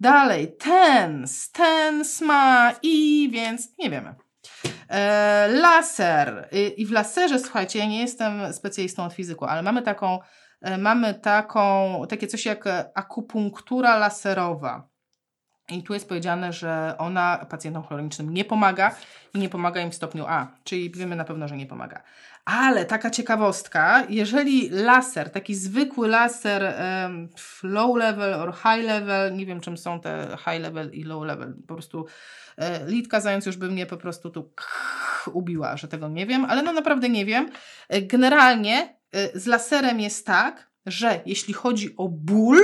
Dalej, 0.00 0.56
TENS, 0.56 1.50
TENS 1.52 2.20
ma 2.20 2.74
i, 2.82 3.28
więc 3.32 3.78
nie 3.78 3.90
wiemy. 3.90 4.14
E, 4.88 5.48
laser. 5.48 6.48
I, 6.52 6.82
I 6.82 6.86
w 6.86 6.92
laserze, 6.92 7.38
słuchajcie, 7.38 7.78
ja 7.78 7.86
nie 7.86 8.00
jestem 8.00 8.52
specjalistą 8.52 9.04
od 9.04 9.12
fizyku, 9.12 9.44
ale 9.44 9.62
mamy 9.62 9.82
taką, 9.82 10.18
e, 10.62 10.78
mamy 10.78 11.14
taką, 11.14 11.92
takie 12.08 12.26
coś 12.26 12.46
jak 12.46 12.64
akupunktura 12.94 13.96
laserowa. 13.96 14.91
I 15.70 15.82
tu 15.82 15.94
jest 15.94 16.08
powiedziane, 16.08 16.52
że 16.52 16.94
ona 16.98 17.46
pacjentom 17.50 17.82
chronicznym 17.82 18.34
nie 18.34 18.44
pomaga 18.44 18.94
i 19.34 19.38
nie 19.38 19.48
pomaga 19.48 19.80
im 19.80 19.90
w 19.90 19.94
stopniu 19.94 20.24
A, 20.28 20.46
czyli 20.64 20.90
wiemy 20.90 21.16
na 21.16 21.24
pewno, 21.24 21.48
że 21.48 21.56
nie 21.56 21.66
pomaga. 21.66 22.02
Ale 22.44 22.84
taka 22.84 23.10
ciekawostka, 23.10 24.06
jeżeli 24.08 24.70
laser, 24.70 25.30
taki 25.30 25.54
zwykły 25.54 26.08
laser 26.08 26.74
um, 27.02 27.28
low 27.62 27.96
level 27.96 28.34
or 28.34 28.54
high 28.54 28.86
level, 28.86 29.36
nie 29.36 29.46
wiem 29.46 29.60
czym 29.60 29.76
są 29.76 30.00
te 30.00 30.36
high 30.38 30.60
level 30.60 30.90
i 30.92 31.04
low 31.04 31.24
level, 31.24 31.54
po 31.66 31.74
prostu 31.74 32.06
e, 32.56 32.86
litka 32.86 33.20
zając 33.20 33.46
już 33.46 33.56
by 33.56 33.68
mnie 33.68 33.86
po 33.86 33.96
prostu 33.96 34.30
tu 34.30 34.52
ubiła, 35.32 35.76
że 35.76 35.88
tego 35.88 36.08
nie 36.08 36.26
wiem, 36.26 36.44
ale 36.44 36.62
no 36.62 36.72
naprawdę 36.72 37.08
nie 37.08 37.24
wiem. 37.24 37.50
E, 37.88 38.02
generalnie 38.02 38.96
e, 39.12 39.40
z 39.40 39.46
laserem 39.46 40.00
jest 40.00 40.26
tak, 40.26 40.70
że 40.86 41.20
jeśli 41.26 41.54
chodzi 41.54 41.96
o 41.96 42.08
ból, 42.08 42.58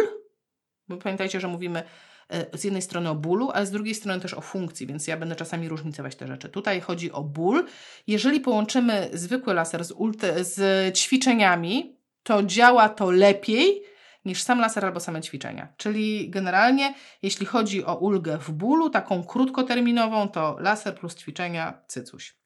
bo 0.88 0.96
pamiętajcie, 0.96 1.40
że 1.40 1.48
mówimy 1.48 1.82
z 2.54 2.64
jednej 2.64 2.82
strony 2.82 3.10
o 3.10 3.14
bólu, 3.14 3.50
ale 3.50 3.66
z 3.66 3.70
drugiej 3.70 3.94
strony 3.94 4.20
też 4.20 4.34
o 4.34 4.40
funkcji, 4.40 4.86
więc 4.86 5.06
ja 5.06 5.16
będę 5.16 5.36
czasami 5.36 5.68
różnicować 5.68 6.16
te 6.16 6.26
rzeczy. 6.26 6.48
Tutaj 6.48 6.80
chodzi 6.80 7.12
o 7.12 7.22
ból. 7.24 7.64
Jeżeli 8.06 8.40
połączymy 8.40 9.10
zwykły 9.12 9.54
laser 9.54 9.84
z, 9.84 9.94
z 10.40 10.58
ćwiczeniami, 10.98 11.96
to 12.22 12.42
działa 12.42 12.88
to 12.88 13.10
lepiej 13.10 13.82
niż 14.24 14.42
sam 14.42 14.60
laser 14.60 14.84
albo 14.84 15.00
same 15.00 15.22
ćwiczenia. 15.22 15.68
Czyli 15.76 16.30
generalnie, 16.30 16.94
jeśli 17.22 17.46
chodzi 17.46 17.84
o 17.84 17.94
ulgę 17.94 18.38
w 18.38 18.50
bólu, 18.50 18.90
taką 18.90 19.24
krótkoterminową, 19.24 20.28
to 20.28 20.56
laser 20.60 20.94
plus 20.94 21.16
ćwiczenia, 21.16 21.82
cycuś. 21.86 22.36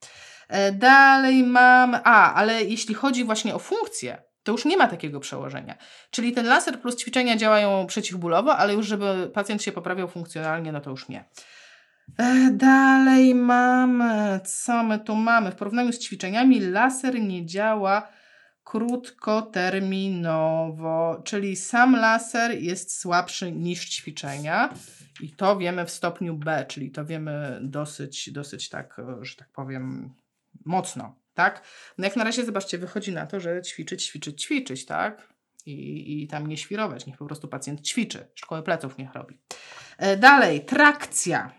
E, 0.49 0.73
dalej 0.73 1.43
mam, 1.43 1.95
a, 2.05 2.35
ale 2.35 2.65
jeśli 2.65 2.95
chodzi 2.95 3.25
właśnie 3.25 3.55
o 3.55 3.59
funkcję, 3.59 4.23
to 4.43 4.53
już 4.53 4.65
nie 4.65 4.77
ma 4.77 4.89
takiego 4.89 5.21
przełożenia. 5.21 5.77
Czyli 6.11 6.33
ten 6.33 6.47
laser 6.47 6.81
plus 6.81 6.97
ćwiczenia 6.97 7.37
działają 7.37 7.87
przeciwbólowo, 7.87 8.57
ale 8.57 8.75
już 8.75 8.87
żeby 8.87 9.31
pacjent 9.35 9.63
się 9.63 9.73
poprawiał 9.73 10.09
funkcjonalnie, 10.09 10.73
no 10.73 10.81
to 10.81 10.91
już 10.91 11.09
nie. 11.09 11.25
Dalej 12.53 13.35
mamy, 13.35 14.41
co 14.45 14.83
my 14.83 14.99
tu 14.99 15.15
mamy? 15.15 15.51
W 15.51 15.55
porównaniu 15.55 15.93
z 15.93 15.99
ćwiczeniami 15.99 16.61
laser 16.61 17.21
nie 17.21 17.47
działa 17.47 18.09
krótkoterminowo, 18.65 21.23
czyli 21.25 21.57
sam 21.57 21.97
laser 21.97 22.63
jest 22.63 23.01
słabszy 23.01 23.53
niż 23.53 23.89
ćwiczenia 23.89 24.75
i 25.21 25.31
to 25.31 25.57
wiemy 25.57 25.87
w 25.87 25.91
stopniu 25.91 26.35
B, 26.35 26.67
czyli 26.69 26.91
to 26.91 27.05
wiemy 27.05 27.59
dosyć, 27.63 28.33
dosyć 28.33 28.69
tak, 28.69 29.01
że 29.21 29.37
tak 29.37 29.49
powiem, 29.49 30.15
mocno 30.65 31.22
tak? 31.35 31.63
No 31.99 32.05
jak 32.05 32.17
na 32.17 32.25
razie, 32.25 32.45
zobaczcie, 32.45 32.79
wychodzi 32.79 33.13
na 33.13 33.27
to, 33.27 33.41
że 33.41 33.63
ćwiczyć, 33.63 34.07
ćwiczyć, 34.07 34.43
ćwiczyć, 34.43 34.87
tak? 34.87 35.33
I, 35.67 36.23
i 36.23 36.29
tam 36.29 36.47
nie 36.47 36.57
świrować, 36.57 37.07
niech 37.07 37.17
po 37.17 37.27
prostu 37.27 37.49
pacjent 37.49 37.81
ćwiczy. 37.81 38.29
Szkoły 38.35 38.63
pleców 38.63 38.99
niech 38.99 39.13
robi. 39.13 39.39
E, 39.99 40.17
dalej, 40.17 40.65
trakcja. 40.65 41.53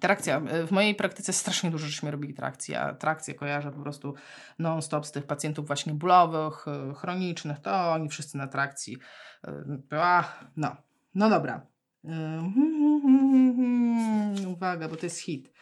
Trakcja. 0.00 0.36
E, 0.36 0.66
w 0.66 0.70
mojej 0.70 0.94
praktyce 0.94 1.32
strasznie 1.32 1.70
dużo 1.70 1.86
żeśmy 1.86 2.10
robili 2.10 2.34
trakcji, 2.34 2.74
a 2.74 2.94
trakcję 2.94 3.34
kojarzę 3.34 3.72
po 3.72 3.82
prostu 3.82 4.14
non-stop 4.58 5.06
z 5.06 5.12
tych 5.12 5.26
pacjentów 5.26 5.66
właśnie 5.66 5.94
bólowych, 5.94 6.68
e, 6.68 6.94
chronicznych, 6.94 7.60
to 7.60 7.92
oni 7.92 8.08
wszyscy 8.08 8.38
na 8.38 8.46
trakcji. 8.46 8.96
A, 9.90 10.24
no, 10.56 10.76
no 11.14 11.30
dobra. 11.30 11.66
Uwaga, 14.54 14.88
bo 14.88 14.96
to 14.96 15.06
jest 15.06 15.18
hit. 15.18 15.52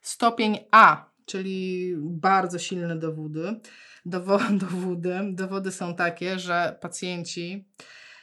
Stopień 0.00 0.58
A 0.70 1.15
czyli 1.26 1.94
bardzo 1.98 2.58
silne 2.58 2.96
dowody. 2.96 3.60
Dowo 4.06 4.38
dowody. 4.70 5.20
Dowody 5.32 5.72
są 5.72 5.94
takie, 5.94 6.38
że 6.38 6.78
pacjenci, 6.80 7.68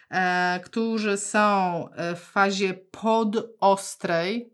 e, 0.10 0.60
którzy 0.64 1.18
są 1.18 1.42
e, 1.90 2.16
w 2.16 2.20
fazie 2.20 2.74
podostrej, 2.74 4.54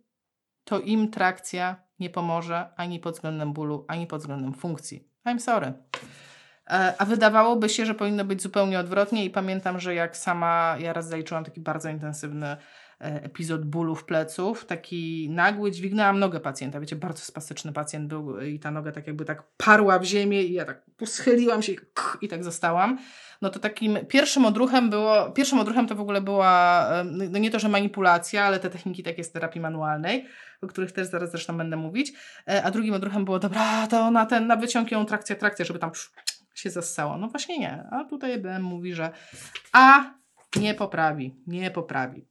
to 0.63 0.79
im 0.79 1.11
trakcja 1.11 1.83
nie 1.99 2.09
pomoże 2.09 2.69
ani 2.75 2.99
pod 2.99 3.15
względem 3.15 3.53
bólu, 3.53 3.85
ani 3.87 4.07
pod 4.07 4.21
względem 4.21 4.53
funkcji. 4.53 5.07
I'm 5.25 5.39
sorry. 5.39 5.73
E, 6.67 6.93
a 6.97 7.05
wydawałoby 7.05 7.69
się, 7.69 7.85
że 7.85 7.95
powinno 7.95 8.25
być 8.25 8.41
zupełnie 8.41 8.79
odwrotnie 8.79 9.25
i 9.25 9.29
pamiętam, 9.29 9.79
że 9.79 9.95
jak 9.95 10.17
sama, 10.17 10.75
ja 10.79 10.93
raz 10.93 11.07
zaliczyłam 11.07 11.43
taki 11.43 11.61
bardzo 11.61 11.89
intensywny 11.89 12.57
epizod 12.99 13.65
bólów 13.65 14.05
pleców, 14.05 14.65
taki 14.65 15.29
nagły, 15.29 15.71
dźwignęłam 15.71 16.19
nogę 16.19 16.39
pacjenta, 16.39 16.79
wiecie, 16.79 16.95
bardzo 16.95 17.23
spastyczny 17.23 17.73
pacjent 17.73 18.07
był 18.07 18.41
i 18.41 18.59
ta 18.59 18.71
noga 18.71 18.91
tak 18.91 19.07
jakby 19.07 19.25
tak 19.25 19.43
parła 19.57 19.99
w 19.99 20.03
ziemię 20.03 20.43
i 20.43 20.53
ja 20.53 20.65
tak 20.65 20.85
poschyliłam 20.97 21.61
się 21.61 21.73
i, 22.21 22.27
tak 22.27 22.43
zostałam. 22.43 22.99
No 23.41 23.49
to 23.49 23.59
takim 23.59 23.97
pierwszym 24.07 24.45
odruchem 24.45 24.89
było, 24.89 25.31
pierwszym 25.31 25.59
odruchem 25.59 25.87
to 25.87 25.95
w 25.95 26.01
ogóle 26.01 26.21
była, 26.21 26.89
no 27.05 27.39
nie 27.39 27.51
to, 27.51 27.59
że 27.59 27.69
manipulacja, 27.69 28.43
ale 28.43 28.59
te 28.59 28.69
techniki 28.69 29.03
takie 29.03 29.23
z 29.23 29.31
terapii 29.31 29.61
manualnej, 29.61 30.25
o 30.61 30.67
których 30.67 30.91
też 30.91 31.07
zaraz 31.07 31.31
zresztą 31.31 31.57
będę 31.57 31.77
mówić, 31.77 32.13
e, 32.47 32.63
a 32.63 32.71
drugim 32.71 32.93
odruchem 32.93 33.25
było, 33.25 33.39
dobra, 33.39 33.87
to 33.87 34.11
na 34.11 34.25
ten, 34.25 34.47
na 34.47 34.55
wyciąg 34.55 34.91
ją 34.91 35.05
trakcja, 35.05 35.35
trakcja, 35.35 35.65
żeby 35.65 35.79
tam 35.79 35.91
się 36.55 36.69
zassało. 36.69 37.17
No 37.17 37.27
właśnie 37.27 37.59
nie, 37.59 37.83
a 37.91 38.03
tutaj 38.03 38.39
BM 38.39 38.63
mówi, 38.63 38.93
że 38.93 39.11
a 39.71 40.13
nie 40.55 40.73
poprawi, 40.73 41.35
nie 41.47 41.71
poprawi. 41.71 42.25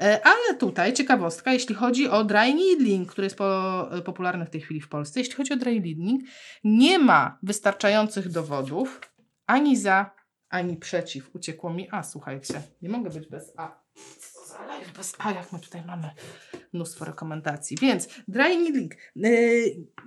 E, 0.00 0.20
ale 0.26 0.54
tutaj 0.58 0.92
ciekawostka, 0.92 1.52
jeśli 1.52 1.74
chodzi 1.74 2.08
o 2.08 2.24
dry 2.24 2.54
needling, 2.54 3.12
który 3.12 3.26
jest 3.26 3.36
po, 3.36 3.90
popularny 4.04 4.46
w 4.46 4.50
tej 4.50 4.60
chwili 4.60 4.80
w 4.80 4.88
Polsce, 4.88 5.20
jeśli 5.20 5.34
chodzi 5.34 5.52
o 5.52 5.56
dry 5.56 5.80
needling, 5.80 6.22
nie 6.64 6.98
ma 6.98 7.38
wystarczających 7.42 8.28
dowodów 8.28 9.00
ani 9.46 9.76
za, 9.76 10.10
ani 10.48 10.76
przeciw. 10.76 11.34
Uciekło 11.34 11.72
mi 11.72 11.88
A, 11.90 12.02
słuchajcie, 12.02 12.62
nie 12.82 12.88
mogę 12.88 13.10
być 13.10 13.28
bez 13.28 13.52
A. 13.56 13.80
Co 14.20 14.46
za 14.46 14.58
bez 14.96 15.14
A, 15.18 15.32
jak 15.32 15.52
my 15.52 15.58
tutaj 15.58 15.82
mamy 15.86 16.10
mnóstwo 16.72 17.04
rekomendacji. 17.04 17.76
Więc 17.80 18.08
dry 18.28 18.56
needling. 18.56 18.94
Yy, 19.16 19.30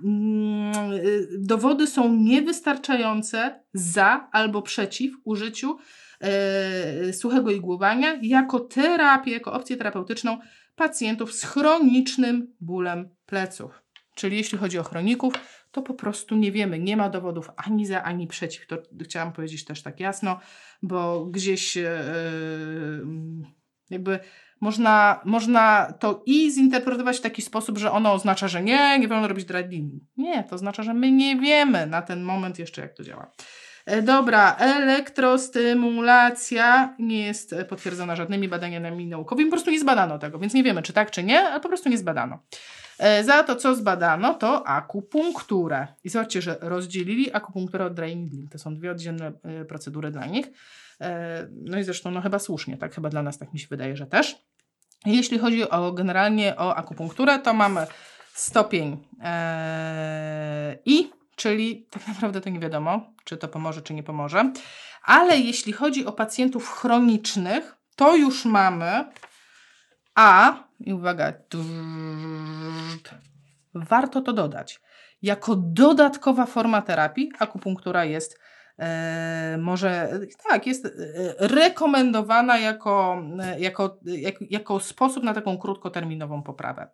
yy, 0.02 1.28
dowody 1.38 1.86
są 1.86 2.14
niewystarczające 2.14 3.60
za 3.74 4.28
albo 4.32 4.62
przeciw 4.62 5.14
użyciu 5.24 5.78
e, 5.78 6.03
suchego 7.12 7.50
igłowania 7.50 8.18
jako 8.22 8.60
terapię, 8.60 9.30
jako 9.30 9.52
opcję 9.52 9.76
terapeutyczną 9.76 10.38
pacjentów 10.76 11.32
z 11.32 11.44
chronicznym 11.44 12.54
bólem 12.60 13.08
pleców. 13.26 13.82
Czyli 14.14 14.36
jeśli 14.36 14.58
chodzi 14.58 14.78
o 14.78 14.82
chroników, 14.82 15.34
to 15.70 15.82
po 15.82 15.94
prostu 15.94 16.36
nie 16.36 16.52
wiemy, 16.52 16.78
nie 16.78 16.96
ma 16.96 17.08
dowodów 17.10 17.50
ani 17.56 17.86
za, 17.86 18.02
ani 18.02 18.26
przeciw. 18.26 18.66
To 18.66 18.78
chciałam 19.04 19.32
powiedzieć 19.32 19.64
też 19.64 19.82
tak 19.82 20.00
jasno, 20.00 20.40
bo 20.82 21.24
gdzieś 21.24 21.76
yy, 21.76 21.86
jakby 23.90 24.18
można, 24.60 25.20
można 25.24 25.92
to 26.00 26.22
i 26.26 26.52
zinterpretować 26.52 27.18
w 27.18 27.20
taki 27.20 27.42
sposób, 27.42 27.78
że 27.78 27.92
ono 27.92 28.12
oznacza, 28.12 28.48
że 28.48 28.62
nie, 28.62 28.98
nie 28.98 29.08
wolno 29.08 29.28
robić 29.28 29.44
dry 29.44 29.68
Nie, 30.16 30.44
to 30.44 30.54
oznacza, 30.54 30.82
że 30.82 30.94
my 30.94 31.12
nie 31.12 31.36
wiemy 31.36 31.86
na 31.86 32.02
ten 32.02 32.22
moment 32.22 32.58
jeszcze, 32.58 32.82
jak 32.82 32.94
to 32.94 33.04
działa. 33.04 33.32
E, 33.86 34.02
dobra, 34.02 34.56
elektrostymulacja 34.56 36.94
nie 36.98 37.26
jest 37.26 37.54
potwierdzona 37.68 38.16
żadnymi 38.16 38.48
badaniami 38.48 39.06
naukowymi, 39.06 39.50
po 39.50 39.54
prostu 39.54 39.70
nie 39.70 39.80
zbadano 39.80 40.18
tego, 40.18 40.38
więc 40.38 40.54
nie 40.54 40.62
wiemy, 40.62 40.82
czy 40.82 40.92
tak, 40.92 41.10
czy 41.10 41.22
nie, 41.22 41.40
ale 41.40 41.60
po 41.60 41.68
prostu 41.68 41.88
nie 41.88 41.98
zbadano. 41.98 42.38
E, 42.98 43.24
za 43.24 43.42
to, 43.42 43.56
co 43.56 43.74
zbadano, 43.74 44.34
to 44.34 44.66
akupunkturę. 44.66 45.86
I 46.04 46.08
zobaczcie, 46.08 46.42
że 46.42 46.56
rozdzielili 46.60 47.34
akupunkturę 47.34 47.84
od 47.84 47.94
dry 47.94 48.16
To 48.50 48.58
są 48.58 48.76
dwie 48.76 48.90
oddzielne 48.90 49.32
e, 49.42 49.64
procedury 49.64 50.10
dla 50.10 50.26
nich. 50.26 50.46
No 51.50 51.78
i 51.78 51.84
zresztą, 51.84 52.10
no 52.10 52.20
chyba 52.20 52.38
słusznie, 52.38 52.76
tak? 52.76 52.94
Chyba 52.94 53.08
dla 53.08 53.22
nas 53.22 53.38
tak 53.38 53.52
mi 53.52 53.58
się 53.58 53.66
wydaje, 53.70 53.96
że 53.96 54.06
też. 54.06 54.44
Jeśli 55.06 55.38
chodzi 55.38 55.70
o 55.70 55.92
generalnie 55.92 56.56
o 56.56 56.76
akupunkturę, 56.76 57.38
to 57.38 57.54
mamy 57.54 57.86
stopień 58.32 59.08
I 60.84 61.10
czyli 61.36 61.86
tak 61.90 62.08
naprawdę 62.08 62.40
to 62.40 62.50
nie 62.50 62.60
wiadomo, 62.60 63.12
czy 63.24 63.36
to 63.36 63.48
pomoże, 63.48 63.82
czy 63.82 63.94
nie 63.94 64.02
pomoże. 64.02 64.52
Ale 65.02 65.38
jeśli 65.38 65.72
chodzi 65.72 66.06
o 66.06 66.12
pacjentów 66.12 66.70
chronicznych, 66.70 67.76
to 67.96 68.16
już 68.16 68.44
mamy 68.44 69.04
A, 70.14 70.64
i 70.80 70.92
uwaga, 70.92 71.32
warto 73.74 74.20
to 74.20 74.32
dodać. 74.32 74.80
Jako 75.22 75.56
dodatkowa 75.56 76.46
forma 76.46 76.82
terapii 76.82 77.32
akupunktura 77.38 78.04
jest 78.04 78.38
e, 78.78 79.56
może 79.60 80.20
tak, 80.48 80.66
jest 80.66 80.86
e, 80.86 80.90
rekomendowana 81.38 82.58
jako, 82.58 83.22
e, 83.42 83.60
jako, 83.60 83.98
jako, 84.04 84.44
jako 84.50 84.80
sposób 84.80 85.24
na 85.24 85.34
taką 85.34 85.58
krótkoterminową 85.58 86.42
poprawę. 86.42 86.88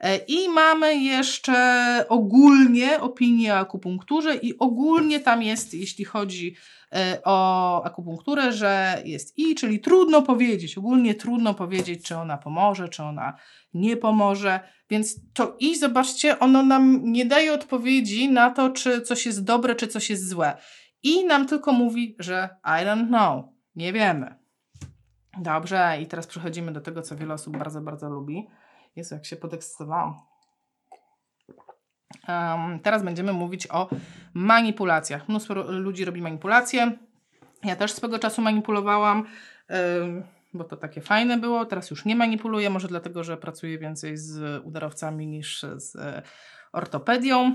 E, 0.00 0.16
I 0.16 0.48
mamy 0.48 0.96
jeszcze 0.96 2.04
ogólnie 2.08 3.00
opinię 3.00 3.54
o 3.54 3.58
akupunkturze 3.58 4.36
i 4.36 4.58
ogólnie 4.58 5.20
tam 5.20 5.42
jest, 5.42 5.74
jeśli 5.74 6.04
chodzi 6.04 6.56
e, 6.92 7.20
o 7.24 7.84
akupunkturę, 7.84 8.52
że 8.52 9.02
jest 9.04 9.38
i, 9.38 9.54
czyli 9.54 9.80
trudno 9.80 10.22
powiedzieć, 10.22 10.78
ogólnie 10.78 11.14
trudno 11.14 11.54
powiedzieć, 11.54 12.04
czy 12.06 12.16
ona 12.16 12.38
pomoże, 12.38 12.88
czy 12.88 13.02
ona 13.02 13.34
nie 13.74 13.96
pomoże. 13.96 14.60
Więc 14.90 15.16
to 15.34 15.56
i 15.60 15.76
zobaczcie, 15.76 16.38
ono 16.38 16.62
nam 16.62 17.00
nie 17.04 17.26
daje 17.26 17.52
odpowiedzi 17.52 18.28
na 18.28 18.50
to, 18.50 18.70
czy 18.70 19.02
coś 19.02 19.26
jest 19.26 19.44
dobre, 19.44 19.74
czy 19.74 19.88
coś 19.88 20.10
jest 20.10 20.28
złe. 20.28 20.56
I 21.02 21.24
nam 21.24 21.46
tylko 21.46 21.72
mówi, 21.72 22.16
że 22.18 22.48
I 22.64 22.84
don't 22.86 23.06
know, 23.06 23.44
nie 23.76 23.92
wiemy. 23.92 24.34
Dobrze, 25.40 25.98
i 26.02 26.06
teraz 26.06 26.26
przechodzimy 26.26 26.72
do 26.72 26.80
tego, 26.80 27.02
co 27.02 27.16
wiele 27.16 27.34
osób 27.34 27.56
bardzo, 27.56 27.80
bardzo 27.80 28.10
lubi 28.10 28.46
Jezu, 28.96 29.14
jak 29.14 29.26
się 29.26 29.36
podekscytowałam. 29.36 30.14
Um, 32.28 32.80
teraz 32.80 33.02
będziemy 33.02 33.32
mówić 33.32 33.66
o 33.70 33.88
manipulacjach. 34.34 35.28
Mnóstwo 35.28 35.54
ludzi 35.54 36.04
robi 36.04 36.22
manipulacje. 36.22 36.98
Ja 37.64 37.76
też 37.76 37.92
swego 37.92 38.18
czasu 38.18 38.42
manipulowałam, 38.42 39.26
um, 39.70 40.24
bo 40.54 40.64
to 40.64 40.76
takie 40.76 41.00
fajne 41.00 41.38
było. 41.38 41.64
Teraz 41.64 41.90
już 41.90 42.04
nie 42.04 42.16
manipuluję, 42.16 42.70
może 42.70 42.88
dlatego, 42.88 43.24
że 43.24 43.36
pracuję 43.36 43.78
więcej 43.78 44.16
z 44.16 44.64
udarowcami 44.64 45.26
niż 45.26 45.66
z 45.76 45.96
e, 45.96 46.22
ortopedią. 46.72 47.54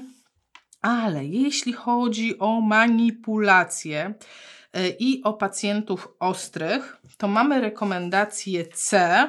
Ale 0.82 1.26
jeśli 1.26 1.74
chodzi 1.74 2.40
o 2.40 2.62
manipulacje 2.62 4.14
e, 4.74 4.90
i 4.90 5.24
o 5.24 5.34
pacjentów 5.34 6.08
ostrych, 6.20 6.98
to 7.18 7.28
mamy 7.28 7.62
rekomendację 7.62 8.66
C, 8.66 9.28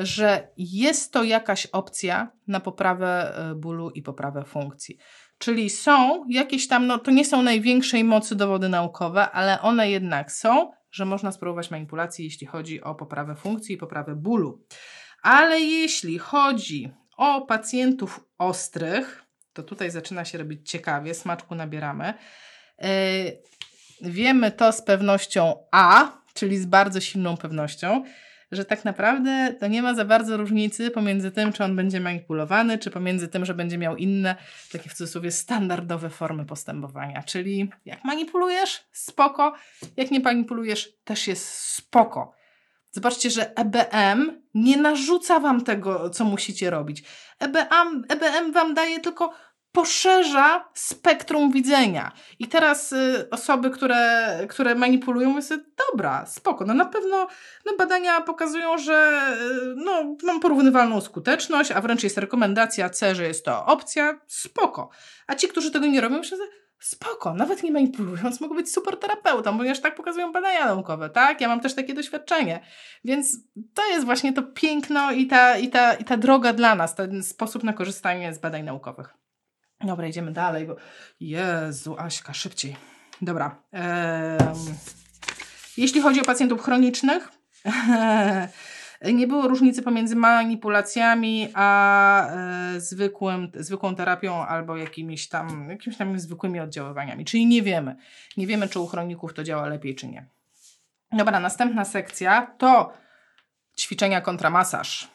że 0.00 0.48
jest 0.56 1.12
to 1.12 1.24
jakaś 1.24 1.66
opcja 1.66 2.32
na 2.46 2.60
poprawę 2.60 3.36
e, 3.36 3.54
bólu 3.54 3.90
i 3.90 4.02
poprawę 4.02 4.44
funkcji. 4.44 4.98
Czyli 5.38 5.70
są 5.70 6.24
jakieś 6.28 6.68
tam, 6.68 6.86
no 6.86 6.98
to 6.98 7.10
nie 7.10 7.24
są 7.24 7.42
największej 7.42 8.04
mocy 8.04 8.36
dowody 8.36 8.68
naukowe, 8.68 9.30
ale 9.30 9.60
one 9.60 9.90
jednak 9.90 10.32
są, 10.32 10.70
że 10.90 11.04
można 11.04 11.32
spróbować 11.32 11.70
manipulacji, 11.70 12.24
jeśli 12.24 12.46
chodzi 12.46 12.82
o 12.82 12.94
poprawę 12.94 13.36
funkcji 13.36 13.74
i 13.74 13.78
poprawę 13.78 14.14
bólu. 14.16 14.64
Ale 15.22 15.60
jeśli 15.60 16.18
chodzi 16.18 16.90
o 17.16 17.40
pacjentów 17.40 18.20
ostrych, 18.38 19.24
to 19.52 19.62
tutaj 19.62 19.90
zaczyna 19.90 20.24
się 20.24 20.38
robić 20.38 20.70
ciekawie, 20.70 21.14
smaczku 21.14 21.54
nabieramy. 21.54 22.14
Yy, 22.78 22.88
wiemy 24.02 24.50
to 24.50 24.72
z 24.72 24.82
pewnością 24.82 25.54
A, 25.72 26.12
czyli 26.34 26.58
z 26.58 26.66
bardzo 26.66 27.00
silną 27.00 27.36
pewnością, 27.36 28.04
że 28.52 28.64
tak 28.64 28.84
naprawdę 28.84 29.54
to 29.60 29.66
nie 29.66 29.82
ma 29.82 29.94
za 29.94 30.04
bardzo 30.04 30.36
różnicy 30.36 30.90
pomiędzy 30.90 31.30
tym, 31.30 31.52
czy 31.52 31.64
on 31.64 31.76
będzie 31.76 32.00
manipulowany, 32.00 32.78
czy 32.78 32.90
pomiędzy 32.90 33.28
tym, 33.28 33.44
że 33.44 33.54
będzie 33.54 33.78
miał 33.78 33.96
inne, 33.96 34.36
takie 34.72 34.90
w 34.90 34.94
cudzysłowie, 34.94 35.30
standardowe 35.30 36.10
formy 36.10 36.44
postępowania. 36.44 37.22
Czyli 37.22 37.70
jak 37.84 38.04
manipulujesz, 38.04 38.84
spoko, 38.92 39.54
jak 39.96 40.10
nie 40.10 40.20
manipulujesz, 40.20 40.92
też 41.04 41.28
jest 41.28 41.48
spoko. 41.54 42.40
Zobaczcie, 42.90 43.30
że 43.30 43.56
EBM 43.56 44.42
nie 44.54 44.76
narzuca 44.76 45.40
wam 45.40 45.64
tego, 45.64 46.10
co 46.10 46.24
musicie 46.24 46.70
robić. 46.70 47.02
EBM, 47.38 48.04
EBM 48.08 48.52
wam 48.52 48.74
daje 48.74 49.00
tylko 49.00 49.32
poszerza 49.72 50.68
spektrum 50.74 51.52
widzenia. 51.52 52.12
I 52.38 52.48
teraz 52.48 52.92
y, 52.92 53.28
osoby, 53.30 53.70
które, 53.70 54.28
które 54.48 54.74
manipulują, 54.74 55.42
sobie, 55.42 55.64
dobra, 55.90 56.26
spoko, 56.26 56.64
no 56.64 56.74
na 56.74 56.84
pewno 56.84 57.26
no 57.66 57.76
badania 57.78 58.20
pokazują, 58.20 58.78
że 58.78 59.20
y, 59.40 59.74
no, 59.76 60.16
mam 60.22 60.40
porównywalną 60.40 61.00
skuteczność, 61.00 61.70
a 61.70 61.80
wręcz 61.80 62.02
jest 62.02 62.18
rekomendacja 62.18 62.90
C, 62.90 63.14
że 63.14 63.26
jest 63.26 63.44
to 63.44 63.66
opcja, 63.66 64.20
spoko. 64.26 64.90
A 65.26 65.34
ci, 65.34 65.48
którzy 65.48 65.70
tego 65.70 65.86
nie 65.86 66.00
robią, 66.00 66.18
myślą, 66.18 66.38
że 66.38 66.44
spoko, 66.80 67.34
nawet 67.34 67.62
nie 67.62 67.72
manipulując, 67.72 68.40
mogą 68.40 68.54
być 68.54 68.72
super 68.72 68.96
terapeutą, 68.96 69.56
ponieważ 69.58 69.80
tak 69.80 69.94
pokazują 69.94 70.32
badania 70.32 70.66
naukowe, 70.66 71.10
tak? 71.10 71.40
Ja 71.40 71.48
mam 71.48 71.60
też 71.60 71.74
takie 71.74 71.94
doświadczenie. 71.94 72.60
Więc 73.04 73.36
to 73.74 73.88
jest 73.90 74.04
właśnie 74.04 74.32
to 74.32 74.42
piękno 74.42 75.12
i 75.12 75.26
ta, 75.26 75.58
i 75.58 75.68
ta, 75.68 75.94
i 75.94 76.04
ta 76.04 76.16
droga 76.16 76.52
dla 76.52 76.74
nas, 76.74 76.94
ten 76.94 77.22
sposób 77.22 77.64
na 77.64 77.72
korzystanie 77.72 78.34
z 78.34 78.38
badań 78.38 78.62
naukowych. 78.62 79.19
Dobra, 79.84 80.06
idziemy 80.06 80.32
dalej, 80.32 80.66
bo 80.66 80.76
Jezu, 81.20 81.96
Aśka, 81.98 82.34
szybciej. 82.34 82.76
Dobra. 83.22 83.62
jeśli 85.76 86.00
chodzi 86.00 86.20
o 86.20 86.24
pacjentów 86.24 86.62
chronicznych, 86.62 87.28
nie 89.12 89.26
było 89.26 89.48
różnicy 89.48 89.82
pomiędzy 89.82 90.16
manipulacjami 90.16 91.48
a 91.54 92.26
e, 92.28 92.80
zwykłym, 92.80 93.52
zwykłą 93.54 93.94
terapią 93.94 94.46
albo 94.46 94.76
jakimiś 94.76 95.28
tam, 95.28 95.70
jakimiś 95.70 95.96
tam 95.96 96.20
zwykłymi 96.20 96.60
oddziaływaniami. 96.60 97.24
Czyli 97.24 97.46
nie 97.46 97.62
wiemy. 97.62 97.96
Nie 98.36 98.46
wiemy, 98.46 98.68
czy 98.68 98.80
u 98.80 98.86
chroników 98.86 99.34
to 99.34 99.44
działa 99.44 99.66
lepiej, 99.66 99.94
czy 99.94 100.08
nie. 100.08 100.26
Dobra, 101.12 101.40
następna 101.40 101.84
sekcja 101.84 102.54
to 102.58 102.92
ćwiczenia 103.78 104.20
kontra 104.20 104.50
masaż. 104.50 105.08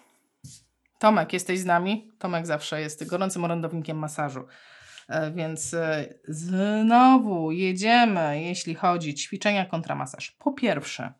Tomek, 0.99 1.33
jesteś 1.33 1.59
z 1.59 1.65
nami? 1.65 2.11
Tomek 2.19 2.45
zawsze 2.45 2.81
jest 2.81 3.07
gorącym 3.07 3.43
orędownikiem 3.43 3.97
masażu. 3.97 4.45
E, 5.07 5.31
więc 5.31 5.73
e, 5.73 6.13
znowu 6.27 7.51
jedziemy, 7.51 8.41
jeśli 8.41 8.75
chodzi 8.75 9.13
ćwiczenia 9.13 9.65
kontra 9.65 9.95
masaż. 9.95 10.31
Po 10.31 10.51
pierwsze, 10.51 11.13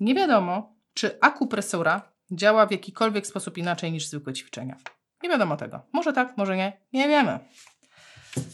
nie 0.00 0.14
wiadomo, 0.14 0.74
czy 0.94 1.18
akupresura 1.20 2.12
działa 2.30 2.66
w 2.66 2.70
jakikolwiek 2.70 3.26
sposób 3.26 3.58
inaczej 3.58 3.92
niż 3.92 4.06
zwykłe 4.06 4.32
ćwiczenia. 4.32 4.76
Nie 5.22 5.28
wiadomo 5.28 5.56
tego. 5.56 5.82
Może 5.92 6.12
tak, 6.12 6.36
może 6.36 6.56
nie. 6.56 6.72
Nie 6.92 7.08
wiemy. 7.08 7.38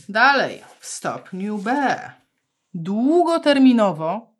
Dalej, 0.08 0.62
w 0.78 0.86
stopniu 0.86 1.58
B. 1.58 1.98
Długoterminowo 2.74 4.34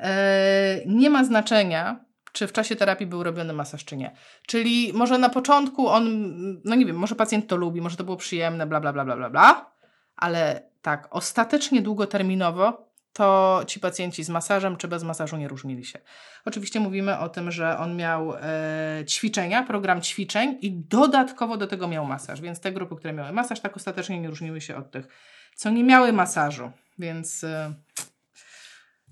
e, 0.00 0.80
nie 0.86 1.10
ma 1.10 1.24
znaczenia, 1.24 2.04
czy 2.32 2.46
w 2.46 2.52
czasie 2.52 2.76
terapii 2.76 3.06
był 3.06 3.22
robiony 3.22 3.52
masaż, 3.52 3.84
czy 3.84 3.96
nie. 3.96 4.16
Czyli 4.46 4.92
może 4.94 5.18
na 5.18 5.28
początku 5.28 5.88
on, 5.88 6.34
no 6.64 6.74
nie 6.74 6.86
wiem, 6.86 6.96
może 6.96 7.14
pacjent 7.14 7.46
to 7.46 7.56
lubi, 7.56 7.80
może 7.80 7.96
to 7.96 8.04
było 8.04 8.16
przyjemne, 8.16 8.66
bla, 8.66 8.80
bla, 8.80 8.92
bla, 8.92 9.04
bla, 9.04 9.16
bla, 9.16 9.30
bla, 9.30 9.72
ale 10.16 10.62
tak, 10.82 11.08
ostatecznie 11.10 11.82
długoterminowo 11.82 12.92
to 13.12 13.60
ci 13.66 13.80
pacjenci 13.80 14.24
z 14.24 14.28
masażem 14.28 14.76
czy 14.76 14.88
bez 14.88 15.02
masażu 15.02 15.36
nie 15.36 15.48
różnili 15.48 15.84
się. 15.84 15.98
Oczywiście 16.44 16.80
mówimy 16.80 17.18
o 17.18 17.28
tym, 17.28 17.50
że 17.50 17.78
on 17.78 17.96
miał 17.96 18.34
e, 18.34 19.04
ćwiczenia, 19.08 19.62
program 19.62 20.02
ćwiczeń 20.02 20.58
i 20.60 20.72
dodatkowo 20.72 21.56
do 21.56 21.66
tego 21.66 21.88
miał 21.88 22.06
masaż, 22.06 22.40
więc 22.40 22.60
te 22.60 22.72
grupy, 22.72 22.96
które 22.96 23.12
miały 23.12 23.32
masaż, 23.32 23.60
tak 23.60 23.76
ostatecznie 23.76 24.20
nie 24.20 24.28
różniły 24.28 24.60
się 24.60 24.76
od 24.76 24.90
tych, 24.90 25.08
co 25.54 25.70
nie 25.70 25.84
miały 25.84 26.12
masażu, 26.12 26.70
więc 26.98 27.44
e, 27.44 27.74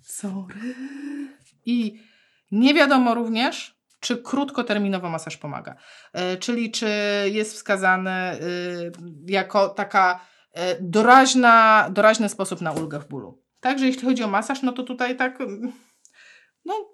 sorry. 0.03 0.75
I 1.67 2.10
nie 2.51 2.75
wiadomo 2.75 3.15
również, 3.15 3.81
czy 4.01 4.23
krótkoterminowo 4.23 5.09
masaż 5.09 5.37
pomaga, 5.37 5.75
e, 6.13 6.37
czyli 6.37 6.71
czy 6.71 6.89
jest 7.33 7.55
wskazany 7.55 8.11
e, 8.11 8.39
jako 9.27 9.69
taka 9.69 10.21
e, 10.53 10.77
doraźna, 10.81 11.87
doraźny 11.91 12.29
sposób 12.29 12.61
na 12.61 12.73
ulgę 12.73 13.01
w 13.01 13.09
bólu. 13.09 13.43
Także 13.61 13.87
jeśli 13.87 14.09
chodzi 14.09 14.25
o 14.25 14.29
masaż, 14.29 14.63
no 14.63 14.73
to 14.73 14.83
tutaj 14.83 15.17
tak, 15.17 15.41
mm, 15.41 15.73
no 16.65 16.91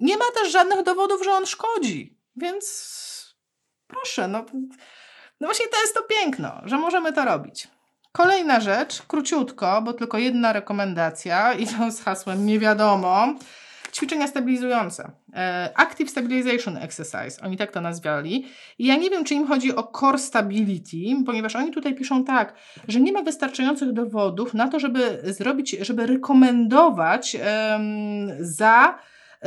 nie 0.00 0.16
ma 0.16 0.24
też 0.34 0.52
żadnych 0.52 0.82
dowodów, 0.82 1.24
że 1.24 1.32
on 1.32 1.46
szkodzi, 1.46 2.18
więc 2.36 3.36
proszę, 3.86 4.28
no, 4.28 4.44
no 5.40 5.48
właśnie 5.48 5.66
to 5.68 5.80
jest 5.80 5.94
to 5.94 6.02
piękno, 6.02 6.60
że 6.64 6.78
możemy 6.78 7.12
to 7.12 7.24
robić. 7.24 7.68
Kolejna 8.12 8.60
rzecz, 8.60 9.02
króciutko, 9.02 9.82
bo 9.82 9.92
tylko 9.92 10.18
jedna 10.18 10.52
rekomendacja 10.52 11.52
i 11.60 11.66
to 11.66 11.90
z 11.90 12.00
hasłem 12.00 12.46
nie 12.46 12.58
wiadomo. 12.58 13.34
Ćwiczenia 13.92 14.26
stabilizujące. 14.26 15.10
E, 15.34 15.70
Active 15.74 16.10
Stabilization 16.10 16.76
Exercise, 16.76 17.42
oni 17.42 17.56
tak 17.56 17.72
to 17.72 17.80
nazwali. 17.80 18.46
I 18.78 18.86
ja 18.86 18.96
nie 18.96 19.10
wiem, 19.10 19.24
czy 19.24 19.34
im 19.34 19.46
chodzi 19.46 19.76
o 19.76 19.82
core 19.82 20.18
stability, 20.18 20.96
ponieważ 21.26 21.56
oni 21.56 21.70
tutaj 21.70 21.94
piszą 21.94 22.24
tak, 22.24 22.54
że 22.88 23.00
nie 23.00 23.12
ma 23.12 23.22
wystarczających 23.22 23.92
dowodów 23.92 24.54
na 24.54 24.68
to, 24.68 24.80
żeby 24.80 25.20
zrobić, 25.24 25.70
żeby 25.80 26.06
rekomendować 26.06 27.36
um, 27.36 28.28
za 28.40 28.98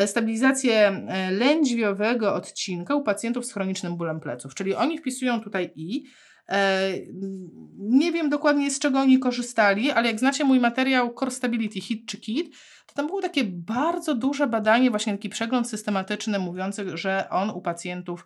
stabilizację 0.05 1.05
e, 1.07 1.31
lędźwiowego 1.31 2.33
odcinka 2.33 2.95
u 2.95 3.03
pacjentów 3.03 3.45
z 3.45 3.53
chronicznym 3.53 3.97
bólem 3.97 4.19
pleców. 4.19 4.55
Czyli 4.55 4.75
oni 4.75 4.97
wpisują 4.97 5.41
tutaj 5.41 5.71
i. 5.75 6.03
E, 6.49 6.91
nie 7.77 8.11
wiem 8.11 8.29
dokładnie 8.29 8.71
z 8.71 8.79
czego 8.79 8.99
oni 8.99 9.19
korzystali, 9.19 9.91
ale 9.91 10.07
jak 10.07 10.19
znacie 10.19 10.43
mój 10.43 10.59
materiał 10.59 11.13
Core 11.13 11.31
Stability 11.31 11.81
Hit 11.81 12.05
czy 12.07 12.17
Kit, 12.17 12.55
to 12.87 12.93
tam 12.93 13.07
było 13.07 13.21
takie 13.21 13.43
bardzo 13.43 14.15
duże 14.15 14.47
badanie, 14.47 14.89
właśnie 14.89 15.13
taki 15.13 15.29
przegląd 15.29 15.69
systematyczny 15.69 16.39
mówiący, 16.39 16.97
że 16.97 17.29
on 17.29 17.49
u 17.49 17.61
pacjentów 17.61 18.25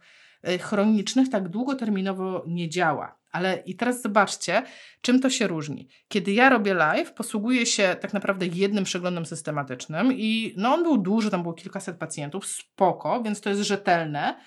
y, 0.50 0.58
chronicznych 0.58 1.30
tak 1.30 1.50
długoterminowo 1.50 2.44
nie 2.48 2.70
działa. 2.70 3.20
Ale 3.32 3.64
i 3.66 3.76
teraz 3.76 4.02
zobaczcie, 4.02 4.64
czym 5.02 5.20
to 5.20 5.30
się 5.30 5.48
różni. 5.48 5.88
Kiedy 6.08 6.34
ja 6.34 6.50
robię 6.50 6.74
live, 6.74 7.14
posługuję 7.14 7.66
się 7.66 7.96
tak 8.02 8.14
naprawdę 8.14 8.48
jednym 8.48 8.84
przeglądem 8.84 9.26
systematycznym 9.26 10.14
i 10.14 10.54
no 10.58 10.74
on 10.74 10.84
był 10.84 10.98
duży, 10.98 11.32
tam 11.32 11.42
było 11.42 11.54
kilkaset 11.54 11.98
pacjentów, 11.98 12.46
spoko, 12.46 13.24
więc 13.24 13.42
to 13.42 13.50
jest 13.50 13.62
rzetelne, 13.62 14.40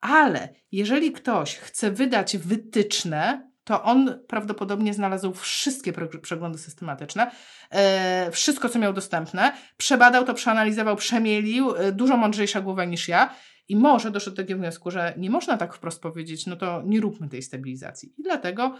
ale 0.00 0.48
jeżeli 0.72 1.12
ktoś 1.12 1.56
chce 1.56 1.90
wydać 1.90 2.36
wytyczne, 2.36 3.50
to 3.64 3.82
on 3.82 4.18
prawdopodobnie 4.28 4.94
znalazł 4.94 5.32
wszystkie 5.32 5.92
przeglądy 6.22 6.58
systematyczne, 6.58 7.30
e, 7.70 8.30
wszystko, 8.30 8.68
co 8.68 8.78
miał 8.78 8.92
dostępne, 8.92 9.52
przebadał 9.76 10.24
to, 10.24 10.34
przeanalizował, 10.34 10.96
przemielił, 10.96 11.76
e, 11.76 11.92
dużo 11.92 12.16
mądrzejsza 12.16 12.60
głowa 12.60 12.84
niż 12.84 13.08
ja 13.08 13.34
i 13.68 13.76
może 13.76 14.10
doszedł 14.10 14.36
do 14.36 14.42
takiego 14.42 14.60
wniosku, 14.60 14.90
że 14.90 15.14
nie 15.16 15.30
można 15.30 15.56
tak 15.56 15.74
wprost 15.74 16.02
powiedzieć, 16.02 16.46
no 16.46 16.56
to 16.56 16.82
nie 16.84 17.00
róbmy 17.00 17.28
tej 17.28 17.42
stabilizacji. 17.42 18.14
I 18.18 18.22
dlatego 18.22 18.76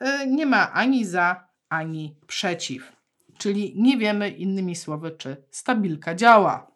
e, 0.00 0.26
nie 0.26 0.46
ma 0.46 0.72
ani 0.72 1.04
za, 1.04 1.48
ani 1.68 2.16
przeciw. 2.26 2.92
Czyli 3.38 3.74
nie 3.76 3.98
wiemy 3.98 4.28
innymi 4.28 4.76
słowy, 4.76 5.10
czy 5.10 5.36
stabilka 5.50 6.14
działa. 6.14 6.72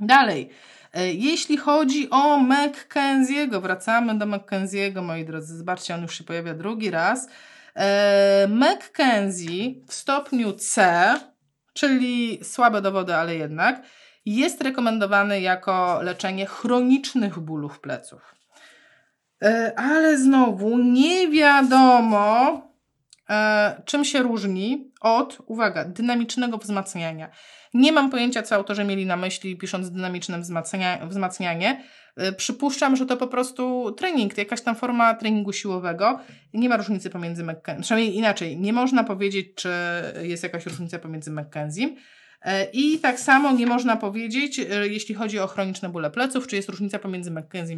Dalej. 0.00 0.50
E, 0.94 1.12
jeśli 1.12 1.56
chodzi 1.56 2.10
o 2.10 2.38
Mackenzie'ego, 2.38 3.62
wracamy 3.62 4.18
do 4.18 4.26
Mackenzie'ego, 4.26 5.02
moi 5.02 5.24
drodzy, 5.24 5.56
zobaczcie, 5.56 5.94
on 5.94 6.02
już 6.02 6.18
się 6.18 6.24
pojawia 6.24 6.54
drugi 6.54 6.90
raz. 6.90 7.28
E, 7.74 8.48
Mackenzie 8.48 9.74
w 9.86 9.94
stopniu 9.94 10.52
C, 10.52 11.14
czyli 11.72 12.40
słabe 12.44 12.82
dowody, 12.82 13.14
ale 13.14 13.34
jednak, 13.34 13.82
jest 14.26 14.62
rekomendowany 14.62 15.40
jako 15.40 16.02
leczenie 16.02 16.46
chronicznych 16.46 17.38
bólów 17.38 17.80
pleców. 17.80 18.34
E, 19.42 19.72
ale 19.76 20.18
znowu 20.18 20.78
nie 20.78 21.28
wiadomo, 21.28 22.62
czym 23.84 24.04
się 24.04 24.22
różni 24.22 24.92
od, 25.00 25.38
uwaga, 25.46 25.84
dynamicznego 25.84 26.58
wzmacniania. 26.58 27.30
Nie 27.74 27.92
mam 27.92 28.10
pojęcia, 28.10 28.42
co 28.42 28.54
autorzy 28.54 28.84
mieli 28.84 29.06
na 29.06 29.16
myśli, 29.16 29.56
pisząc 29.56 29.90
dynamiczne 29.90 30.40
wzmacnia, 30.40 31.06
wzmacnianie. 31.06 31.84
Y, 32.28 32.32
przypuszczam, 32.32 32.96
że 32.96 33.06
to 33.06 33.16
po 33.16 33.26
prostu 33.26 33.92
trening, 33.92 34.38
jakaś 34.38 34.60
tam 34.60 34.76
forma 34.76 35.14
treningu 35.14 35.52
siłowego. 35.52 36.20
Nie 36.54 36.68
ma 36.68 36.76
różnicy 36.76 37.10
pomiędzy 37.10 37.44
McKenzie, 37.44 37.82
przynajmniej 37.82 38.16
inaczej, 38.16 38.56
nie 38.56 38.72
można 38.72 39.04
powiedzieć, 39.04 39.48
czy 39.54 39.70
jest 40.22 40.42
jakaś 40.42 40.66
różnica 40.66 40.98
pomiędzy 40.98 41.30
McKenzie. 41.30 41.88
I 42.72 42.98
tak 42.98 43.20
samo 43.20 43.52
nie 43.52 43.66
można 43.66 43.96
powiedzieć, 43.96 44.58
y, 44.58 44.88
jeśli 44.88 45.14
chodzi 45.14 45.38
o 45.38 45.46
chroniczne 45.46 45.88
bóle 45.88 46.10
pleców, 46.10 46.46
czy 46.46 46.56
jest 46.56 46.68
różnica 46.68 46.98
pomiędzy 46.98 47.30
McKenzie 47.30 47.76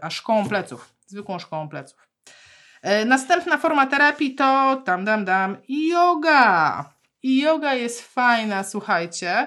a 0.00 0.08
y, 0.08 0.10
szkołą 0.10 0.48
pleców, 0.48 0.94
zwykłą 1.06 1.38
szkołą 1.38 1.68
pleców. 1.68 2.08
Następna 3.06 3.58
forma 3.58 3.86
terapii 3.86 4.34
to 4.34 4.82
tam, 4.84 5.04
dam, 5.04 5.24
dam, 5.24 5.56
yoga. 5.68 6.97
I 7.22 7.40
yoga 7.40 7.74
jest 7.74 8.02
fajna, 8.02 8.64
słuchajcie, 8.64 9.46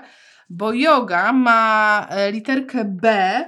bo 0.49 0.74
yoga 0.74 1.34
ma 1.34 2.07
e, 2.09 2.32
literkę 2.32 2.86
B, 2.86 3.43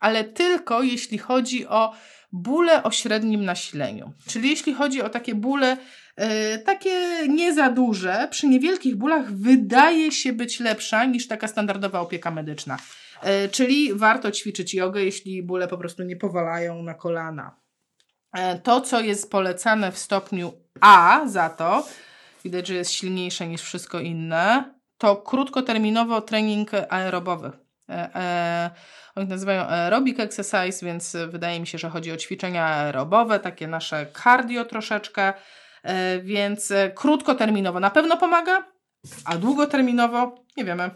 ale 0.00 0.24
tylko 0.24 0.82
jeśli 0.82 1.18
chodzi 1.18 1.66
o 1.66 1.94
bóle 2.32 2.82
o 2.82 2.90
średnim 2.90 3.44
nasileniu. 3.44 4.12
Czyli 4.26 4.50
jeśli 4.50 4.74
chodzi 4.74 5.02
o 5.02 5.08
takie 5.08 5.34
bóle, 5.34 5.76
e, 6.16 6.58
takie 6.58 7.28
nie 7.28 7.54
za 7.54 7.70
duże, 7.70 8.28
przy 8.30 8.46
niewielkich 8.46 8.96
bólach 8.96 9.32
wydaje 9.32 10.12
się 10.12 10.32
być 10.32 10.60
lepsza 10.60 11.04
niż 11.04 11.28
taka 11.28 11.48
standardowa 11.48 12.00
opieka 12.00 12.30
medyczna. 12.30 12.78
E, 13.22 13.48
czyli 13.48 13.94
warto 13.94 14.30
ćwiczyć 14.30 14.74
jogę, 14.74 15.04
jeśli 15.04 15.42
bóle 15.42 15.68
po 15.68 15.78
prostu 15.78 16.02
nie 16.02 16.16
powalają 16.16 16.82
na 16.82 16.94
kolana. 16.94 17.62
To, 18.62 18.80
co 18.80 19.00
jest 19.00 19.30
polecane 19.30 19.92
w 19.92 19.98
stopniu 19.98 20.52
A 20.80 21.20
za 21.26 21.50
to, 21.50 21.86
widać, 22.42 22.66
że 22.66 22.74
jest 22.74 22.90
silniejsze 22.90 23.46
niż 23.46 23.62
wszystko 23.62 24.00
inne, 24.00 24.74
to 24.98 25.16
krótkoterminowo 25.16 26.20
trening 26.20 26.70
aerobowy. 26.88 27.50
E, 27.88 28.14
e, 28.14 28.70
oni 29.14 29.28
nazywają 29.28 29.62
aerobic 29.62 30.20
exercise, 30.20 30.86
więc 30.86 31.16
wydaje 31.28 31.60
mi 31.60 31.66
się, 31.66 31.78
że 31.78 31.90
chodzi 31.90 32.12
o 32.12 32.16
ćwiczenia 32.16 32.66
aerobowe, 32.66 33.40
takie 33.40 33.68
nasze 33.68 34.06
cardio 34.24 34.64
troszeczkę, 34.64 35.32
e, 35.82 36.20
więc 36.20 36.72
krótkoterminowo 36.94 37.80
na 37.80 37.90
pewno 37.90 38.16
pomaga, 38.16 38.72
a 39.24 39.36
długoterminowo 39.36 40.34
nie 40.56 40.64
wiemy. 40.64 40.90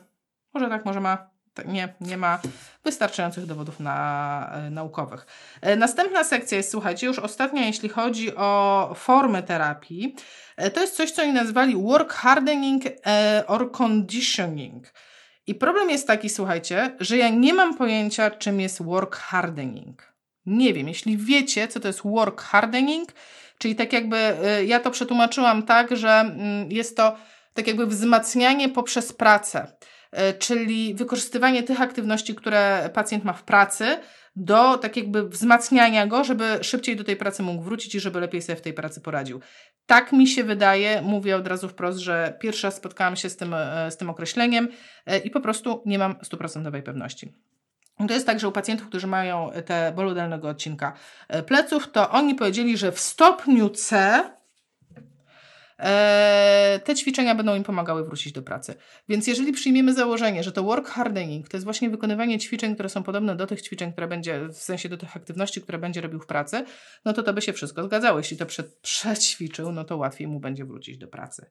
Może 0.55 0.69
tak, 0.69 0.85
może 0.85 1.01
ma 1.01 1.36
nie, 1.65 1.95
nie 2.01 2.17
ma 2.17 2.39
wystarczających 2.85 3.47
dowodów 3.47 3.81
na, 3.81 4.51
e, 4.53 4.71
naukowych. 4.71 5.27
E, 5.61 5.77
następna 5.77 6.25
sekcja 6.25 6.57
jest, 6.57 6.71
słuchajcie, 6.71 7.07
już 7.07 7.19
ostatnia, 7.19 7.67
jeśli 7.67 7.89
chodzi 7.89 8.37
o 8.37 8.93
formy 8.97 9.43
terapii. 9.43 10.15
E, 10.57 10.71
to 10.71 10.81
jest 10.81 10.97
coś, 10.97 11.11
co 11.11 11.23
oni 11.23 11.33
nazwali 11.33 11.77
work 11.77 12.13
hardening 12.13 12.83
or 13.47 13.73
conditioning. 13.73 14.93
I 15.47 15.55
problem 15.55 15.91
jest 15.91 16.07
taki, 16.07 16.29
słuchajcie, 16.29 16.97
że 17.01 17.17
ja 17.17 17.29
nie 17.29 17.55
mam 17.55 17.77
pojęcia, 17.77 18.31
czym 18.31 18.61
jest 18.61 18.83
work 18.83 19.17
hardening. 19.17 20.13
Nie 20.47 20.75
wiem, 20.75 20.89
jeśli 20.89 21.17
wiecie, 21.17 21.69
co 21.69 21.81
to 21.81 21.89
jest 21.89 22.03
work 22.05 22.43
hardening, 22.43 23.13
czyli 23.59 23.77
tak 23.77 23.93
jakby 23.93 24.37
ja 24.67 24.81
to 24.81 24.91
przetłumaczyłam 24.91 25.63
tak, 25.63 25.97
że 25.97 26.11
mm, 26.11 26.73
jest 26.73 26.97
to 26.97 27.17
tak 27.55 27.67
jakby 27.67 27.87
wzmacnianie 27.87 28.69
poprzez 28.69 29.13
pracę. 29.13 29.67
E, 30.11 30.33
czyli 30.33 30.95
wykorzystywanie 30.95 31.63
tych 31.63 31.81
aktywności, 31.81 32.35
które 32.35 32.91
pacjent 32.95 33.25
ma 33.25 33.33
w 33.33 33.43
pracy, 33.43 33.99
do 34.37 34.79
tak 34.79 34.97
jakby 34.97 35.29
wzmacniania 35.29 36.07
go, 36.07 36.25
żeby 36.25 36.59
szybciej 36.63 36.97
do 36.97 37.05
tej 37.05 37.17
pracy 37.17 37.43
mógł 37.43 37.63
wrócić 37.63 37.95
i 37.95 38.01
żeby 38.01 38.21
lepiej 38.21 38.43
sobie 38.43 38.57
w 38.57 38.61
tej 38.61 38.73
pracy 38.73 39.01
poradził. 39.01 39.41
Tak 39.87 40.13
mi 40.13 40.27
się 40.27 40.45
wydaje, 40.45 41.03
mówię 41.03 41.37
od 41.37 41.47
razu 41.47 41.69
wprost, 41.69 41.99
że 41.99 42.37
pierwszy 42.41 42.67
raz 42.67 42.77
spotkałam 42.77 43.17
się 43.17 43.31
z 43.31 43.37
tym, 43.37 43.55
e, 43.55 43.91
z 43.91 43.97
tym 43.97 44.11
określeniem 44.11 44.69
e, 45.07 45.19
i 45.19 45.31
po 45.31 45.41
prostu 45.41 45.83
nie 45.87 45.99
mam 45.99 46.17
stuprocentowej 46.23 46.83
pewności. 46.83 47.33
To 48.09 48.15
jest 48.15 48.27
tak, 48.27 48.41
że 48.41 48.49
u 48.49 48.53
pacjentów, 48.53 48.89
którzy 48.89 49.07
mają 49.07 49.51
te 49.67 49.93
dolnego 49.97 50.49
odcinka 50.49 50.93
pleców, 51.47 51.93
to 51.93 52.11
oni 52.11 52.35
powiedzieli, 52.35 52.77
że 52.77 52.93
w 52.93 53.01
stopniu 53.01 53.71
C 53.71 54.23
te 56.85 56.95
ćwiczenia 56.95 57.35
będą 57.35 57.55
im 57.55 57.63
pomagały 57.63 58.05
wrócić 58.05 58.33
do 58.33 58.43
pracy. 58.43 58.75
Więc 59.09 59.27
jeżeli 59.27 59.53
przyjmiemy 59.53 59.95
założenie, 59.95 60.43
że 60.43 60.53
to 60.53 60.63
work 60.63 60.89
hardening 60.89 61.49
to 61.49 61.57
jest 61.57 61.65
właśnie 61.65 61.91
wykonywanie 61.91 62.39
ćwiczeń, 62.39 62.75
które 62.75 62.89
są 62.89 63.03
podobne 63.03 63.37
do 63.37 63.47
tych 63.47 63.63
ćwiczeń, 63.63 63.93
które 63.93 64.09
będzie, 64.09 64.49
w 64.49 64.57
sensie 64.57 64.89
do 64.89 64.97
tych 64.97 65.17
aktywności, 65.17 65.61
które 65.61 65.79
będzie 65.79 66.01
robił 66.01 66.21
w 66.21 66.27
pracy, 66.27 66.65
no 67.05 67.13
to 67.13 67.23
to 67.23 67.33
by 67.33 67.43
się 67.43 67.53
wszystko 67.53 67.85
zgadzało. 67.85 68.19
Jeśli 68.19 68.37
to 68.37 68.47
przećwiczył, 68.83 69.73
no 69.73 69.85
to 69.85 69.97
łatwiej 69.97 70.29
mu 70.29 70.41
będzie 70.41 70.65
wrócić 70.65 70.99
do 70.99 71.09
pracy. 71.09 71.47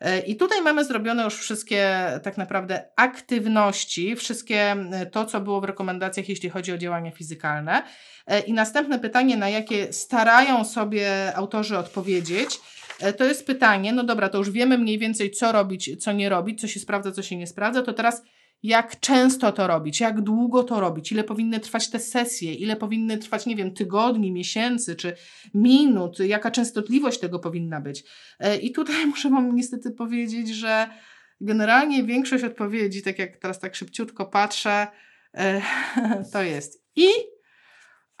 E, 0.00 0.20
I 0.20 0.36
tutaj 0.36 0.62
mamy 0.62 0.84
zrobione 0.84 1.24
już 1.24 1.34
wszystkie 1.34 2.06
tak 2.22 2.38
naprawdę 2.38 2.88
aktywności, 2.96 4.16
wszystkie 4.16 4.76
to, 5.12 5.24
co 5.24 5.40
było 5.40 5.60
w 5.60 5.64
rekomendacjach, 5.64 6.28
jeśli 6.28 6.50
chodzi 6.50 6.72
o 6.72 6.78
działania 6.78 7.10
fizykalne. 7.10 7.82
E, 8.26 8.40
I 8.40 8.52
następne 8.52 8.98
pytanie, 8.98 9.36
na 9.36 9.48
jakie 9.48 9.92
starają 9.92 10.64
sobie 10.64 11.36
autorzy 11.36 11.78
odpowiedzieć, 11.78 12.58
E, 12.58 12.79
to 13.18 13.24
jest 13.24 13.46
pytanie, 13.46 13.92
no 13.92 14.04
dobra, 14.04 14.28
to 14.28 14.38
już 14.38 14.50
wiemy 14.50 14.78
mniej 14.78 14.98
więcej, 14.98 15.30
co 15.30 15.52
robić, 15.52 16.02
co 16.02 16.12
nie 16.12 16.28
robić, 16.28 16.60
co 16.60 16.68
się 16.68 16.80
sprawdza, 16.80 17.12
co 17.12 17.22
się 17.22 17.36
nie 17.36 17.46
sprawdza, 17.46 17.82
to 17.82 17.92
teraz 17.92 18.22
jak 18.62 19.00
często 19.00 19.52
to 19.52 19.66
robić, 19.66 20.00
jak 20.00 20.20
długo 20.20 20.62
to 20.62 20.80
robić, 20.80 21.12
ile 21.12 21.24
powinny 21.24 21.60
trwać 21.60 21.90
te 21.90 21.98
sesje, 21.98 22.54
ile 22.54 22.76
powinny 22.76 23.18
trwać, 23.18 23.46
nie 23.46 23.56
wiem, 23.56 23.74
tygodni, 23.74 24.32
miesięcy 24.32 24.96
czy 24.96 25.16
minut, 25.54 26.18
jaka 26.18 26.50
częstotliwość 26.50 27.20
tego 27.20 27.38
powinna 27.38 27.80
być. 27.80 28.04
E, 28.38 28.56
I 28.56 28.72
tutaj 28.72 29.06
muszę 29.12 29.30
Wam 29.30 29.54
niestety 29.54 29.90
powiedzieć, 29.90 30.48
że 30.48 30.88
generalnie 31.40 32.04
większość 32.04 32.44
odpowiedzi, 32.44 33.02
tak 33.02 33.18
jak 33.18 33.36
teraz 33.36 33.60
tak 33.60 33.74
szybciutko 33.74 34.26
patrzę, 34.26 34.86
e, 35.34 35.62
to 36.32 36.42
jest 36.42 36.84
i 36.96 37.08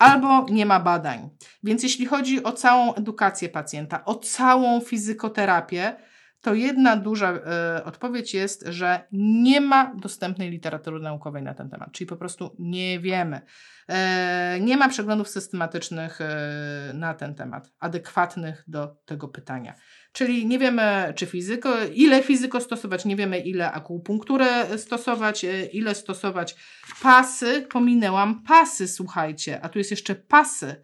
albo 0.00 0.46
nie 0.50 0.66
ma 0.66 0.80
badań. 0.80 1.30
Więc 1.64 1.82
jeśli 1.82 2.06
chodzi 2.06 2.44
o 2.44 2.52
całą 2.52 2.94
edukację 2.94 3.48
pacjenta, 3.48 4.04
o 4.04 4.14
całą 4.14 4.80
fizykoterapię, 4.80 5.96
to 6.40 6.54
jedna 6.54 6.96
duża 6.96 7.32
y, 7.78 7.84
odpowiedź 7.84 8.34
jest, 8.34 8.66
że 8.66 9.06
nie 9.12 9.60
ma 9.60 9.94
dostępnej 9.94 10.50
literatury 10.50 11.00
naukowej 11.00 11.42
na 11.42 11.54
ten 11.54 11.70
temat, 11.70 11.92
czyli 11.92 12.08
po 12.08 12.16
prostu 12.16 12.56
nie 12.58 13.00
wiemy. 13.00 13.40
E, 13.88 14.58
nie 14.60 14.76
ma 14.76 14.88
przeglądów 14.88 15.28
systematycznych 15.28 16.20
e, 16.20 16.92
na 16.94 17.14
ten 17.14 17.34
temat, 17.34 17.72
adekwatnych 17.80 18.64
do 18.66 18.96
tego 19.04 19.28
pytania. 19.28 19.74
Czyli 20.12 20.46
nie 20.46 20.58
wiemy, 20.58 21.12
czy 21.16 21.26
fizyko, 21.26 21.84
ile 21.94 22.22
fizyko 22.22 22.60
stosować, 22.60 23.04
nie 23.04 23.16
wiemy, 23.16 23.38
ile 23.38 23.72
akupunkturę 23.72 24.78
stosować, 24.78 25.44
e, 25.44 25.66
ile 25.66 25.94
stosować 25.94 26.56
pasy. 27.02 27.66
Pominęłam 27.70 28.42
pasy, 28.42 28.88
słuchajcie, 28.88 29.60
a 29.64 29.68
tu 29.68 29.78
jest 29.78 29.90
jeszcze 29.90 30.14
pasy. 30.14 30.82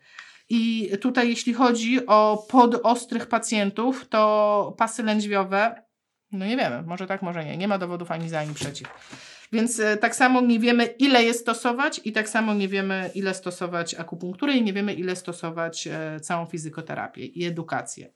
I 0.48 0.90
tutaj, 1.00 1.28
jeśli 1.28 1.54
chodzi 1.54 2.06
o 2.06 2.46
podostrych 2.50 3.26
pacjentów, 3.26 4.08
to 4.08 4.74
pasy 4.78 5.02
lędźwiowe, 5.02 5.82
no 6.32 6.46
nie 6.46 6.56
wiemy, 6.56 6.82
może 6.82 7.06
tak, 7.06 7.22
może 7.22 7.44
nie. 7.44 7.56
Nie 7.56 7.68
ma 7.68 7.78
dowodów 7.78 8.10
ani 8.10 8.28
za, 8.28 8.38
ani 8.38 8.54
przeciw. 8.54 8.88
Więc 9.52 9.80
e, 9.80 9.96
tak 9.96 10.16
samo 10.16 10.40
nie 10.40 10.58
wiemy, 10.58 10.86
ile 10.86 11.24
je 11.24 11.34
stosować, 11.34 12.00
i 12.04 12.12
tak 12.12 12.28
samo 12.28 12.54
nie 12.54 12.68
wiemy, 12.68 13.10
ile 13.14 13.34
stosować 13.34 13.94
akupunktury, 13.94 14.52
i 14.52 14.62
nie 14.62 14.72
wiemy, 14.72 14.94
ile 14.94 15.16
stosować 15.16 15.86
e, 15.86 16.20
całą 16.20 16.46
fizykoterapię 16.46 17.26
i 17.26 17.44
edukację. 17.44 18.12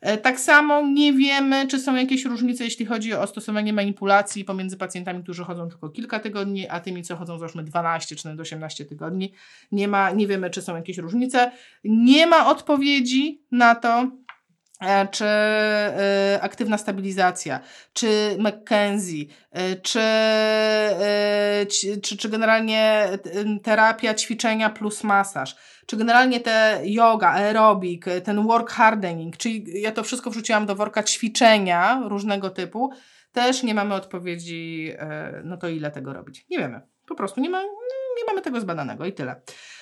E, 0.00 0.18
tak 0.18 0.40
samo 0.40 0.82
nie 0.86 1.12
wiemy, 1.12 1.66
czy 1.66 1.78
są 1.78 1.94
jakieś 1.94 2.24
różnice, 2.24 2.64
jeśli 2.64 2.86
chodzi 2.86 3.14
o 3.14 3.26
stosowanie 3.26 3.72
manipulacji 3.72 4.44
pomiędzy 4.44 4.76
pacjentami, 4.76 5.22
którzy 5.22 5.44
chodzą 5.44 5.68
tylko 5.68 5.88
kilka 5.88 6.20
tygodni, 6.20 6.68
a 6.68 6.80
tymi, 6.80 7.02
co 7.02 7.16
chodzą 7.16 7.38
załóżmy 7.38 7.62
12 7.62 8.16
czy 8.16 8.26
nawet 8.26 8.40
18 8.40 8.84
tygodni. 8.84 9.32
Nie, 9.72 9.88
ma, 9.88 10.10
nie 10.10 10.26
wiemy, 10.26 10.50
czy 10.50 10.62
są 10.62 10.76
jakieś 10.76 10.98
różnice. 10.98 11.52
Nie 11.84 12.26
ma 12.26 12.50
odpowiedzi 12.50 13.42
na 13.50 13.74
to, 13.74 14.10
czy 15.10 15.24
y, 15.24 16.42
aktywna 16.42 16.78
stabilizacja, 16.78 17.60
czy 17.92 18.36
McKenzie, 18.38 19.22
y, 19.22 19.80
czy, 19.82 20.00
czy, 22.02 22.16
czy 22.16 22.28
generalnie 22.28 23.08
terapia, 23.62 24.14
ćwiczenia 24.14 24.70
plus 24.70 25.04
masaż 25.04 25.56
czy 25.90 25.96
generalnie 25.96 26.40
te 26.40 26.80
yoga, 26.84 27.30
aerobik, 27.30 28.04
ten 28.24 28.46
work 28.46 28.70
hardening, 28.70 29.36
czyli 29.36 29.82
ja 29.82 29.92
to 29.92 30.02
wszystko 30.02 30.30
wrzuciłam 30.30 30.66
do 30.66 30.74
worka 30.74 31.02
ćwiczenia 31.02 32.02
różnego 32.08 32.50
typu, 32.50 32.90
też 33.32 33.62
nie 33.62 33.74
mamy 33.74 33.94
odpowiedzi, 33.94 34.92
e, 34.98 35.40
no 35.44 35.56
to 35.56 35.68
ile 35.68 35.90
tego 35.90 36.12
robić. 36.12 36.46
Nie 36.50 36.58
wiemy. 36.58 36.80
Po 37.08 37.14
prostu 37.14 37.40
nie, 37.40 37.50
ma, 37.50 37.62
nie 38.18 38.24
mamy 38.26 38.42
tego 38.42 38.60
zbadanego 38.60 39.06
i 39.06 39.12
tyle. 39.12 39.40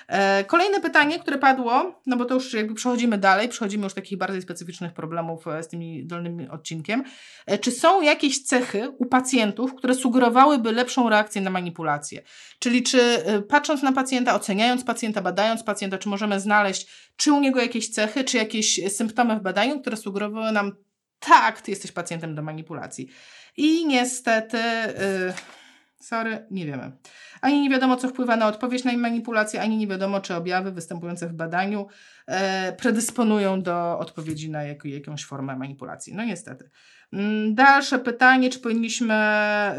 E, 0.08 0.44
kolejne 0.44 0.80
pytanie, 0.80 1.18
które 1.18 1.38
padło, 1.38 2.00
no 2.06 2.16
bo 2.16 2.24
to 2.24 2.34
już 2.34 2.52
jakby 2.52 2.74
przechodzimy 2.74 3.18
dalej, 3.18 3.48
przechodzimy 3.48 3.84
już 3.84 3.94
takich 3.94 4.18
bardziej 4.18 4.42
specyficznych 4.42 4.92
problemów 4.92 5.46
e, 5.46 5.62
z 5.62 5.68
tymi 5.68 6.06
dolnym 6.06 6.50
odcinkiem. 6.50 7.04
E, 7.46 7.58
czy 7.58 7.70
są 7.70 8.02
jakieś 8.02 8.42
cechy 8.42 8.90
u 8.90 9.06
pacjentów, 9.06 9.74
które 9.74 9.94
sugerowałyby 9.94 10.72
lepszą 10.72 11.08
reakcję 11.08 11.42
na 11.42 11.50
manipulację? 11.50 12.22
Czyli 12.58 12.82
czy 12.82 13.00
patrząc 13.48 13.82
na 13.82 13.92
pacjenta, 13.92 14.34
oceniając 14.34 14.84
pacjenta, 14.84 15.22
badając 15.22 15.62
pacjenta, 15.62 15.98
czy 15.98 16.08
możemy 16.08 16.40
znaleźć, 16.40 16.86
czy 17.16 17.32
u 17.32 17.40
niego 17.40 17.60
jakieś 17.60 17.88
cechy, 17.88 18.24
czy 18.24 18.36
jakieś 18.36 18.80
symptomy 18.92 19.36
w 19.36 19.42
badaniu, 19.42 19.80
które 19.80 19.96
sugerowały 19.96 20.52
nam, 20.52 20.76
tak, 21.18 21.60
ty 21.60 21.70
jesteś 21.70 21.92
pacjentem 21.92 22.34
do 22.34 22.42
manipulacji. 22.42 23.08
I 23.56 23.86
niestety, 23.86 24.58
yy, 24.58 25.57
sorry, 26.00 26.46
nie 26.50 26.66
wiemy. 26.66 26.92
Ani 27.40 27.60
nie 27.60 27.70
wiadomo, 27.70 27.96
co 27.96 28.08
wpływa 28.08 28.36
na 28.36 28.46
odpowiedź 28.46 28.84
na 28.84 28.96
manipulację, 28.96 29.60
ani 29.60 29.76
nie 29.76 29.86
wiadomo, 29.86 30.20
czy 30.20 30.34
objawy 30.34 30.72
występujące 30.72 31.28
w 31.28 31.32
badaniu 31.32 31.86
e, 32.26 32.72
predysponują 32.72 33.62
do 33.62 33.98
odpowiedzi 33.98 34.50
na 34.50 34.62
jak, 34.62 34.84
jakąś 34.84 35.24
formę 35.24 35.56
manipulacji. 35.56 36.14
No 36.14 36.24
niestety. 36.24 36.70
Mm, 37.12 37.54
dalsze 37.54 37.98
pytanie, 37.98 38.50
czy 38.50 38.58
powinniśmy 38.58 39.14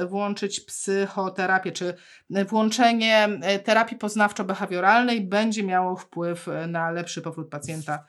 włączyć 0.07 0.59
psychoterapię, 0.59 1.71
czy 1.71 1.93
włączenie 2.29 3.29
e, 3.41 3.59
terapii 3.59 3.97
poznawczo-behawioralnej 3.97 5.21
będzie 5.21 5.63
miało 5.63 5.95
wpływ 5.95 6.47
na 6.67 6.91
lepszy 6.91 7.21
powrót 7.21 7.49
pacjenta 7.49 8.05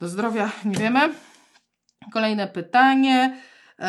do 0.00 0.08
zdrowia? 0.08 0.50
Nie 0.64 0.76
wiemy. 0.76 1.00
Kolejne 2.12 2.48
pytanie. 2.48 3.36
E, 3.80 3.86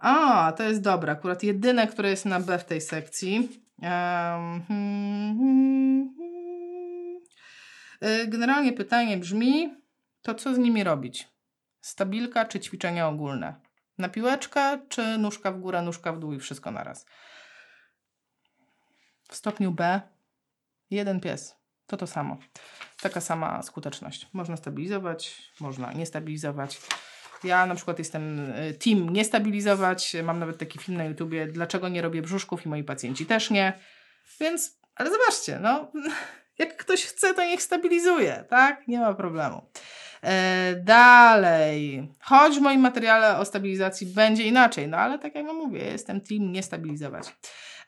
a, 0.00 0.52
to 0.56 0.62
jest 0.62 0.82
dobre. 0.82 1.12
Akurat 1.12 1.42
jedyne, 1.42 1.86
które 1.86 2.10
jest 2.10 2.24
na 2.24 2.40
B 2.40 2.58
w 2.58 2.64
tej 2.64 2.80
sekcji. 2.80 3.48
Hmm, 3.80 4.62
hmm, 4.68 5.38
hmm. 5.38 6.16
Generalnie 8.26 8.72
pytanie 8.72 9.16
brzmi, 9.16 9.74
to 10.22 10.34
co 10.34 10.54
z 10.54 10.58
nimi 10.58 10.84
robić? 10.84 11.28
Stabilka 11.80 12.44
czy 12.44 12.60
ćwiczenia 12.60 13.08
ogólne? 13.08 13.54
Na 13.98 14.08
piłeczkę 14.08 14.78
czy 14.88 15.18
nóżka 15.18 15.52
w 15.52 15.60
górę, 15.60 15.82
nóżka 15.82 16.12
w 16.12 16.18
dół 16.18 16.32
i 16.32 16.38
wszystko 16.38 16.70
naraz? 16.70 17.06
W 19.28 19.36
stopniu 19.36 19.72
B 19.72 20.00
jeden 20.90 21.20
pies. 21.20 21.56
To 21.86 21.96
to 21.96 22.06
samo. 22.06 22.36
Taka 23.00 23.20
sama 23.20 23.62
skuteczność. 23.62 24.28
Można 24.32 24.56
stabilizować, 24.56 25.52
można 25.60 25.92
nie 25.92 26.06
stabilizować. 26.06 26.80
Ja 27.44 27.66
na 27.66 27.74
przykład 27.74 27.98
jestem 27.98 28.52
e, 28.54 28.72
team 28.72 29.10
nie 29.10 29.24
stabilizować. 29.24 30.16
Mam 30.24 30.38
nawet 30.38 30.58
taki 30.58 30.78
film 30.78 30.98
na 30.98 31.04
YouTubie, 31.04 31.46
dlaczego 31.46 31.88
nie 31.88 32.02
robię 32.02 32.22
brzuszków 32.22 32.66
i 32.66 32.68
moi 32.68 32.84
pacjenci 32.84 33.26
też 33.26 33.50
nie. 33.50 33.72
Więc, 34.40 34.78
ale 34.94 35.10
zobaczcie, 35.10 35.58
no, 35.62 35.92
jak 36.58 36.76
ktoś 36.76 37.04
chce, 37.04 37.34
to 37.34 37.44
niech 37.44 37.62
stabilizuje, 37.62 38.44
tak? 38.48 38.88
Nie 38.88 38.98
ma 38.98 39.14
problemu. 39.14 39.62
E, 40.22 40.74
dalej. 40.84 42.08
Choć 42.20 42.58
w 42.58 42.60
moim 42.60 42.80
materiale 42.80 43.38
o 43.38 43.44
stabilizacji 43.44 44.06
będzie 44.06 44.42
inaczej, 44.42 44.88
no 44.88 44.96
ale 44.96 45.18
tak 45.18 45.34
jak 45.34 45.46
mówię, 45.46 45.84
jestem 45.84 46.20
team 46.20 46.52
nie 46.52 46.62
stabilizować. 46.62 47.36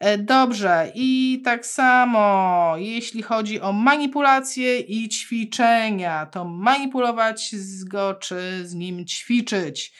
E, 0.01 0.18
dobrze, 0.18 0.92
i 0.94 1.42
tak 1.44 1.66
samo, 1.66 2.74
jeśli 2.76 3.22
chodzi 3.22 3.61
o 3.61 3.72
manipulacje 3.72 4.80
i 4.80 5.09
ćwiczenia, 5.09 6.26
to 6.26 6.44
manipulować 6.44 7.51
z 7.53 7.84
go, 7.84 8.14
czy 8.14 8.68
z 8.68 8.74
nim 8.74 9.07
ćwiczyć. 9.07 9.92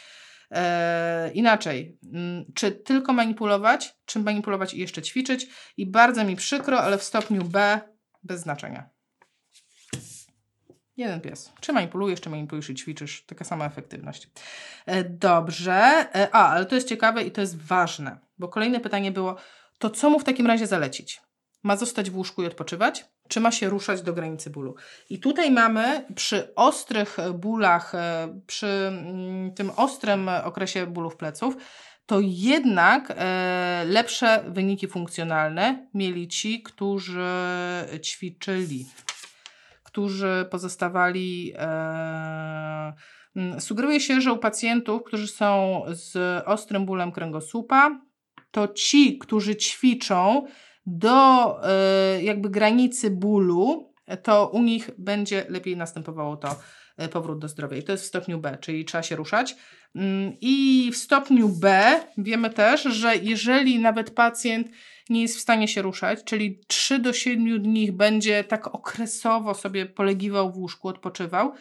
E, 0.51 1.30
inaczej, 1.34 1.99
mm, 2.14 2.44
czy 2.55 2.72
tylko 2.72 3.12
manipulować, 3.12 3.94
czy 4.05 4.18
manipulować 4.18 4.74
i 4.74 4.78
jeszcze 4.78 5.03
ćwiczyć. 5.03 5.46
I 5.76 5.86
bardzo 5.86 6.24
mi 6.24 6.36
przykro, 6.36 6.80
ale 6.80 6.99
w 6.99 7.03
stopniu 7.03 7.44
B 7.44 7.80
bez 8.22 8.40
znaczenia. 8.40 8.90
Jeden 10.96 11.20
pies. 11.20 11.53
Czy 11.61 11.72
manipulujesz, 11.72 12.20
czy 12.20 12.30
manipulujesz 12.30 12.70
i 12.70 12.74
ćwiczysz. 12.74 13.24
Taka 13.26 13.44
sama 13.44 13.66
efektywność. 13.66 14.30
E, 14.86 15.05
dobrze. 15.05 16.07
A, 16.32 16.49
ale 16.49 16.66
to 16.66 16.74
jest 16.74 16.88
ciekawe 16.88 17.24
i 17.24 17.30
to 17.30 17.40
jest 17.40 17.62
ważne, 17.62 18.18
bo 18.38 18.49
kolejne 18.49 18.80
pytanie 18.80 19.12
było, 19.12 19.36
to 19.79 19.91
co 19.91 20.11
mu 20.11 20.18
w 20.18 20.24
takim 20.24 20.47
razie 20.47 20.66
zalecić? 20.66 21.20
Ma 21.62 21.76
zostać 21.76 22.11
w 22.11 22.16
łóżku 22.16 22.43
i 22.43 22.47
odpoczywać? 22.47 23.05
Czy 23.29 23.41
ma 23.41 23.51
się 23.51 23.68
ruszać 23.68 24.03
do 24.03 24.12
granicy 24.12 24.51
bólu? 24.51 24.74
I 25.11 25.18
tutaj 25.18 25.51
mamy 25.51 26.05
przy 26.14 26.55
ostrych 26.55 27.16
bólach, 27.35 27.95
e, 27.95 28.41
przy 28.47 28.66
mm, 28.66 29.55
tym 29.55 29.70
ostrym 29.76 30.29
okresie 30.45 30.87
bólów 30.87 31.16
pleców, 31.16 31.57
to 32.07 32.18
jednak 32.22 33.12
e, 33.16 33.85
lepsze 33.89 34.45
wyniki 34.49 34.89
funkcjonalne 34.89 35.89
mieli 35.95 36.29
ci, 36.29 36.62
którzy 36.62 37.29
ćwiczyli, 38.05 38.87
którzy 39.83 40.47
pozostawali. 40.51 41.53
E, 41.57 42.93
mm, 43.37 43.61
sugeruje 43.61 44.01
się, 44.01 44.20
że 44.20 44.33
u 44.33 44.39
pacjentów, 44.39 45.03
którzy 45.05 45.29
są 45.29 45.83
z 45.89 46.43
ostrym 46.47 46.87
bólem 46.87 47.12
kręgosłupa, 47.12 48.07
to 48.59 48.68
ci, 48.68 49.18
którzy 49.18 49.56
ćwiczą 49.56 50.46
do 50.86 51.56
e, 51.64 52.22
jakby 52.22 52.50
granicy 52.50 53.11
bólu, 53.11 53.94
to 54.22 54.48
u 54.48 54.62
nich 54.62 54.90
będzie 54.98 55.46
lepiej 55.48 55.76
następowało 55.76 56.36
to 56.36 56.56
e, 56.96 57.09
powrót 57.09 57.38
do 57.38 57.48
zdrowia. 57.48 57.76
I 57.76 57.82
to 57.82 57.92
jest 57.92 58.04
w 58.04 58.06
stopniu 58.06 58.38
B, 58.38 58.59
czyli 58.61 58.84
trzeba 58.84 59.02
się 59.02 59.16
ruszać. 59.16 59.56
Mm, 59.94 60.32
I 60.40 60.90
w 60.92 60.96
stopniu 60.96 61.48
B 61.48 62.00
wiemy 62.18 62.50
też, 62.50 62.82
że 62.82 63.16
jeżeli 63.16 63.78
nawet 63.78 64.11
pacjent 64.11 64.68
nie 65.11 65.22
jest 65.22 65.36
w 65.36 65.40
stanie 65.40 65.68
się 65.68 65.82
ruszać, 65.82 66.24
czyli 66.24 66.61
3 66.66 66.98
do 66.98 67.12
7 67.12 67.62
dni 67.62 67.92
będzie 67.92 68.44
tak 68.44 68.74
okresowo 68.74 69.54
sobie 69.54 69.86
polegiwał 69.86 70.52
w 70.52 70.56
łóżku, 70.56 70.88
odpoczywał, 70.88 71.52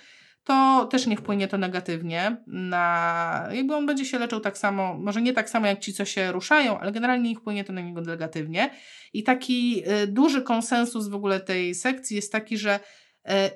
to 0.48 0.88
też 0.92 1.08
nie 1.08 1.18
wpłynie 1.18 1.48
to 1.48 1.58
negatywnie 1.58 2.38
na, 2.48 3.50
jakby 3.52 3.76
on 3.76 3.86
będzie 3.86 4.06
się 4.06 4.20
leczył 4.20 4.40
tak 4.40 4.58
samo, 4.58 4.94
może 4.94 5.22
nie 5.22 5.34
tak 5.34 5.50
samo 5.50 5.68
jak 5.68 5.80
ci, 5.80 5.94
co 5.94 6.06
się 6.06 6.32
ruszają, 6.32 6.80
ale 6.80 6.92
generalnie 6.92 7.30
nie 7.30 7.36
wpłynie 7.36 7.64
to 7.64 7.74
na 7.74 7.82
niego 7.82 8.02
negatywnie. 8.02 8.70
I 9.14 9.24
taki 9.24 9.84
y, 10.04 10.08
duży 10.08 10.42
konsensus 10.42 11.08
w 11.08 11.16
ogóle 11.16 11.40
tej 11.40 11.76
sekcji 11.76 12.16
jest 12.16 12.32
taki, 12.32 12.58
że 12.58 12.80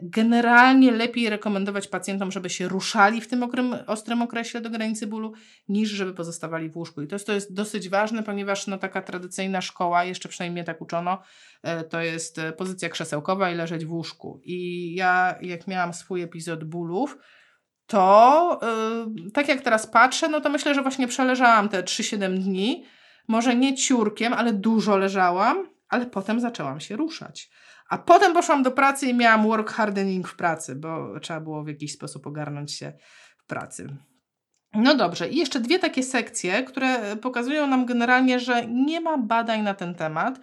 generalnie 0.01 0.91
lepiej 0.91 1.29
rekomendować 1.29 1.87
pacjentom, 1.87 2.31
żeby 2.31 2.49
się 2.49 2.67
ruszali 2.67 3.21
w 3.21 3.27
tym 3.27 3.43
okrym, 3.43 3.75
ostrym 3.87 4.21
okresie 4.21 4.61
do 4.61 4.69
granicy 4.69 5.07
bólu, 5.07 5.33
niż 5.67 5.89
żeby 5.89 6.13
pozostawali 6.13 6.69
w 6.69 6.77
łóżku. 6.77 7.01
I 7.01 7.07
to 7.07 7.15
jest, 7.15 7.27
to 7.27 7.33
jest 7.33 7.53
dosyć 7.53 7.89
ważne, 7.89 8.23
ponieważ 8.23 8.67
no, 8.67 8.77
taka 8.77 9.01
tradycyjna 9.01 9.61
szkoła, 9.61 10.03
jeszcze 10.03 10.29
przynajmniej 10.29 10.53
mnie 10.53 10.63
tak 10.63 10.81
uczono, 10.81 11.21
e, 11.63 11.83
to 11.83 12.01
jest 12.01 12.39
e, 12.39 12.51
pozycja 12.51 12.89
krzesełkowa 12.89 13.51
i 13.51 13.55
leżeć 13.55 13.85
w 13.85 13.91
łóżku. 13.91 14.41
I 14.43 14.93
ja, 14.95 15.35
jak 15.41 15.67
miałam 15.67 15.93
swój 15.93 16.21
epizod 16.21 16.63
bólów, 16.63 17.17
to 17.91 18.59
yy, 19.15 19.31
tak 19.31 19.47
jak 19.47 19.61
teraz 19.61 19.87
patrzę, 19.87 20.29
no 20.29 20.41
to 20.41 20.49
myślę, 20.49 20.75
że 20.75 20.81
właśnie 20.81 21.07
przeleżałam 21.07 21.69
te 21.69 21.83
3-7 21.83 22.37
dni. 22.37 22.85
Może 23.27 23.55
nie 23.55 23.75
ciurkiem, 23.75 24.33
ale 24.33 24.53
dużo 24.53 24.97
leżałam, 24.97 25.69
ale 25.89 26.05
potem 26.05 26.39
zaczęłam 26.39 26.79
się 26.79 26.95
ruszać. 26.95 27.49
A 27.91 27.97
potem 27.97 28.33
poszłam 28.33 28.63
do 28.63 28.71
pracy 28.71 29.07
i 29.07 29.13
miałam 29.13 29.43
work 29.43 29.71
hardening 29.71 30.27
w 30.27 30.35
pracy, 30.35 30.75
bo 30.75 31.19
trzeba 31.19 31.39
było 31.39 31.63
w 31.63 31.67
jakiś 31.67 31.93
sposób 31.93 32.27
ogarnąć 32.27 32.73
się 32.73 32.93
w 33.37 33.45
pracy. 33.45 33.97
No 34.73 34.95
dobrze, 34.95 35.29
i 35.29 35.37
jeszcze 35.37 35.59
dwie 35.59 35.79
takie 35.79 36.03
sekcje, 36.03 36.63
które 36.63 37.17
pokazują 37.17 37.67
nam 37.67 37.85
generalnie, 37.85 38.39
że 38.39 38.65
nie 38.67 39.01
ma 39.01 39.17
badań 39.17 39.61
na 39.61 39.73
ten 39.73 39.95
temat. 39.95 40.39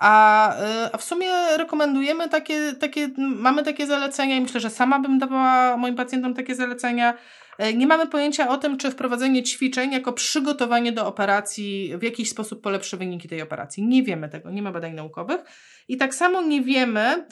A, 0.00 0.52
y, 0.86 0.92
a 0.92 0.98
w 0.98 1.04
sumie 1.04 1.32
rekomendujemy 1.56 2.28
takie, 2.28 2.72
takie, 2.72 3.08
mamy 3.16 3.62
takie 3.62 3.86
zalecenia 3.86 4.36
i 4.36 4.40
myślę, 4.40 4.60
że 4.60 4.70
sama 4.70 4.98
bym 4.98 5.18
dawała 5.18 5.76
moim 5.76 5.94
pacjentom 5.94 6.34
takie 6.34 6.54
zalecenia. 6.54 7.14
Y, 7.62 7.74
nie 7.74 7.86
mamy 7.86 8.06
pojęcia 8.06 8.48
o 8.48 8.56
tym, 8.56 8.78
czy 8.78 8.90
wprowadzenie 8.90 9.42
ćwiczeń 9.42 9.92
jako 9.92 10.12
przygotowanie 10.12 10.92
do 10.92 11.06
operacji 11.06 11.92
w 11.98 12.02
jakiś 12.02 12.30
sposób 12.30 12.62
polepszy 12.62 12.96
wyniki 12.96 13.28
tej 13.28 13.42
operacji. 13.42 13.86
Nie 13.86 14.02
wiemy 14.02 14.28
tego, 14.28 14.50
nie 14.50 14.62
ma 14.62 14.72
badań 14.72 14.94
naukowych. 14.94 15.40
I 15.88 15.96
tak 15.96 16.14
samo 16.14 16.42
nie 16.42 16.62
wiemy, 16.62 17.00
e, 17.00 17.26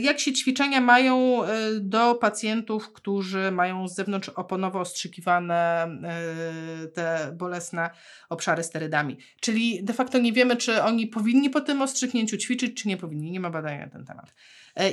jak 0.00 0.20
się 0.20 0.32
ćwiczenia 0.32 0.80
mają 0.80 1.44
e, 1.44 1.48
do 1.80 2.14
pacjentów, 2.14 2.92
którzy 2.92 3.50
mają 3.50 3.88
z 3.88 3.94
zewnątrz 3.94 4.28
oponowo 4.28 4.80
ostrzykiwane 4.80 5.54
e, 5.54 6.88
te 6.88 7.32
bolesne 7.34 7.90
obszary 8.28 8.62
sterydami. 8.62 9.18
Czyli 9.40 9.84
de 9.84 9.92
facto 9.92 10.18
nie 10.18 10.32
wiemy, 10.32 10.56
czy 10.56 10.82
oni 10.82 11.06
powinni 11.06 11.50
po 11.50 11.60
tym 11.60 11.82
ostrzyknięciu 11.82 12.36
ćwiczyć, 12.36 12.82
czy 12.82 12.88
nie 12.88 12.96
powinni. 12.96 13.30
Nie 13.30 13.40
ma 13.40 13.50
badania 13.50 13.84
na 13.84 13.90
ten 13.90 14.04
temat. 14.04 14.34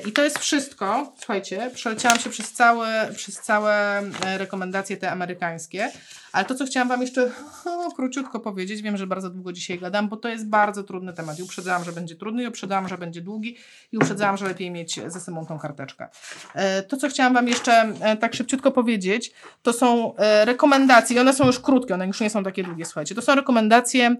I 0.07 0.11
to 0.11 0.23
jest 0.23 0.39
wszystko. 0.39 1.13
Słuchajcie, 1.17 1.71
przeleciałam 1.73 2.19
się 2.19 2.29
przez 2.29 2.51
całe, 2.51 3.13
przez 3.15 3.35
całe 3.35 4.03
rekomendacje 4.37 4.97
te 4.97 5.11
amerykańskie. 5.11 5.91
Ale 6.31 6.45
to, 6.45 6.55
co 6.55 6.65
chciałam 6.65 6.87
Wam 6.87 7.01
jeszcze 7.01 7.31
o, 7.65 7.91
króciutko 7.91 8.39
powiedzieć, 8.39 8.81
wiem, 8.81 8.97
że 8.97 9.07
bardzo 9.07 9.29
długo 9.29 9.53
dzisiaj 9.53 9.79
gadam, 9.79 10.09
bo 10.09 10.17
to 10.17 10.29
jest 10.29 10.47
bardzo 10.47 10.83
trudny 10.83 11.13
temat. 11.13 11.39
I 11.39 11.43
uprzedzałam, 11.43 11.83
że 11.83 11.91
będzie 11.91 12.15
trudny, 12.15 12.43
i 12.43 12.47
uprzedzałam, 12.47 12.87
że 12.87 12.97
będzie 12.97 13.21
długi, 13.21 13.57
i 13.91 13.97
uprzedzałam, 13.97 14.37
że 14.37 14.47
lepiej 14.47 14.71
mieć 14.71 14.99
ze 15.07 15.19
sobą 15.19 15.45
tą 15.45 15.59
karteczkę. 15.59 16.07
E, 16.53 16.83
to, 16.83 16.97
co 16.97 17.09
chciałam 17.09 17.33
Wam 17.33 17.47
jeszcze 17.47 17.93
e, 18.01 18.17
tak 18.17 18.33
szybciutko 18.33 18.71
powiedzieć, 18.71 19.31
to 19.63 19.73
są 19.73 20.15
e, 20.15 20.45
rekomendacje, 20.45 21.15
i 21.15 21.19
one 21.19 21.33
są 21.33 21.45
już 21.45 21.59
krótkie, 21.59 21.93
one 21.93 22.07
już 22.07 22.21
nie 22.21 22.29
są 22.29 22.43
takie 22.43 22.63
długie, 22.63 22.85
słuchajcie. 22.85 23.15
To 23.15 23.21
są 23.21 23.35
rekomendacje 23.35 24.15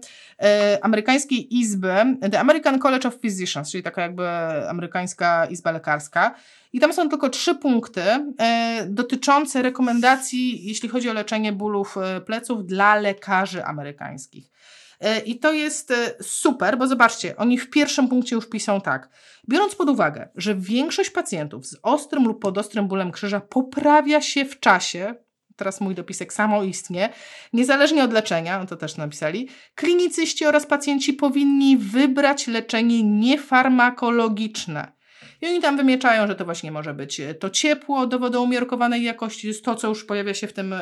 amerykańskiej 0.82 1.58
izby, 1.58 1.94
The 2.30 2.40
American 2.40 2.78
College 2.78 3.08
of 3.08 3.16
Physicians, 3.20 3.70
czyli 3.70 3.82
taka 3.82 4.02
jakby 4.02 4.28
amerykańska 4.68 5.46
izba 5.46 5.70
lekarska. 5.70 6.34
I 6.72 6.80
tam 6.80 6.92
są 6.92 7.08
tylko 7.08 7.28
trzy 7.28 7.54
punkty 7.54 8.02
e, 8.38 8.86
dotyczące 8.88 9.62
rekomendacji, 9.62 10.66
jeśli 10.66 10.88
chodzi 10.88 11.10
o 11.10 11.12
leczenie 11.12 11.52
bólów 11.52 11.96
e, 11.96 12.20
pleców 12.20 12.66
dla 12.66 12.96
lekarzy 12.96 13.64
amerykańskich. 13.64 14.50
E, 15.00 15.20
I 15.20 15.38
to 15.38 15.52
jest 15.52 15.92
super, 16.22 16.78
bo 16.78 16.86
zobaczcie, 16.86 17.36
oni 17.36 17.58
w 17.58 17.70
pierwszym 17.70 18.08
punkcie 18.08 18.36
już 18.36 18.48
piszą 18.48 18.80
tak. 18.80 19.08
Biorąc 19.48 19.74
pod 19.74 19.88
uwagę, 19.88 20.28
że 20.34 20.54
większość 20.54 21.10
pacjentów 21.10 21.66
z 21.66 21.76
ostrym 21.82 22.24
lub 22.24 22.42
podostrym 22.42 22.88
bólem 22.88 23.12
krzyża 23.12 23.40
poprawia 23.40 24.20
się 24.20 24.44
w 24.44 24.60
czasie, 24.60 25.14
teraz 25.56 25.80
mój 25.80 25.94
dopisek 25.94 26.32
samoistnie, 26.32 27.12
niezależnie 27.52 28.04
od 28.04 28.12
leczenia, 28.12 28.66
to 28.66 28.76
też 28.76 28.96
napisali, 28.96 29.48
klinicyści 29.74 30.46
oraz 30.46 30.66
pacjenci 30.66 31.12
powinni 31.12 31.76
wybrać 31.76 32.46
leczenie 32.46 33.02
niefarmakologiczne 33.02 34.99
i 35.40 35.46
oni 35.46 35.60
tam 35.60 35.76
wymieczają, 35.76 36.26
że 36.26 36.34
to 36.34 36.44
właśnie 36.44 36.72
może 36.72 36.94
być 36.94 37.20
e, 37.20 37.34
to 37.34 37.50
ciepło 37.50 38.06
do 38.06 38.18
wody 38.18 38.38
umiarkowanej 38.38 39.02
jakości, 39.02 39.48
jest 39.48 39.64
to, 39.64 39.74
co 39.74 39.88
już 39.88 40.04
pojawia 40.04 40.34
się 40.34 40.46
w 40.46 40.52
tym, 40.52 40.72
e, 40.72 40.78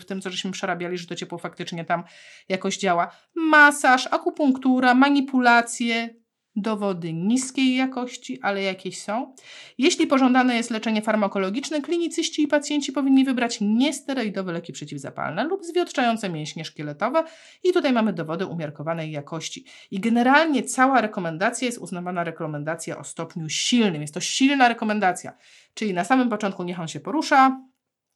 w 0.00 0.04
tym, 0.06 0.20
co 0.20 0.30
żeśmy 0.30 0.50
przerabiali, 0.50 0.98
że 0.98 1.06
to 1.06 1.14
ciepło 1.14 1.38
faktycznie 1.38 1.84
tam 1.84 2.04
jakoś 2.48 2.78
działa. 2.78 3.10
Masaż, 3.34 4.08
akupunktura, 4.10 4.94
manipulacje, 4.94 6.23
dowody 6.56 7.12
niskiej 7.12 7.76
jakości, 7.76 8.38
ale 8.42 8.62
jakieś 8.62 9.02
są. 9.02 9.34
Jeśli 9.78 10.06
pożądane 10.06 10.56
jest 10.56 10.70
leczenie 10.70 11.02
farmakologiczne, 11.02 11.80
klinicyści 11.80 12.42
i 12.42 12.48
pacjenci 12.48 12.92
powinni 12.92 13.24
wybrać 13.24 13.58
niesteroidowe 13.60 14.52
leki 14.52 14.72
przeciwzapalne 14.72 15.44
lub 15.44 15.64
zwiotczające 15.64 16.28
mięśnie 16.28 16.64
szkieletowe 16.64 17.24
i 17.64 17.72
tutaj 17.72 17.92
mamy 17.92 18.12
dowody 18.12 18.46
umiarkowanej 18.46 19.10
jakości. 19.10 19.64
I 19.90 20.00
generalnie 20.00 20.62
cała 20.62 21.00
rekomendacja 21.00 21.66
jest 21.66 21.78
uznawana 21.78 22.24
rekomendacja 22.24 22.98
o 22.98 23.04
stopniu 23.04 23.48
silnym. 23.48 24.02
Jest 24.02 24.14
to 24.14 24.20
silna 24.20 24.68
rekomendacja, 24.68 25.32
czyli 25.74 25.94
na 25.94 26.04
samym 26.04 26.28
początku 26.28 26.64
niech 26.64 26.80
on 26.80 26.88
się 26.88 27.00
porusza, 27.00 27.60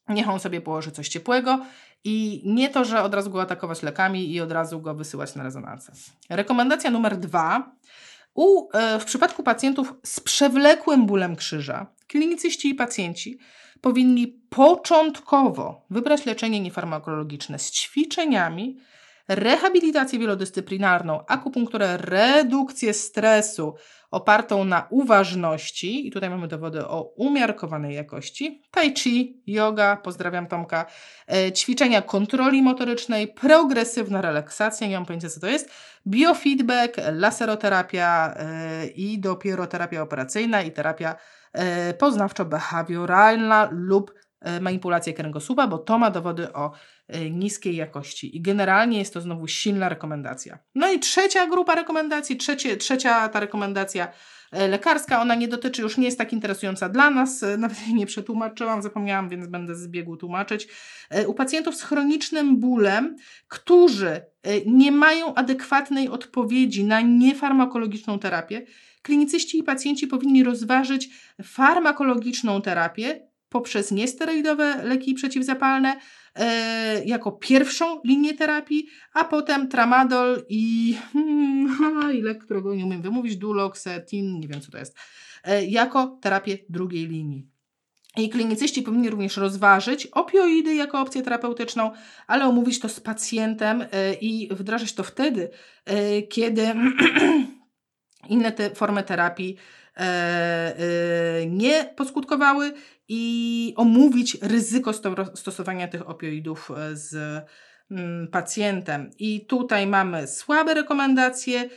niech 0.09 0.29
on 0.29 0.41
sobie 0.41 0.61
położy 0.61 0.91
coś 0.91 1.09
ciepłego 1.09 1.65
i 2.05 2.43
nie 2.47 2.69
to, 2.69 2.85
że 2.85 3.03
od 3.03 3.15
razu 3.15 3.31
go 3.31 3.43
atakować 3.43 3.83
lekami 3.83 4.33
i 4.33 4.41
od 4.41 4.53
razu 4.53 4.81
go 4.81 4.95
wysyłać 4.95 5.35
na 5.35 5.43
rezonansę. 5.43 5.93
Rekomendacja 6.31 6.91
numer 6.91 7.17
dwa 7.17 7.73
u, 8.35 8.69
e, 8.73 9.01
w 9.01 9.05
przypadku 9.05 9.43
pacjentów 9.43 9.95
z 10.05 10.21
przewlekłym 10.21 11.07
bólem 11.07 11.37
krzyża, 11.37 11.87
klinicyści 12.07 12.69
i 12.69 12.75
pacjenci 12.75 13.39
powinni 13.81 14.27
początkowo 14.51 15.87
wybrać 15.91 16.27
leczenie 16.27 16.61
niefarmakologiczne 16.61 17.59
z 17.59 17.71
ćwiczeniami, 17.71 18.77
rehabilitację 19.29 20.19
wielodyscyplinarną, 20.19 21.27
akupunkturę, 21.27 21.97
redukcję 21.97 22.95
stresu 22.95 23.75
opartą 24.11 24.65
na 24.65 24.87
uważności, 24.91 26.07
i 26.07 26.11
tutaj 26.11 26.31
mamy 26.31 26.49
dowody 26.49 26.87
o 26.87 27.03
umiarkowanej 27.03 27.95
jakości, 27.95 28.63
tai 28.71 28.95
chi, 28.95 29.43
yoga, 29.47 29.97
pozdrawiam 29.97 30.47
Tomka, 30.47 30.87
e, 31.27 31.53
ćwiczenia 31.53 32.03
kontroli 32.03 32.63
motorycznej, 32.63 33.29
progresywna 33.29 34.21
relaksacja, 34.21 34.87
nie 34.87 34.95
mam 34.95 35.07
pojęcia 35.07 35.29
co 35.29 35.41
to 35.41 35.47
jest, 35.47 35.71
biofeedback, 36.07 36.97
laseroterapia 37.13 38.35
e, 38.37 38.87
i 38.87 39.21
dopiero 39.21 39.67
terapia 39.67 40.03
operacyjna 40.03 40.63
i 40.63 40.73
terapia 40.73 41.17
e, 41.53 41.95
poznawczo-behawioralna 41.95 43.69
lub 43.71 44.15
manipulację 44.61 45.13
kręgosłupa, 45.13 45.67
bo 45.67 45.79
to 45.79 45.99
ma 45.99 46.11
dowody 46.11 46.53
o 46.53 46.73
niskiej 47.31 47.77
jakości. 47.77 48.37
I 48.37 48.41
generalnie 48.41 48.99
jest 48.99 49.15
to 49.15 49.21
znowu 49.21 49.47
silna 49.47 49.89
rekomendacja. 49.89 50.59
No 50.75 50.93
i 50.93 50.99
trzecia 50.99 51.47
grupa 51.47 51.75
rekomendacji, 51.75 52.37
trzecie, 52.37 52.77
trzecia 52.77 53.29
ta 53.29 53.41
rekomendacja 53.41 54.09
e, 54.53 54.69
lekarska, 54.69 55.21
ona 55.21 55.35
nie 55.35 55.49
dotyczy, 55.49 55.83
już 55.83 55.99
nie 55.99 56.05
jest 56.05 56.19
tak 56.19 56.33
interesująca 56.33 56.89
dla 56.89 57.11
nas, 57.11 57.43
e, 57.43 57.57
nawet 57.59 57.87
jej 57.87 57.95
nie 57.95 58.07
przetłumaczyłam, 58.07 58.83
zapomniałam, 58.83 59.29
więc 59.29 59.47
będę 59.47 59.75
z 59.75 59.89
biegu 59.89 60.17
tłumaczyć. 60.17 60.69
E, 61.11 61.29
u 61.29 61.35
pacjentów 61.35 61.77
z 61.77 61.83
chronicznym 61.83 62.61
bólem, 62.61 63.17
którzy 63.49 64.21
nie 64.67 64.93
mają 64.93 65.35
adekwatnej 65.35 66.09
odpowiedzi 66.09 66.85
na 66.85 67.01
niefarmakologiczną 67.01 68.19
terapię, 68.19 68.67
klinicyści 69.03 69.59
i 69.59 69.63
pacjenci 69.63 70.07
powinni 70.07 70.45
rozważyć 70.45 71.09
farmakologiczną 71.43 72.63
terapię 72.63 73.29
poprzez 73.49 73.91
niesteroidowe 73.91 74.85
leki 74.85 75.15
przeciwzapalne 75.15 75.97
jako 77.05 77.33
pierwszą 77.33 78.01
linię 78.05 78.35
terapii, 78.35 78.87
a 79.15 79.25
potem 79.25 79.69
tramadol 79.69 80.45
i, 80.49 80.95
hmm, 81.13 81.79
i 82.19 82.23
lek, 82.23 82.45
którego 82.45 82.75
nie 82.75 82.85
umiem 82.85 83.03
wymówić, 83.03 83.37
duloxetin, 83.37 84.41
nie 84.41 84.49
wiem 84.49 84.61
co 84.61 84.71
to 84.71 84.79
jest, 84.79 84.97
e, 85.45 85.65
jako 85.65 86.19
terapię 86.23 86.59
drugiej 86.69 87.07
linii. 87.07 87.49
I 88.17 88.31
klinicyści 88.31 88.83
powinni 88.83 89.11
również 89.11 89.37
rozważyć 89.37 90.07
opioidy 90.07 90.75
jako 90.75 91.01
opcję 91.01 91.23
terapeutyczną, 91.23 91.91
ale 92.27 92.47
omówić 92.47 92.81
to 92.81 92.89
z 92.89 93.01
pacjentem 93.01 93.85
e, 93.93 94.15
i 94.15 94.49
wdrażać 94.55 94.93
to 94.93 95.03
wtedy, 95.03 95.51
e, 95.85 96.23
kiedy 96.23 96.67
inne 98.29 98.53
te 98.53 98.71
formy 98.71 99.03
terapii 99.03 99.57
e, 99.97 100.01
e, 100.01 101.47
nie 101.47 101.85
poskutkowały 101.97 102.73
i 103.09 103.75
omówić 103.77 104.39
ryzyko 104.43 104.93
stosowania 105.35 105.89
tych 105.89 106.09
opioidów 106.09 106.71
e, 106.71 106.97
z 106.97 107.15
mm, 107.91 108.29
pacjentem. 108.29 109.11
I 109.19 109.47
tutaj 109.47 109.87
mamy 109.87 110.27
słabe 110.27 110.75
rekomendacje 110.75 111.69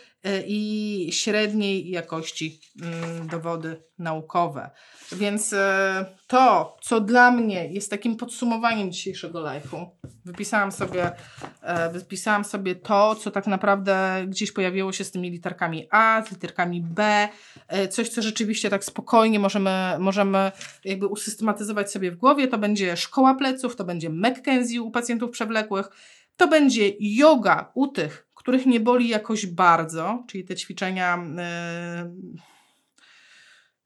i 0.47 1.09
średniej 1.11 1.89
jakości 1.89 2.61
mm, 2.81 3.27
dowody 3.27 3.83
naukowe. 3.99 4.69
Więc 5.11 5.53
e, 5.53 6.05
to, 6.27 6.77
co 6.81 7.01
dla 7.01 7.31
mnie 7.31 7.67
jest 7.71 7.89
takim 7.89 8.15
podsumowaniem 8.15 8.91
dzisiejszego 8.91 9.39
live'u, 9.39 9.85
wypisałam 10.25 10.71
sobie, 10.71 11.11
e, 11.61 11.89
wypisałam 11.89 12.45
sobie 12.45 12.75
to, 12.75 13.15
co 13.15 13.31
tak 13.31 13.47
naprawdę 13.47 14.25
gdzieś 14.27 14.51
pojawiło 14.51 14.91
się 14.91 15.03
z 15.03 15.11
tymi 15.11 15.31
literkami 15.31 15.87
A, 15.91 16.23
z 16.27 16.31
literkami 16.31 16.81
B, 16.81 17.29
e, 17.67 17.87
coś, 17.87 18.09
co 18.09 18.21
rzeczywiście 18.21 18.69
tak 18.69 18.83
spokojnie 18.83 19.39
możemy, 19.39 19.95
możemy 19.99 20.51
jakby 20.85 21.07
usystematyzować 21.07 21.91
sobie 21.91 22.11
w 22.11 22.15
głowie. 22.15 22.47
To 22.47 22.57
będzie 22.57 22.97
szkoła 22.97 23.35
pleców, 23.35 23.75
to 23.75 23.83
będzie 23.83 24.09
McKenzie 24.09 24.81
u 24.81 24.91
pacjentów 24.91 25.31
przewlekłych, 25.31 25.89
to 26.37 26.47
będzie 26.47 26.91
yoga 26.99 27.71
u 27.73 27.87
tych, 27.87 28.27
których 28.41 28.65
nie 28.65 28.79
boli 28.79 29.07
jakoś 29.07 29.45
bardzo, 29.45 30.23
czyli 30.27 30.43
te 30.43 30.55
ćwiczenia. 30.55 31.19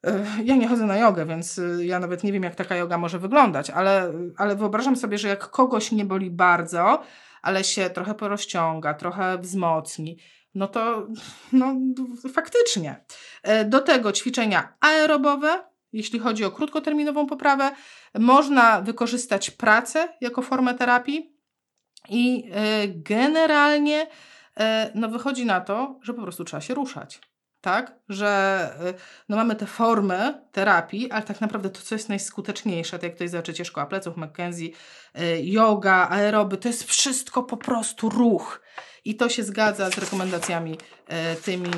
Yy, 0.03 0.12
yy, 0.12 0.43
ja 0.43 0.56
nie 0.56 0.68
chodzę 0.68 0.86
na 0.86 0.97
jogę, 0.97 1.26
więc 1.26 1.58
yy, 1.58 1.86
ja 1.86 1.99
nawet 1.99 2.24
nie 2.24 2.32
wiem, 2.32 2.43
jak 2.43 2.56
taka 2.56 2.76
yoga 2.76 2.97
może 2.97 3.20
wyglądać, 3.20 3.70
ale, 3.70 4.14
ale 4.38 4.56
wyobrażam 4.56 4.95
sobie, 4.95 5.18
że 5.18 5.28
jak 5.28 5.49
kogoś 5.49 5.91
nie 5.91 6.06
boli 6.06 6.32
bardzo, 6.32 7.03
ale 7.41 7.64
się 7.64 7.89
trochę 7.89 8.16
porozciąga, 8.16 8.93
trochę 8.93 9.38
wzmocni, 9.38 10.18
no 10.56 10.68
to 10.68 11.08
no, 11.53 11.76
faktycznie. 12.34 13.06
Do 13.66 13.82
tego 13.82 14.12
ćwiczenia 14.12 14.74
aerobowe, 14.80 15.64
jeśli 15.93 16.20
chodzi 16.20 16.45
o 16.45 16.51
krótkoterminową 16.51 17.28
poprawę, 17.28 17.72
można 18.20 18.82
wykorzystać 18.82 19.51
pracę 19.51 20.10
jako 20.22 20.41
formę 20.41 20.74
terapii 20.74 21.36
i 22.10 22.51
generalnie 22.88 24.01
E, 24.01 24.08
no 24.95 25.10
wychodzi 25.10 25.45
na 25.45 25.62
to, 25.62 25.99
że 26.01 26.14
po 26.14 26.22
prostu 26.22 26.43
trzeba 26.43 26.62
się 26.62 26.74
ruszać. 26.74 27.22
Tak, 27.62 27.99
że 28.10 28.28
e, 28.80 28.93
no 29.30 29.36
mamy 29.36 29.56
te 29.56 29.66
formy 29.66 30.41
terapii, 30.51 31.12
ale 31.12 31.24
tak 31.24 31.41
naprawdę 31.41 31.70
to, 31.70 31.82
co 31.82 31.95
jest 31.95 32.10
najskuteczniejsze, 32.10 32.91
tak 32.91 33.03
jak 33.03 33.14
tutaj 33.14 33.28
zobaczycie, 33.28 33.66
szkoła 33.66 33.86
pleców, 33.86 34.18
McKenzie, 34.18 34.70
e, 35.14 35.41
yoga, 35.41 36.08
aeroby, 36.10 36.58
to 36.58 36.68
jest 36.68 36.84
wszystko 36.84 37.43
po 37.43 37.58
prostu 37.58 38.10
ruch. 38.10 38.62
I 39.06 39.16
to 39.16 39.30
się 39.30 39.43
zgadza 39.43 39.91
z 39.91 39.97
rekomendacjami 39.97 40.78
e, 41.08 41.36
tymi 41.36 41.70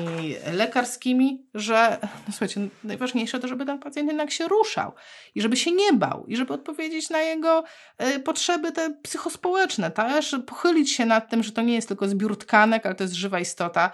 lekarskimi, 0.52 1.46
że 1.54 1.98
no 2.02 2.08
słuchajcie, 2.30 2.68
najważniejsze 2.84 3.40
to, 3.40 3.48
żeby 3.48 3.66
ten 3.66 3.78
pacjent 3.78 4.08
jednak 4.08 4.30
się 4.30 4.48
ruszał 4.48 4.92
i 5.34 5.42
żeby 5.42 5.56
się 5.56 5.72
nie 5.72 5.92
bał 5.92 6.24
i 6.26 6.36
żeby 6.36 6.52
odpowiedzieć 6.52 7.10
na 7.10 7.22
jego 7.22 7.64
e, 7.98 8.18
potrzeby 8.20 8.72
te 8.72 8.94
psychospołeczne, 9.02 9.90
też 9.90 10.36
pochylić 10.46 10.92
się 10.92 11.06
nad 11.06 11.30
tym, 11.30 11.42
że 11.42 11.52
to 11.52 11.62
nie 11.62 11.74
jest 11.74 11.88
tylko 11.88 12.08
zbiór 12.08 12.38
tkanek, 12.38 12.86
ale 12.86 12.94
to 12.94 13.04
jest 13.04 13.14
żywa 13.14 13.40
istota 13.40 13.90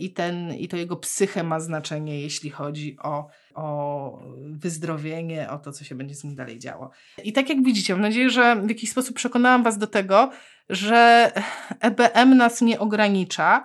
i, 0.00 0.12
ten, 0.12 0.54
i 0.54 0.68
to 0.68 0.76
jego 0.76 0.96
psyche 0.96 1.42
ma 1.42 1.60
znaczenie, 1.60 2.20
jeśli 2.20 2.50
chodzi 2.50 2.96
o, 3.02 3.28
o 3.58 4.18
wyzdrowienie, 4.50 5.50
o 5.50 5.58
to, 5.58 5.72
co 5.72 5.84
się 5.84 5.94
będzie 5.94 6.14
z 6.14 6.24
nim 6.24 6.34
dalej 6.34 6.58
działo. 6.58 6.90
I 7.24 7.32
tak 7.32 7.48
jak 7.48 7.64
widzicie, 7.64 7.94
mam 7.94 8.02
nadzieję, 8.02 8.30
że 8.30 8.56
w 8.56 8.68
jakiś 8.68 8.90
sposób 8.90 9.16
przekonałam 9.16 9.62
Was 9.62 9.78
do 9.78 9.86
tego, 9.86 10.30
że 10.68 11.32
EBM 11.80 12.36
nas 12.36 12.60
nie 12.60 12.78
ogranicza. 12.78 13.64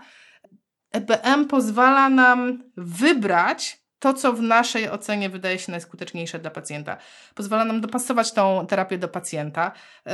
EBM 0.92 1.48
pozwala 1.48 2.10
nam 2.10 2.64
wybrać 2.78 3.84
to, 4.00 4.14
co 4.14 4.34
w 4.34 4.42
naszej 4.42 4.90
ocenie 4.90 5.30
wydaje 5.30 5.60
się 5.60 5.72
najskuteczniejsze 5.72 6.40
dla 6.40 6.52
pacjenta. 6.52 6.98
Pozwala 7.36 7.66
nam 7.66 7.82
dopasować 7.82 8.32
tą 8.32 8.68
terapię 8.68 8.98
do 8.98 9.08
pacjenta 9.08 9.72
yy, 10.06 10.14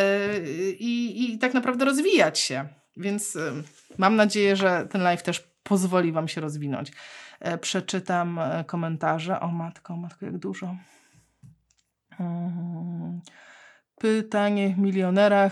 i, 0.72 1.24
i 1.34 1.40
tak 1.40 1.54
naprawdę 1.54 1.86
rozwijać 1.86 2.40
się. 2.40 2.68
Więc 2.98 3.36
yy, 3.36 3.64
mam 3.98 4.16
nadzieję, 4.16 4.56
że 4.56 4.88
ten 4.92 5.02
live 5.02 5.24
też 5.24 5.50
pozwoli 5.70 6.12
Wam 6.12 6.28
się 6.28 6.42
rozwinąć. 6.42 6.92
Yy, 7.46 7.58
przeczytam 7.58 8.40
komentarze. 8.68 9.40
O 9.40 9.48
matko, 9.48 9.98
matko, 9.98 10.26
jak 10.26 10.38
dużo. 10.38 10.76
Hmm. 12.18 13.22
Pytanie 14.00 14.76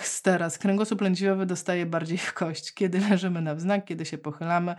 z 0.01 0.21
teraz. 0.21 0.57
Kręgosłup 0.57 1.01
lędźwiowy 1.01 1.45
dostaje 1.45 1.85
bardziej 1.85 2.17
w 2.17 2.33
kość. 2.33 2.73
Kiedy 2.73 2.99
leżymy 3.09 3.41
na 3.41 3.55
wznak, 3.55 3.85
kiedy 3.85 4.05
się 4.05 4.17
pochylamy. 4.17 4.75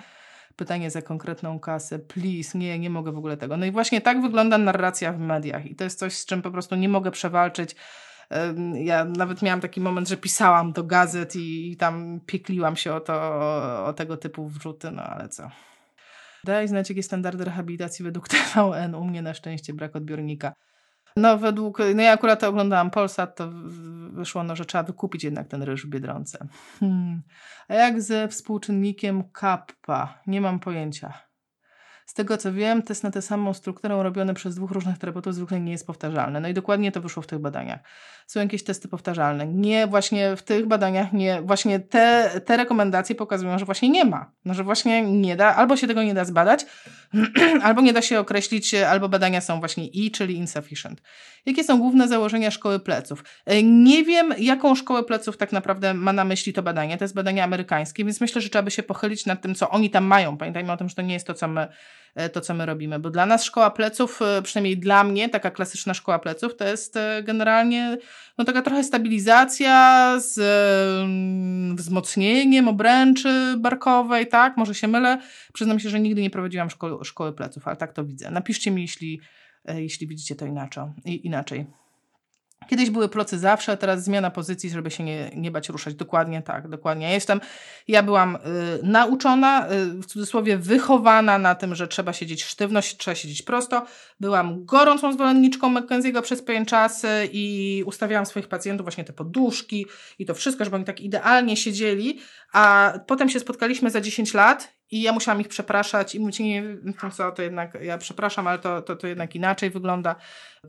Pytanie 0.57 0.91
za 0.91 1.03
konkretną 1.03 1.61
kasę. 1.61 1.99
Please, 1.99 2.59
nie, 2.59 2.79
nie 2.79 2.91
mogę 2.91 3.13
w 3.13 3.19
ogóle 3.19 3.37
tego. 3.37 3.57
No 3.57 3.67
i 3.67 3.71
właśnie 3.71 4.01
tak 4.01 4.23
wygląda 4.23 4.59
narracja 4.59 5.13
w 5.13 5.19
mediach. 5.19 5.67
I 5.67 5.77
to 5.77 5.85
jest 5.85 5.99
coś, 5.99 6.17
z 6.17 6.27
czym 6.27 6.43
po 6.43 6.51
prostu 6.51 6.77
nie 6.77 6.89
mogę 6.89 7.11
przewalczyć. 7.11 7.77
Ja 8.75 9.05
nawet 9.05 9.43
miałam 9.43 9.61
taki 9.61 9.81
moment, 9.81 10.09
że 10.09 10.17
pisałam 10.17 10.73
do 10.73 10.85
gazet 10.85 11.37
i, 11.37 11.73
i 11.73 11.77
tam 11.77 12.21
piekliłam 12.27 12.77
się 12.77 12.95
o 12.95 13.01
to, 13.01 13.15
o, 13.15 13.85
o 13.85 13.93
tego 13.93 14.17
typu 14.17 14.49
wrzuty, 14.49 14.91
no 14.91 15.03
ale 15.03 15.29
co. 15.29 15.51
Daj 16.45 16.69
znać, 16.69 16.89
jakie 16.89 17.03
standardy 17.03 17.45
rehabilitacji 17.45 18.05
według 18.05 18.29
TVN. 18.29 18.95
U 18.95 19.05
mnie 19.05 19.23
na 19.23 19.35
szczęście 19.35 19.75
brak 19.75 19.97
odbiornika. 19.97 20.53
No 21.17 21.39
według, 21.39 21.79
no 21.95 22.03
ja 22.03 22.13
akurat 22.13 22.45
oglądałam 22.45 22.91
Polsat, 22.91 23.37
to 23.37 23.51
wyszło, 24.11 24.43
no, 24.43 24.57
że 24.57 24.65
trzeba 24.65 24.85
wykupić 24.85 25.25
jednak 25.25 25.49
ten 25.49 25.63
ryż 25.63 25.87
w 25.87 25.89
Biedronce. 25.89 26.47
Hmm. 26.81 27.23
A 27.69 27.75
jak 27.75 28.03
ze 28.03 28.29
współczynnikiem 28.29 29.25
kappa? 29.33 30.19
Nie 30.27 30.41
mam 30.41 30.61
pojęcia. 30.61 31.28
Z 32.09 32.15
tego 32.15 32.37
co 32.37 32.53
wiem, 32.53 32.83
test 32.83 33.05
na 33.05 33.11
tę 33.11 33.23
samą 33.23 33.55
strukturę 33.55 34.03
robiony 34.03 34.35
przez 34.35 34.55
dwóch 34.55 34.71
różnych 34.71 34.99
terapeutów 34.99 35.35
zwykle 35.35 35.61
nie 35.61 35.73
jest 35.73 35.87
powtarzalny. 35.87 36.41
No 36.41 36.49
i 36.49 36.55
dokładnie 36.55 36.93
to 36.93 37.01
wyszło 37.01 37.23
w 37.23 37.27
tych 37.27 37.39
badaniach. 37.39 37.81
Są 38.27 38.41
jakieś 38.41 38.65
testy 38.65 38.89
powtarzalne. 38.89 39.47
Nie, 39.47 39.87
właśnie 39.87 40.37
w 40.37 40.43
tych 40.43 40.67
badaniach 40.67 41.13
nie, 41.13 41.43
właśnie 41.43 41.81
te, 41.81 42.31
te 42.45 42.57
rekomendacje 42.57 43.15
pokazują, 43.15 43.59
że 43.59 43.65
właśnie 43.65 43.89
nie 43.89 44.05
ma. 44.05 44.31
No, 44.45 44.55
że 44.55 44.65
właśnie 44.65 45.03
nie 45.03 45.37
da, 45.37 45.57
albo 45.57 45.77
się 45.77 45.87
tego 45.87 46.03
nie 46.03 46.15
da 46.15 46.25
zbadać, 46.25 46.67
albo 47.63 47.81
nie 47.81 47.93
da 47.93 48.03
się 48.03 48.21
określić, 48.21 48.75
albo 48.75 49.09
badania 49.09 49.41
są 49.41 49.59
właśnie 49.59 49.87
i, 49.87 50.11
czyli 50.11 50.35
insufficient. 50.35 51.03
Jakie 51.47 51.65
są 51.65 51.79
główne 51.79 52.09
założenia 52.09 52.51
szkoły 52.51 52.81
pleców? 52.81 53.25
E, 53.47 53.63
nie 53.63 54.05
wiem, 54.05 54.35
jaką 54.39 54.75
szkołę 54.75 55.03
pleców 55.03 55.37
tak 55.37 55.53
naprawdę 55.53 55.95
ma 55.95 56.13
na 56.13 56.25
myśli 56.25 56.53
to 56.53 56.63
badanie. 56.63 56.99
To 56.99 57.05
jest 57.05 57.15
badanie 57.15 57.45
amerykańskie, 57.45 58.05
więc 58.05 58.21
myślę, 58.21 58.41
że 58.41 58.49
trzeba 58.49 58.63
by 58.63 58.71
się 58.71 58.83
pochylić 58.83 59.27
nad 59.27 59.43
tym, 59.43 59.55
co 59.55 59.71
oni 59.71 59.91
tam 59.91 60.05
mają. 60.05 60.37
Pamiętajmy 60.37 60.73
o 60.73 60.77
tym, 60.77 60.89
że 60.89 60.95
to 60.95 61.03
nie 61.03 61.15
jest 61.15 61.27
to, 61.27 61.35
co 61.35 61.49
my, 61.49 61.61
e, 61.61 61.69
to, 62.33 62.41
co 62.41 62.55
my 62.55 62.67
robimy, 62.67 62.99
bo 62.99 63.11
dla 63.11 63.27
nas 63.27 63.45
szkoła 63.45 63.71
pleców, 63.71 64.23
e, 64.23 64.43
przynajmniej 64.43 64.79
dla 64.79 65.05
mnie, 65.05 65.29
taka 65.29 65.51
klasyczna 65.51 65.95
szkoła 65.95 66.19
pleców, 66.19 66.57
to 66.57 66.65
jest 66.65 66.99
generalnie 67.23 67.99
no 68.39 68.45
taka 68.45 68.63
trochę 68.63 68.85
stabilizacja 68.85 70.15
z 70.21 70.39
mm, 71.05 71.77
wzmocnieniem 71.77 72.69
obręczy 72.69 73.57
barkowej, 73.59 74.27
tak? 74.27 74.57
Może 74.57 74.75
się 74.75 74.89
mylę. 74.89 75.21
Przyznam 75.53 75.81
się, 75.81 75.89
że 75.89 76.01
nigdy 76.01 76.23
nie 76.23 76.31
prowadziłam 76.31 76.71
szkoły, 76.71 77.05
szkoły 77.05 77.33
pleców, 77.33 77.69
ale 77.69 77.77
tak 77.77 77.93
to 77.93 78.05
widzę. 78.05 78.31
Napiszcie 78.31 78.71
mi, 78.71 78.83
jeśli, 78.83 79.21
jeśli 79.65 80.07
widzicie 80.07 80.35
to 80.35 80.47
inaczej. 80.47 80.85
inaczej. 81.05 81.67
Kiedyś 82.69 82.91
były 82.91 83.09
plocy 83.09 83.39
zawsze, 83.39 83.77
teraz 83.77 84.05
zmiana 84.05 84.31
pozycji, 84.31 84.71
żeby 84.71 84.91
się 84.91 85.05
nie, 85.05 85.31
nie 85.37 85.51
bać 85.51 85.69
ruszać. 85.69 85.95
Dokładnie 85.95 86.43
tak, 86.43 86.69
dokładnie. 86.69 87.13
Jestem, 87.13 87.41
ja 87.89 88.03
byłam 88.03 88.37
y, 88.37 88.39
nauczona, 88.83 89.73
y, 89.73 89.87
w 89.87 90.07
cudzysłowie 90.07 90.59
wychowana 90.59 91.39
na 91.39 91.55
tym, 91.55 91.75
że 91.75 91.89
trzeba 91.89 92.13
siedzieć 92.13 92.45
sztywno, 92.45 92.81
trzeba 92.99 93.15
siedzieć 93.15 93.43
prosto. 93.43 93.87
Byłam 94.21 94.65
gorącą 94.65 95.13
zwolenniczką 95.13 95.75
McKenzie'ego 95.75 96.23
przez 96.23 96.43
pewien 96.43 96.67
czas 96.67 97.05
y, 97.05 97.09
i 97.33 97.83
ustawiałam 97.87 98.27
swoich 98.27 98.49
pacjentów 98.49 98.85
właśnie 98.85 99.05
te 99.05 99.13
poduszki 99.13 99.87
i 100.19 100.27
to 100.27 100.35
wszystko, 100.35 100.65
żeby 100.65 100.77
oni 100.77 100.85
tak 100.85 101.01
idealnie 101.01 101.57
siedzieli, 101.57 102.19
a 102.53 102.93
potem 103.07 103.29
się 103.29 103.41
spotkaliśmy 103.41 103.91
za 103.91 104.01
10 104.01 104.35
lat 104.35 104.78
i 104.91 105.03
ja 105.03 105.13
musiałam 105.13 105.41
ich 105.41 105.49
przepraszać 105.49 106.15
i 106.15 106.21
mówić, 106.21 106.39
nie 106.39 106.63
wiem 106.63 106.95
co, 107.13 107.33
to 107.33 107.43
jednak, 107.43 107.79
ja 107.83 107.99
przepraszam, 107.99 108.47
ale 108.47 108.59
to, 108.59 108.83
to, 108.83 108.97
to 108.97 109.07
jednak 109.07 109.35
inaczej 109.35 109.71
wygląda, 109.71 110.17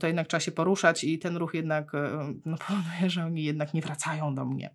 to 0.00 0.06
jednak 0.06 0.26
trzeba 0.26 0.40
się 0.40 0.52
poruszać 0.52 1.04
i 1.04 1.18
ten 1.18 1.36
ruch 1.36 1.54
jednak 1.54 1.94
e, 1.94 2.34
no, 2.44 2.56
powoduje, 2.68 3.10
że 3.10 3.24
oni 3.24 3.44
jednak 3.44 3.74
nie 3.74 3.82
wracają 3.82 4.34
do 4.34 4.44
mnie. 4.44 4.74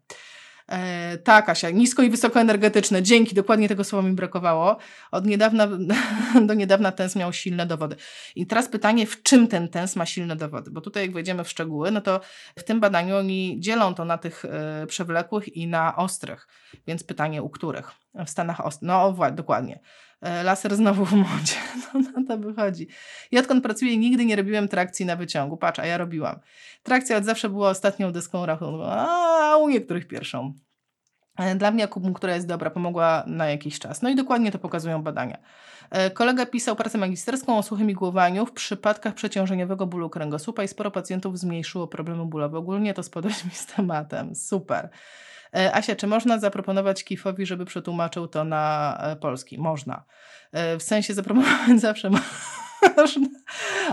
E, 0.72 1.18
tak, 1.18 1.50
Asia, 1.50 1.70
nisko 1.70 2.04
i 2.04 2.10
wysoko 2.10 2.40
energetyczne. 2.40 3.04
Dzięki, 3.04 3.36
dokładnie 3.36 3.68
tego 3.68 3.84
słowa 3.84 4.08
mi 4.08 4.16
brakowało. 4.16 4.78
Od 5.12 5.26
niedawna 5.26 5.68
do 6.48 6.54
niedawna 6.54 6.92
TENS 6.92 7.16
miał 7.16 7.34
silne 7.34 7.66
dowody. 7.66 7.96
I 8.36 8.48
teraz 8.48 8.70
pytanie, 8.70 9.08
w 9.08 9.24
czym 9.24 9.48
ten 9.48 9.70
TENS 9.70 9.96
ma 9.96 10.06
silne 10.06 10.36
dowody? 10.36 10.72
Bo 10.72 10.82
tutaj 10.82 11.04
jak 11.04 11.14
wejdziemy 11.14 11.44
w 11.44 11.50
szczegóły, 11.50 11.92
no 11.92 12.02
to 12.02 12.22
w 12.60 12.64
tym 12.64 12.80
badaniu 12.80 13.16
oni 13.16 13.60
dzielą 13.60 13.96
to 13.96 14.06
na 14.06 14.18
tych 14.18 14.46
e, 14.46 14.86
przewlekłych 14.88 15.56
i 15.56 15.68
na 15.68 15.96
ostrych. 15.96 16.48
Więc 16.88 17.04
pytanie, 17.04 17.44
u 17.44 17.50
których? 17.50 17.92
W 18.26 18.30
Stanach 18.30 18.66
ostrych. 18.66 18.88
No, 18.88 19.16
dokładnie. 19.32 19.80
E, 20.26 20.44
laser 20.44 20.76
znowu 20.76 21.06
w 21.06 21.14
modzie. 21.14 21.56
No 21.94 22.00
na 22.22 22.28
to 22.28 22.38
wychodzi. 22.38 22.88
Ja 23.32 23.40
odkąd 23.40 23.64
pracuję 23.64 23.98
nigdy 23.98 24.26
nie 24.26 24.36
robiłem 24.36 24.68
trakcji 24.68 25.06
na 25.06 25.16
wyciągu. 25.16 25.58
Patrz, 25.58 25.80
a 25.80 25.86
ja 25.86 25.98
robiłam. 25.98 26.40
Trakcja 26.84 27.18
od 27.18 27.26
zawsze 27.26 27.50
była 27.50 27.70
ostatnią 27.70 28.12
deską 28.12 28.46
rachunku, 28.46 28.84
a 28.84 29.58
u 29.58 29.70
niektórych 29.70 30.08
pierwszą. 30.08 30.54
E, 31.38 31.56
dla 31.56 31.72
mnie 31.72 31.84
akupunktura 31.84 32.36
jest 32.36 32.48
dobra, 32.48 32.70
pomogła 32.70 33.24
na 33.28 33.50
jakiś 33.50 33.80
czas. 33.80 34.02
No 34.02 34.10
i 34.10 34.16
dokładnie 34.16 34.52
to 34.52 34.60
pokazują 34.60 35.04
badania. 35.04 35.38
E, 35.90 36.12
kolega 36.12 36.46
pisał 36.46 36.76
pracę 36.76 36.98
magisterską 36.98 37.58
o 37.58 37.64
suchym 37.64 37.90
igłowaniu 37.90 38.46
w 38.46 38.52
przypadkach 38.52 39.14
przeciążeniowego 39.14 39.88
bólu 39.88 40.10
kręgosłupa 40.10 40.64
i 40.64 40.68
sporo 40.68 40.92
pacjentów 40.92 41.40
zmniejszyło 41.40 41.88
problemy 41.88 42.26
bólowe. 42.26 42.58
Ogólnie 42.58 42.94
to 42.94 43.04
spodobać 43.04 43.46
mi 43.46 43.52
z 43.52 43.66
tematem. 43.66 44.36
Super. 44.36 44.90
Asia, 45.74 45.96
czy 45.96 46.08
można 46.08 46.40
zaproponować 46.40 47.04
Kifowi, 47.04 47.46
żeby 47.46 47.66
przetłumaczył 47.66 48.28
to 48.28 48.44
na 48.44 48.98
polski? 49.22 49.58
Można. 49.58 50.04
W 50.54 50.84
sensie 50.84 51.14
zaproponować 51.14 51.82
zawsze 51.82 52.10
można, 52.98 53.28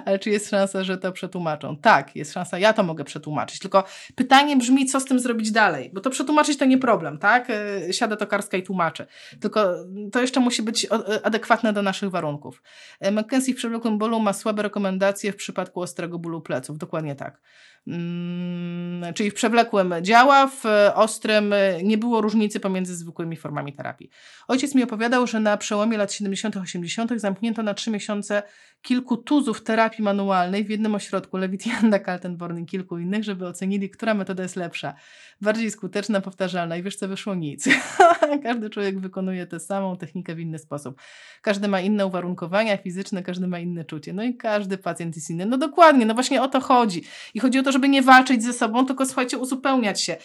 ale 0.05 0.19
czy 0.19 0.31
jest 0.31 0.51
szansa, 0.51 0.85
że 0.85 0.99
to 0.99 1.13
przetłumaczą? 1.13 1.77
Tak, 1.77 2.17
jest 2.17 2.33
szansa, 2.33 2.59
ja 2.59 2.73
to 2.73 2.83
mogę 2.83 3.05
przetłumaczyć. 3.05 3.59
Tylko 3.59 3.85
pytanie 4.15 4.57
brzmi, 4.57 4.87
co 4.87 5.01
z 5.01 5.05
tym 5.05 5.19
zrobić 5.19 5.53
dalej? 5.53 5.91
Bo 5.95 6.01
to 6.01 6.11
przetłumaczyć 6.11 6.59
to 6.59 6.65
nie 6.65 6.79
problem, 6.79 7.19
tak? 7.19 7.49
Siada 7.91 8.17
tokarska 8.17 8.57
i 8.57 8.63
tłumaczy. 8.63 9.07
Tylko 9.41 9.75
to 10.13 10.21
jeszcze 10.21 10.41
musi 10.41 10.63
być 10.63 10.87
adekwatne 11.23 11.73
do 11.73 11.83
naszych 11.83 12.11
warunków. 12.11 12.63
McKenzie 13.13 13.53
w 13.53 13.57
przewlekłym 13.57 13.99
bólu 13.99 14.21
ma 14.21 14.33
słabe 14.33 14.63
rekomendacje 14.63 15.33
w 15.33 15.37
przypadku 15.37 15.81
ostrego 15.81 16.19
bólu 16.19 16.41
pleców. 16.41 16.79
Dokładnie 16.79 17.15
tak. 17.15 17.41
Hmm, 17.89 19.15
czyli 19.15 19.31
w 19.31 19.35
przewlekłym 19.35 19.95
działa, 20.03 20.47
w 20.47 20.65
ostrym 20.95 21.55
nie 21.83 21.99
było 21.99 22.21
różnicy 22.21 22.61
pomiędzy 22.61 22.97
zwykłymi 22.97 23.37
formami 23.37 23.73
terapii. 23.73 24.11
Ojciec 24.49 24.75
mi 24.75 24.83
opowiadał, 24.83 25.27
że 25.27 25.41
na 25.41 25.57
przełomie 25.57 25.99
lat 25.99 26.13
70., 26.13 26.57
80. 26.57 27.13
zamknięto 27.17 27.63
na 27.63 27.75
trzy 27.75 27.91
miesiące 27.91 28.43
kilku 28.83 29.17
tuzów 29.17 29.65
terapii 29.65 30.05
manualnej 30.05 30.65
w 30.65 30.71
jednym 30.71 30.95
ośrodku, 30.95 31.37
Lewitianda, 31.37 31.99
Kaltenborn 31.99 32.59
i 32.59 32.67
kilku 32.67 32.99
innych, 32.99 33.25
żeby 33.25 33.47
ocenili, 33.47 33.91
która 33.91 34.15
metoda 34.15 34.43
jest 34.43 34.57
lepsza, 34.57 34.95
bardziej 35.41 35.71
skuteczna, 35.71 36.21
powtarzalna 36.21 36.77
i 36.77 36.83
wiesz 36.83 36.97
co, 36.97 37.09
wyszło 37.09 37.35
nic. 37.35 37.69
każdy 38.43 38.71
człowiek 38.71 39.01
wykonuje 39.01 39.47
tę 39.47 39.61
samą 39.61 39.97
technikę 39.97 40.35
w 40.35 40.41
inny 40.41 40.59
sposób. 40.59 41.01
Każdy 41.43 41.69
ma 41.69 41.81
inne 41.81 42.07
uwarunkowania 42.07 42.77
fizyczne, 42.77 43.23
każdy 43.23 43.49
ma 43.49 43.59
inne 43.59 43.85
czucie. 43.85 44.13
No 44.13 44.23
i 44.23 44.35
każdy 44.35 44.79
pacjent 44.79 45.17
jest 45.17 45.31
inny. 45.31 45.47
No 45.47 45.59
dokładnie, 45.59 46.07
no 46.07 46.15
właśnie 46.15 46.43
o 46.43 46.49
to 46.49 46.61
chodzi. 46.61 47.03
I 47.35 47.41
chodzi 47.41 47.59
o 47.59 47.63
to, 47.63 47.73
żeby 47.73 47.89
nie 47.89 48.03
walczyć 48.03 48.43
ze 48.43 48.53
sobą, 48.53 48.87
tylko 48.87 49.07
słuchajcie, 49.07 49.39
uzupełniać 49.39 50.03
się. 50.03 50.17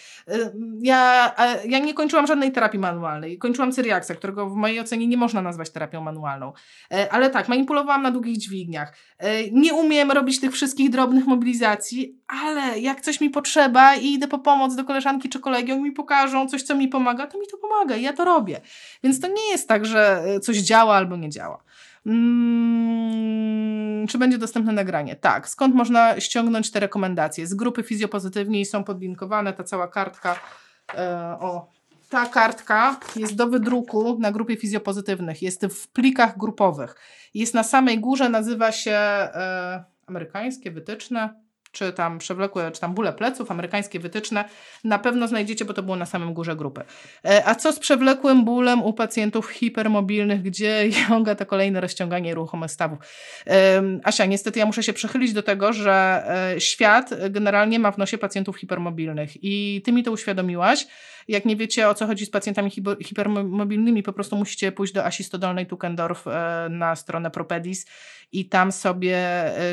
Ja, 0.82 1.36
ja 1.66 1.80
nie 1.80 1.93
kończyłam 1.93 2.28
żadnej 2.28 2.51
terapii 2.51 2.80
manualnej. 2.80 3.38
Kończyłam 3.38 3.72
Cyriaksa, 3.72 4.16
którego 4.16 4.49
w 4.49 4.55
mojej 4.55 4.80
ocenie 4.80 5.08
nie 5.08 5.18
można 5.18 5.41
nazwać 5.41 5.70
terapią 5.70 6.01
manualną. 6.01 6.53
E, 6.91 7.14
ale 7.14 7.30
tak, 7.30 7.49
manipulowałam 7.49 8.01
na 8.01 8.12
długich 8.12 8.38
dźwigniach. 8.38 8.97
E, 9.18 9.51
nie 9.51 9.74
umiem 9.74 10.12
robić 10.12 10.39
tych 10.39 10.51
wszystkich 10.51 10.89
drobnych 10.89 11.28
mobilizacji, 11.28 12.20
ale 12.28 12.80
jak 12.80 13.01
coś 13.01 13.22
mi 13.22 13.30
potrzeba 13.30 13.95
i 13.95 14.14
idę 14.14 14.28
po 14.28 14.39
pomoc 14.39 14.76
do 14.76 14.84
koleżanki 14.84 15.07
czy 15.30 15.39
kolegi, 15.39 15.72
oni 15.72 15.82
mi 15.82 15.91
pokażą 15.91 16.47
coś, 16.47 16.64
co 16.64 16.76
mi 16.76 16.88
pomaga, 16.88 17.28
to 17.28 17.39
mi 17.39 17.47
to 17.47 17.58
pomaga 17.58 17.95
i 17.95 18.01
ja 18.01 18.14
to 18.14 18.26
robię. 18.26 18.62
Więc 19.03 19.20
to 19.20 19.28
nie 19.28 19.51
jest 19.51 19.68
tak, 19.68 19.86
że 19.86 20.24
e, 20.26 20.39
coś 20.39 20.58
działa 20.58 20.95
albo 20.95 21.16
nie 21.16 21.30
działa. 21.30 21.64
Hmm, 22.03 24.08
czy 24.08 24.18
będzie 24.18 24.38
dostępne 24.38 24.74
nagranie? 24.74 25.16
Tak. 25.16 25.49
Skąd 25.49 25.76
można 25.76 26.20
ściągnąć 26.20 26.72
te 26.72 26.80
rekomendacje? 26.80 27.47
Z 27.47 27.53
grupy 27.53 27.84
fizjopozytywnej 27.84 28.66
są 28.66 28.84
podlinkowane, 28.84 29.53
ta 29.53 29.64
cała 29.64 29.88
kartka. 29.88 30.39
E, 30.93 31.38
o, 31.39 31.72
ta 32.10 32.26
kartka 32.26 32.99
jest 33.16 33.36
do 33.36 33.47
wydruku 33.47 34.20
na 34.20 34.32
grupie 34.32 34.58
fizjopozytywnych. 34.58 35.41
Jest 35.41 35.66
w 35.66 35.88
plikach 35.88 36.38
grupowych. 36.38 36.95
Jest 37.34 37.53
na 37.53 37.64
samej 37.64 37.99
górze, 37.99 38.30
nazywa 38.30 38.72
się 38.72 38.91
e, 38.91 39.84
amerykańskie 40.08 40.72
wytyczne 40.72 41.47
czy 41.78 41.93
tam 41.93 42.17
przewlekłe, 42.19 42.71
czy 42.71 42.82
tam 42.82 42.93
bóle 42.93 43.13
pleców, 43.13 43.51
amerykańskie 43.51 43.99
wytyczne, 43.99 44.45
na 44.84 44.99
pewno 44.99 45.28
znajdziecie, 45.28 45.65
bo 45.65 45.73
to 45.73 45.84
było 45.84 45.95
na 45.95 46.05
samym 46.05 46.34
górze 46.34 46.55
grupy. 46.55 46.82
E, 47.25 47.43
a 47.45 47.55
co 47.55 47.73
z 47.73 47.80
przewlekłym 47.80 48.45
bólem 48.45 48.84
u 48.84 48.93
pacjentów 48.93 49.49
hipermobilnych, 49.49 50.41
gdzie 50.41 50.89
yoga 51.09 51.36
to 51.36 51.45
kolejne 51.45 51.82
rozciąganie 51.82 52.36
ruchomych 52.36 52.71
stawów? 52.71 52.99
Asia, 54.03 54.25
niestety 54.25 54.59
ja 54.59 54.65
muszę 54.65 54.84
się 54.84 54.93
przychylić 54.93 55.34
do 55.34 55.43
tego, 55.43 55.73
że 55.73 56.23
e, 56.55 56.61
świat 56.61 57.09
generalnie 57.30 57.80
ma 57.80 57.91
w 57.91 57.97
nosie 57.97 58.17
pacjentów 58.17 58.57
hipermobilnych 58.57 59.43
i 59.43 59.82
ty 59.86 59.91
mi 59.91 60.03
to 60.03 60.11
uświadomiłaś. 60.11 60.88
Jak 61.28 61.45
nie 61.45 61.55
wiecie 61.55 61.89
o 61.89 61.93
co 61.93 62.07
chodzi 62.07 62.25
z 62.25 62.30
pacjentami 62.30 62.71
hipermobilnymi, 63.03 64.03
po 64.03 64.13
prostu 64.13 64.36
musicie 64.36 64.71
pójść 64.71 64.93
do 64.93 65.05
Asi 65.05 65.23
Stodolnej 65.23 65.67
Tukendorf 65.67 66.28
e, 66.28 66.67
na 66.69 66.95
stronę 66.95 67.32
Propedis 67.32 67.86
i 68.32 68.49
tam 68.49 68.71
sobie 68.71 69.17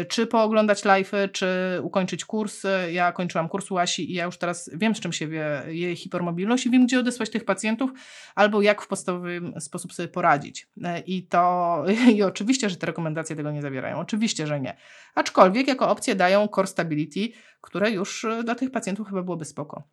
czy 0.09 0.26
pooglądać 0.26 0.84
live'y, 0.84 1.30
czy 1.32 1.48
ukończyć 1.82 2.24
kurs. 2.24 2.62
Ja 2.92 3.12
kończyłam 3.12 3.48
kurs 3.48 3.70
u 3.70 3.78
Asi 3.78 4.11
i 4.11 4.14
ja 4.14 4.24
już 4.24 4.38
teraz 4.38 4.70
wiem, 4.74 4.94
z 4.94 5.00
czym 5.00 5.12
się 5.12 5.28
wie 5.28 5.62
jej 5.66 5.96
hipermobilność 5.96 6.66
i 6.66 6.70
wiem, 6.70 6.86
gdzie 6.86 6.98
odesłać 6.98 7.30
tych 7.30 7.44
pacjentów 7.44 7.90
albo 8.34 8.62
jak 8.62 8.82
w 8.82 8.88
podstawowy 8.88 9.40
sposób 9.59 9.92
sobie 9.92 10.09
poradzić. 10.09 10.68
I 11.07 11.22
to, 11.26 11.84
i 12.14 12.22
oczywiście, 12.22 12.70
że 12.70 12.76
te 12.76 12.86
rekomendacje 12.86 13.36
tego 13.36 13.50
nie 13.50 13.62
zawierają. 13.62 13.98
Oczywiście, 13.98 14.46
że 14.46 14.61
nie. 14.61 14.76
Aczkolwiek 15.14 15.68
jako 15.68 15.88
opcję 15.88 16.14
dają 16.14 16.48
Core 16.48 16.66
Stability, 16.66 17.28
które 17.61 17.90
już 17.90 18.26
dla 18.44 18.55
tych 18.55 18.70
pacjentów 18.70 19.09
chyba 19.09 19.22
byłoby 19.22 19.44
spoko. 19.44 19.88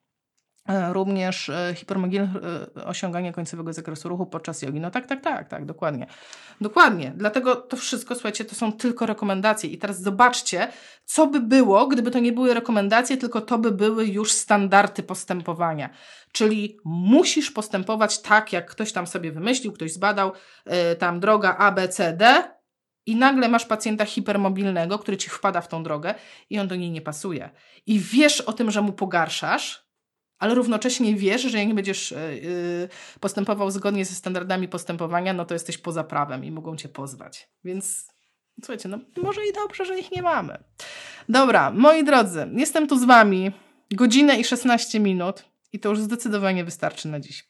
E, 0.70 0.94
również 0.94 1.50
e, 1.50 1.74
hipermogilne 1.76 2.30
e, 2.78 2.86
osiąganie 2.86 3.34
końcowego 3.34 3.74
zakresu 3.74 4.10
ruchu 4.10 4.26
podczas 4.26 4.62
jogi. 4.62 4.80
No 4.80 4.92
tak, 4.92 5.06
tak, 5.06 5.22
tak, 5.22 5.50
tak, 5.50 5.66
dokładnie. 5.66 6.08
Dokładnie. 6.62 7.14
Dlatego 7.16 7.56
to 7.56 7.78
wszystko, 7.78 8.16
słuchajcie, 8.16 8.46
to 8.46 8.56
są 8.56 8.74
tylko 8.74 9.06
rekomendacje. 9.06 9.70
I 9.70 9.78
teraz 9.78 10.02
zobaczcie, 10.02 10.68
co 11.06 11.28
by 11.28 11.40
było, 11.40 11.88
gdyby 11.88 12.12
to 12.12 12.20
nie 12.20 12.32
były 12.32 12.54
rekomendacje, 12.54 13.18
tylko 13.18 13.42
to 13.42 13.58
by 13.58 13.72
były 13.72 14.06
już 14.06 14.32
standardy 14.32 15.04
postępowania. 15.04 15.90
Czyli 16.32 16.78
musisz 16.86 17.52
postępować 17.52 18.22
tak, 18.22 18.54
jak 18.54 18.72
ktoś 18.72 18.92
tam 18.92 19.08
sobie 19.08 19.32
wymyślił, 19.32 19.74
ktoś 19.74 19.94
zbadał, 19.94 20.32
yy, 20.66 20.96
tam 20.96 21.20
droga 21.20 21.56
A, 21.58 21.72
B, 21.72 21.88
C, 21.88 22.14
D, 22.14 22.44
i 23.06 23.16
nagle 23.16 23.50
masz 23.50 23.66
pacjenta 23.66 24.06
hipermobilnego, 24.06 25.00
który 25.00 25.18
ci 25.18 25.30
wpada 25.30 25.62
w 25.62 25.68
tą 25.68 25.84
drogę 25.84 26.16
i 26.50 26.60
on 26.60 26.68
do 26.68 26.76
niej 26.76 26.92
nie 26.92 27.02
pasuje. 27.02 27.50
I 27.86 28.00
wiesz 28.00 28.42
o 28.42 28.54
tym, 28.54 28.72
że 28.72 28.82
mu 28.82 28.94
pogarszasz, 28.94 29.91
ale 30.42 30.56
równocześnie 30.56 31.16
wiesz, 31.16 31.42
że 31.42 31.58
jak 31.58 31.68
nie 31.68 31.74
będziesz 31.74 32.12
e, 32.12 32.18
y, 32.18 32.90
postępował 33.20 33.72
zgodnie 33.72 34.06
ze 34.06 34.16
standardami 34.16 34.68
postępowania, 34.68 35.34
no 35.34 35.46
to 35.46 35.54
jesteś 35.54 35.78
poza 35.78 36.04
prawem 36.04 36.46
i 36.46 36.52
mogą 36.52 36.76
cię 36.76 36.90
pozwać. 36.90 37.50
Więc 37.64 38.08
słuchajcie, 38.60 38.90
no 38.90 39.00
może 39.24 39.42
i 39.46 39.54
dobrze, 39.54 39.86
że 39.86 40.00
ich 40.00 40.12
nie 40.12 40.22
mamy. 40.22 40.58
Dobra, 41.30 41.72
moi 41.72 42.04
drodzy, 42.04 42.50
jestem 42.54 42.88
tu 42.88 42.98
z 42.98 43.04
wami 43.04 43.52
godzinę 43.92 44.40
i 44.40 44.44
16 44.44 45.00
minut 45.00 45.46
i 45.74 45.80
to 45.80 45.90
już 45.90 46.00
zdecydowanie 46.00 46.64
wystarczy 46.64 47.08
na 47.08 47.20
dziś. 47.20 47.50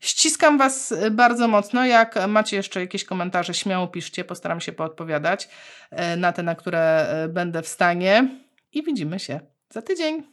Ściskam 0.00 0.58
Was 0.58 0.94
bardzo 1.10 1.48
mocno. 1.48 1.86
Jak 1.86 2.28
macie 2.28 2.56
jeszcze 2.56 2.80
jakieś 2.80 3.04
komentarze, 3.04 3.54
śmiało 3.54 3.88
piszcie, 3.88 4.24
postaram 4.24 4.60
się 4.60 4.72
poodpowiadać 4.72 5.48
e, 5.90 6.16
na 6.16 6.32
te, 6.32 6.42
na 6.42 6.54
które 6.54 7.08
e, 7.08 7.28
będę 7.28 7.62
w 7.62 7.68
stanie. 7.68 8.28
I 8.72 8.82
widzimy 8.82 9.18
się 9.18 9.40
za 9.70 9.82
tydzień. 9.82 10.26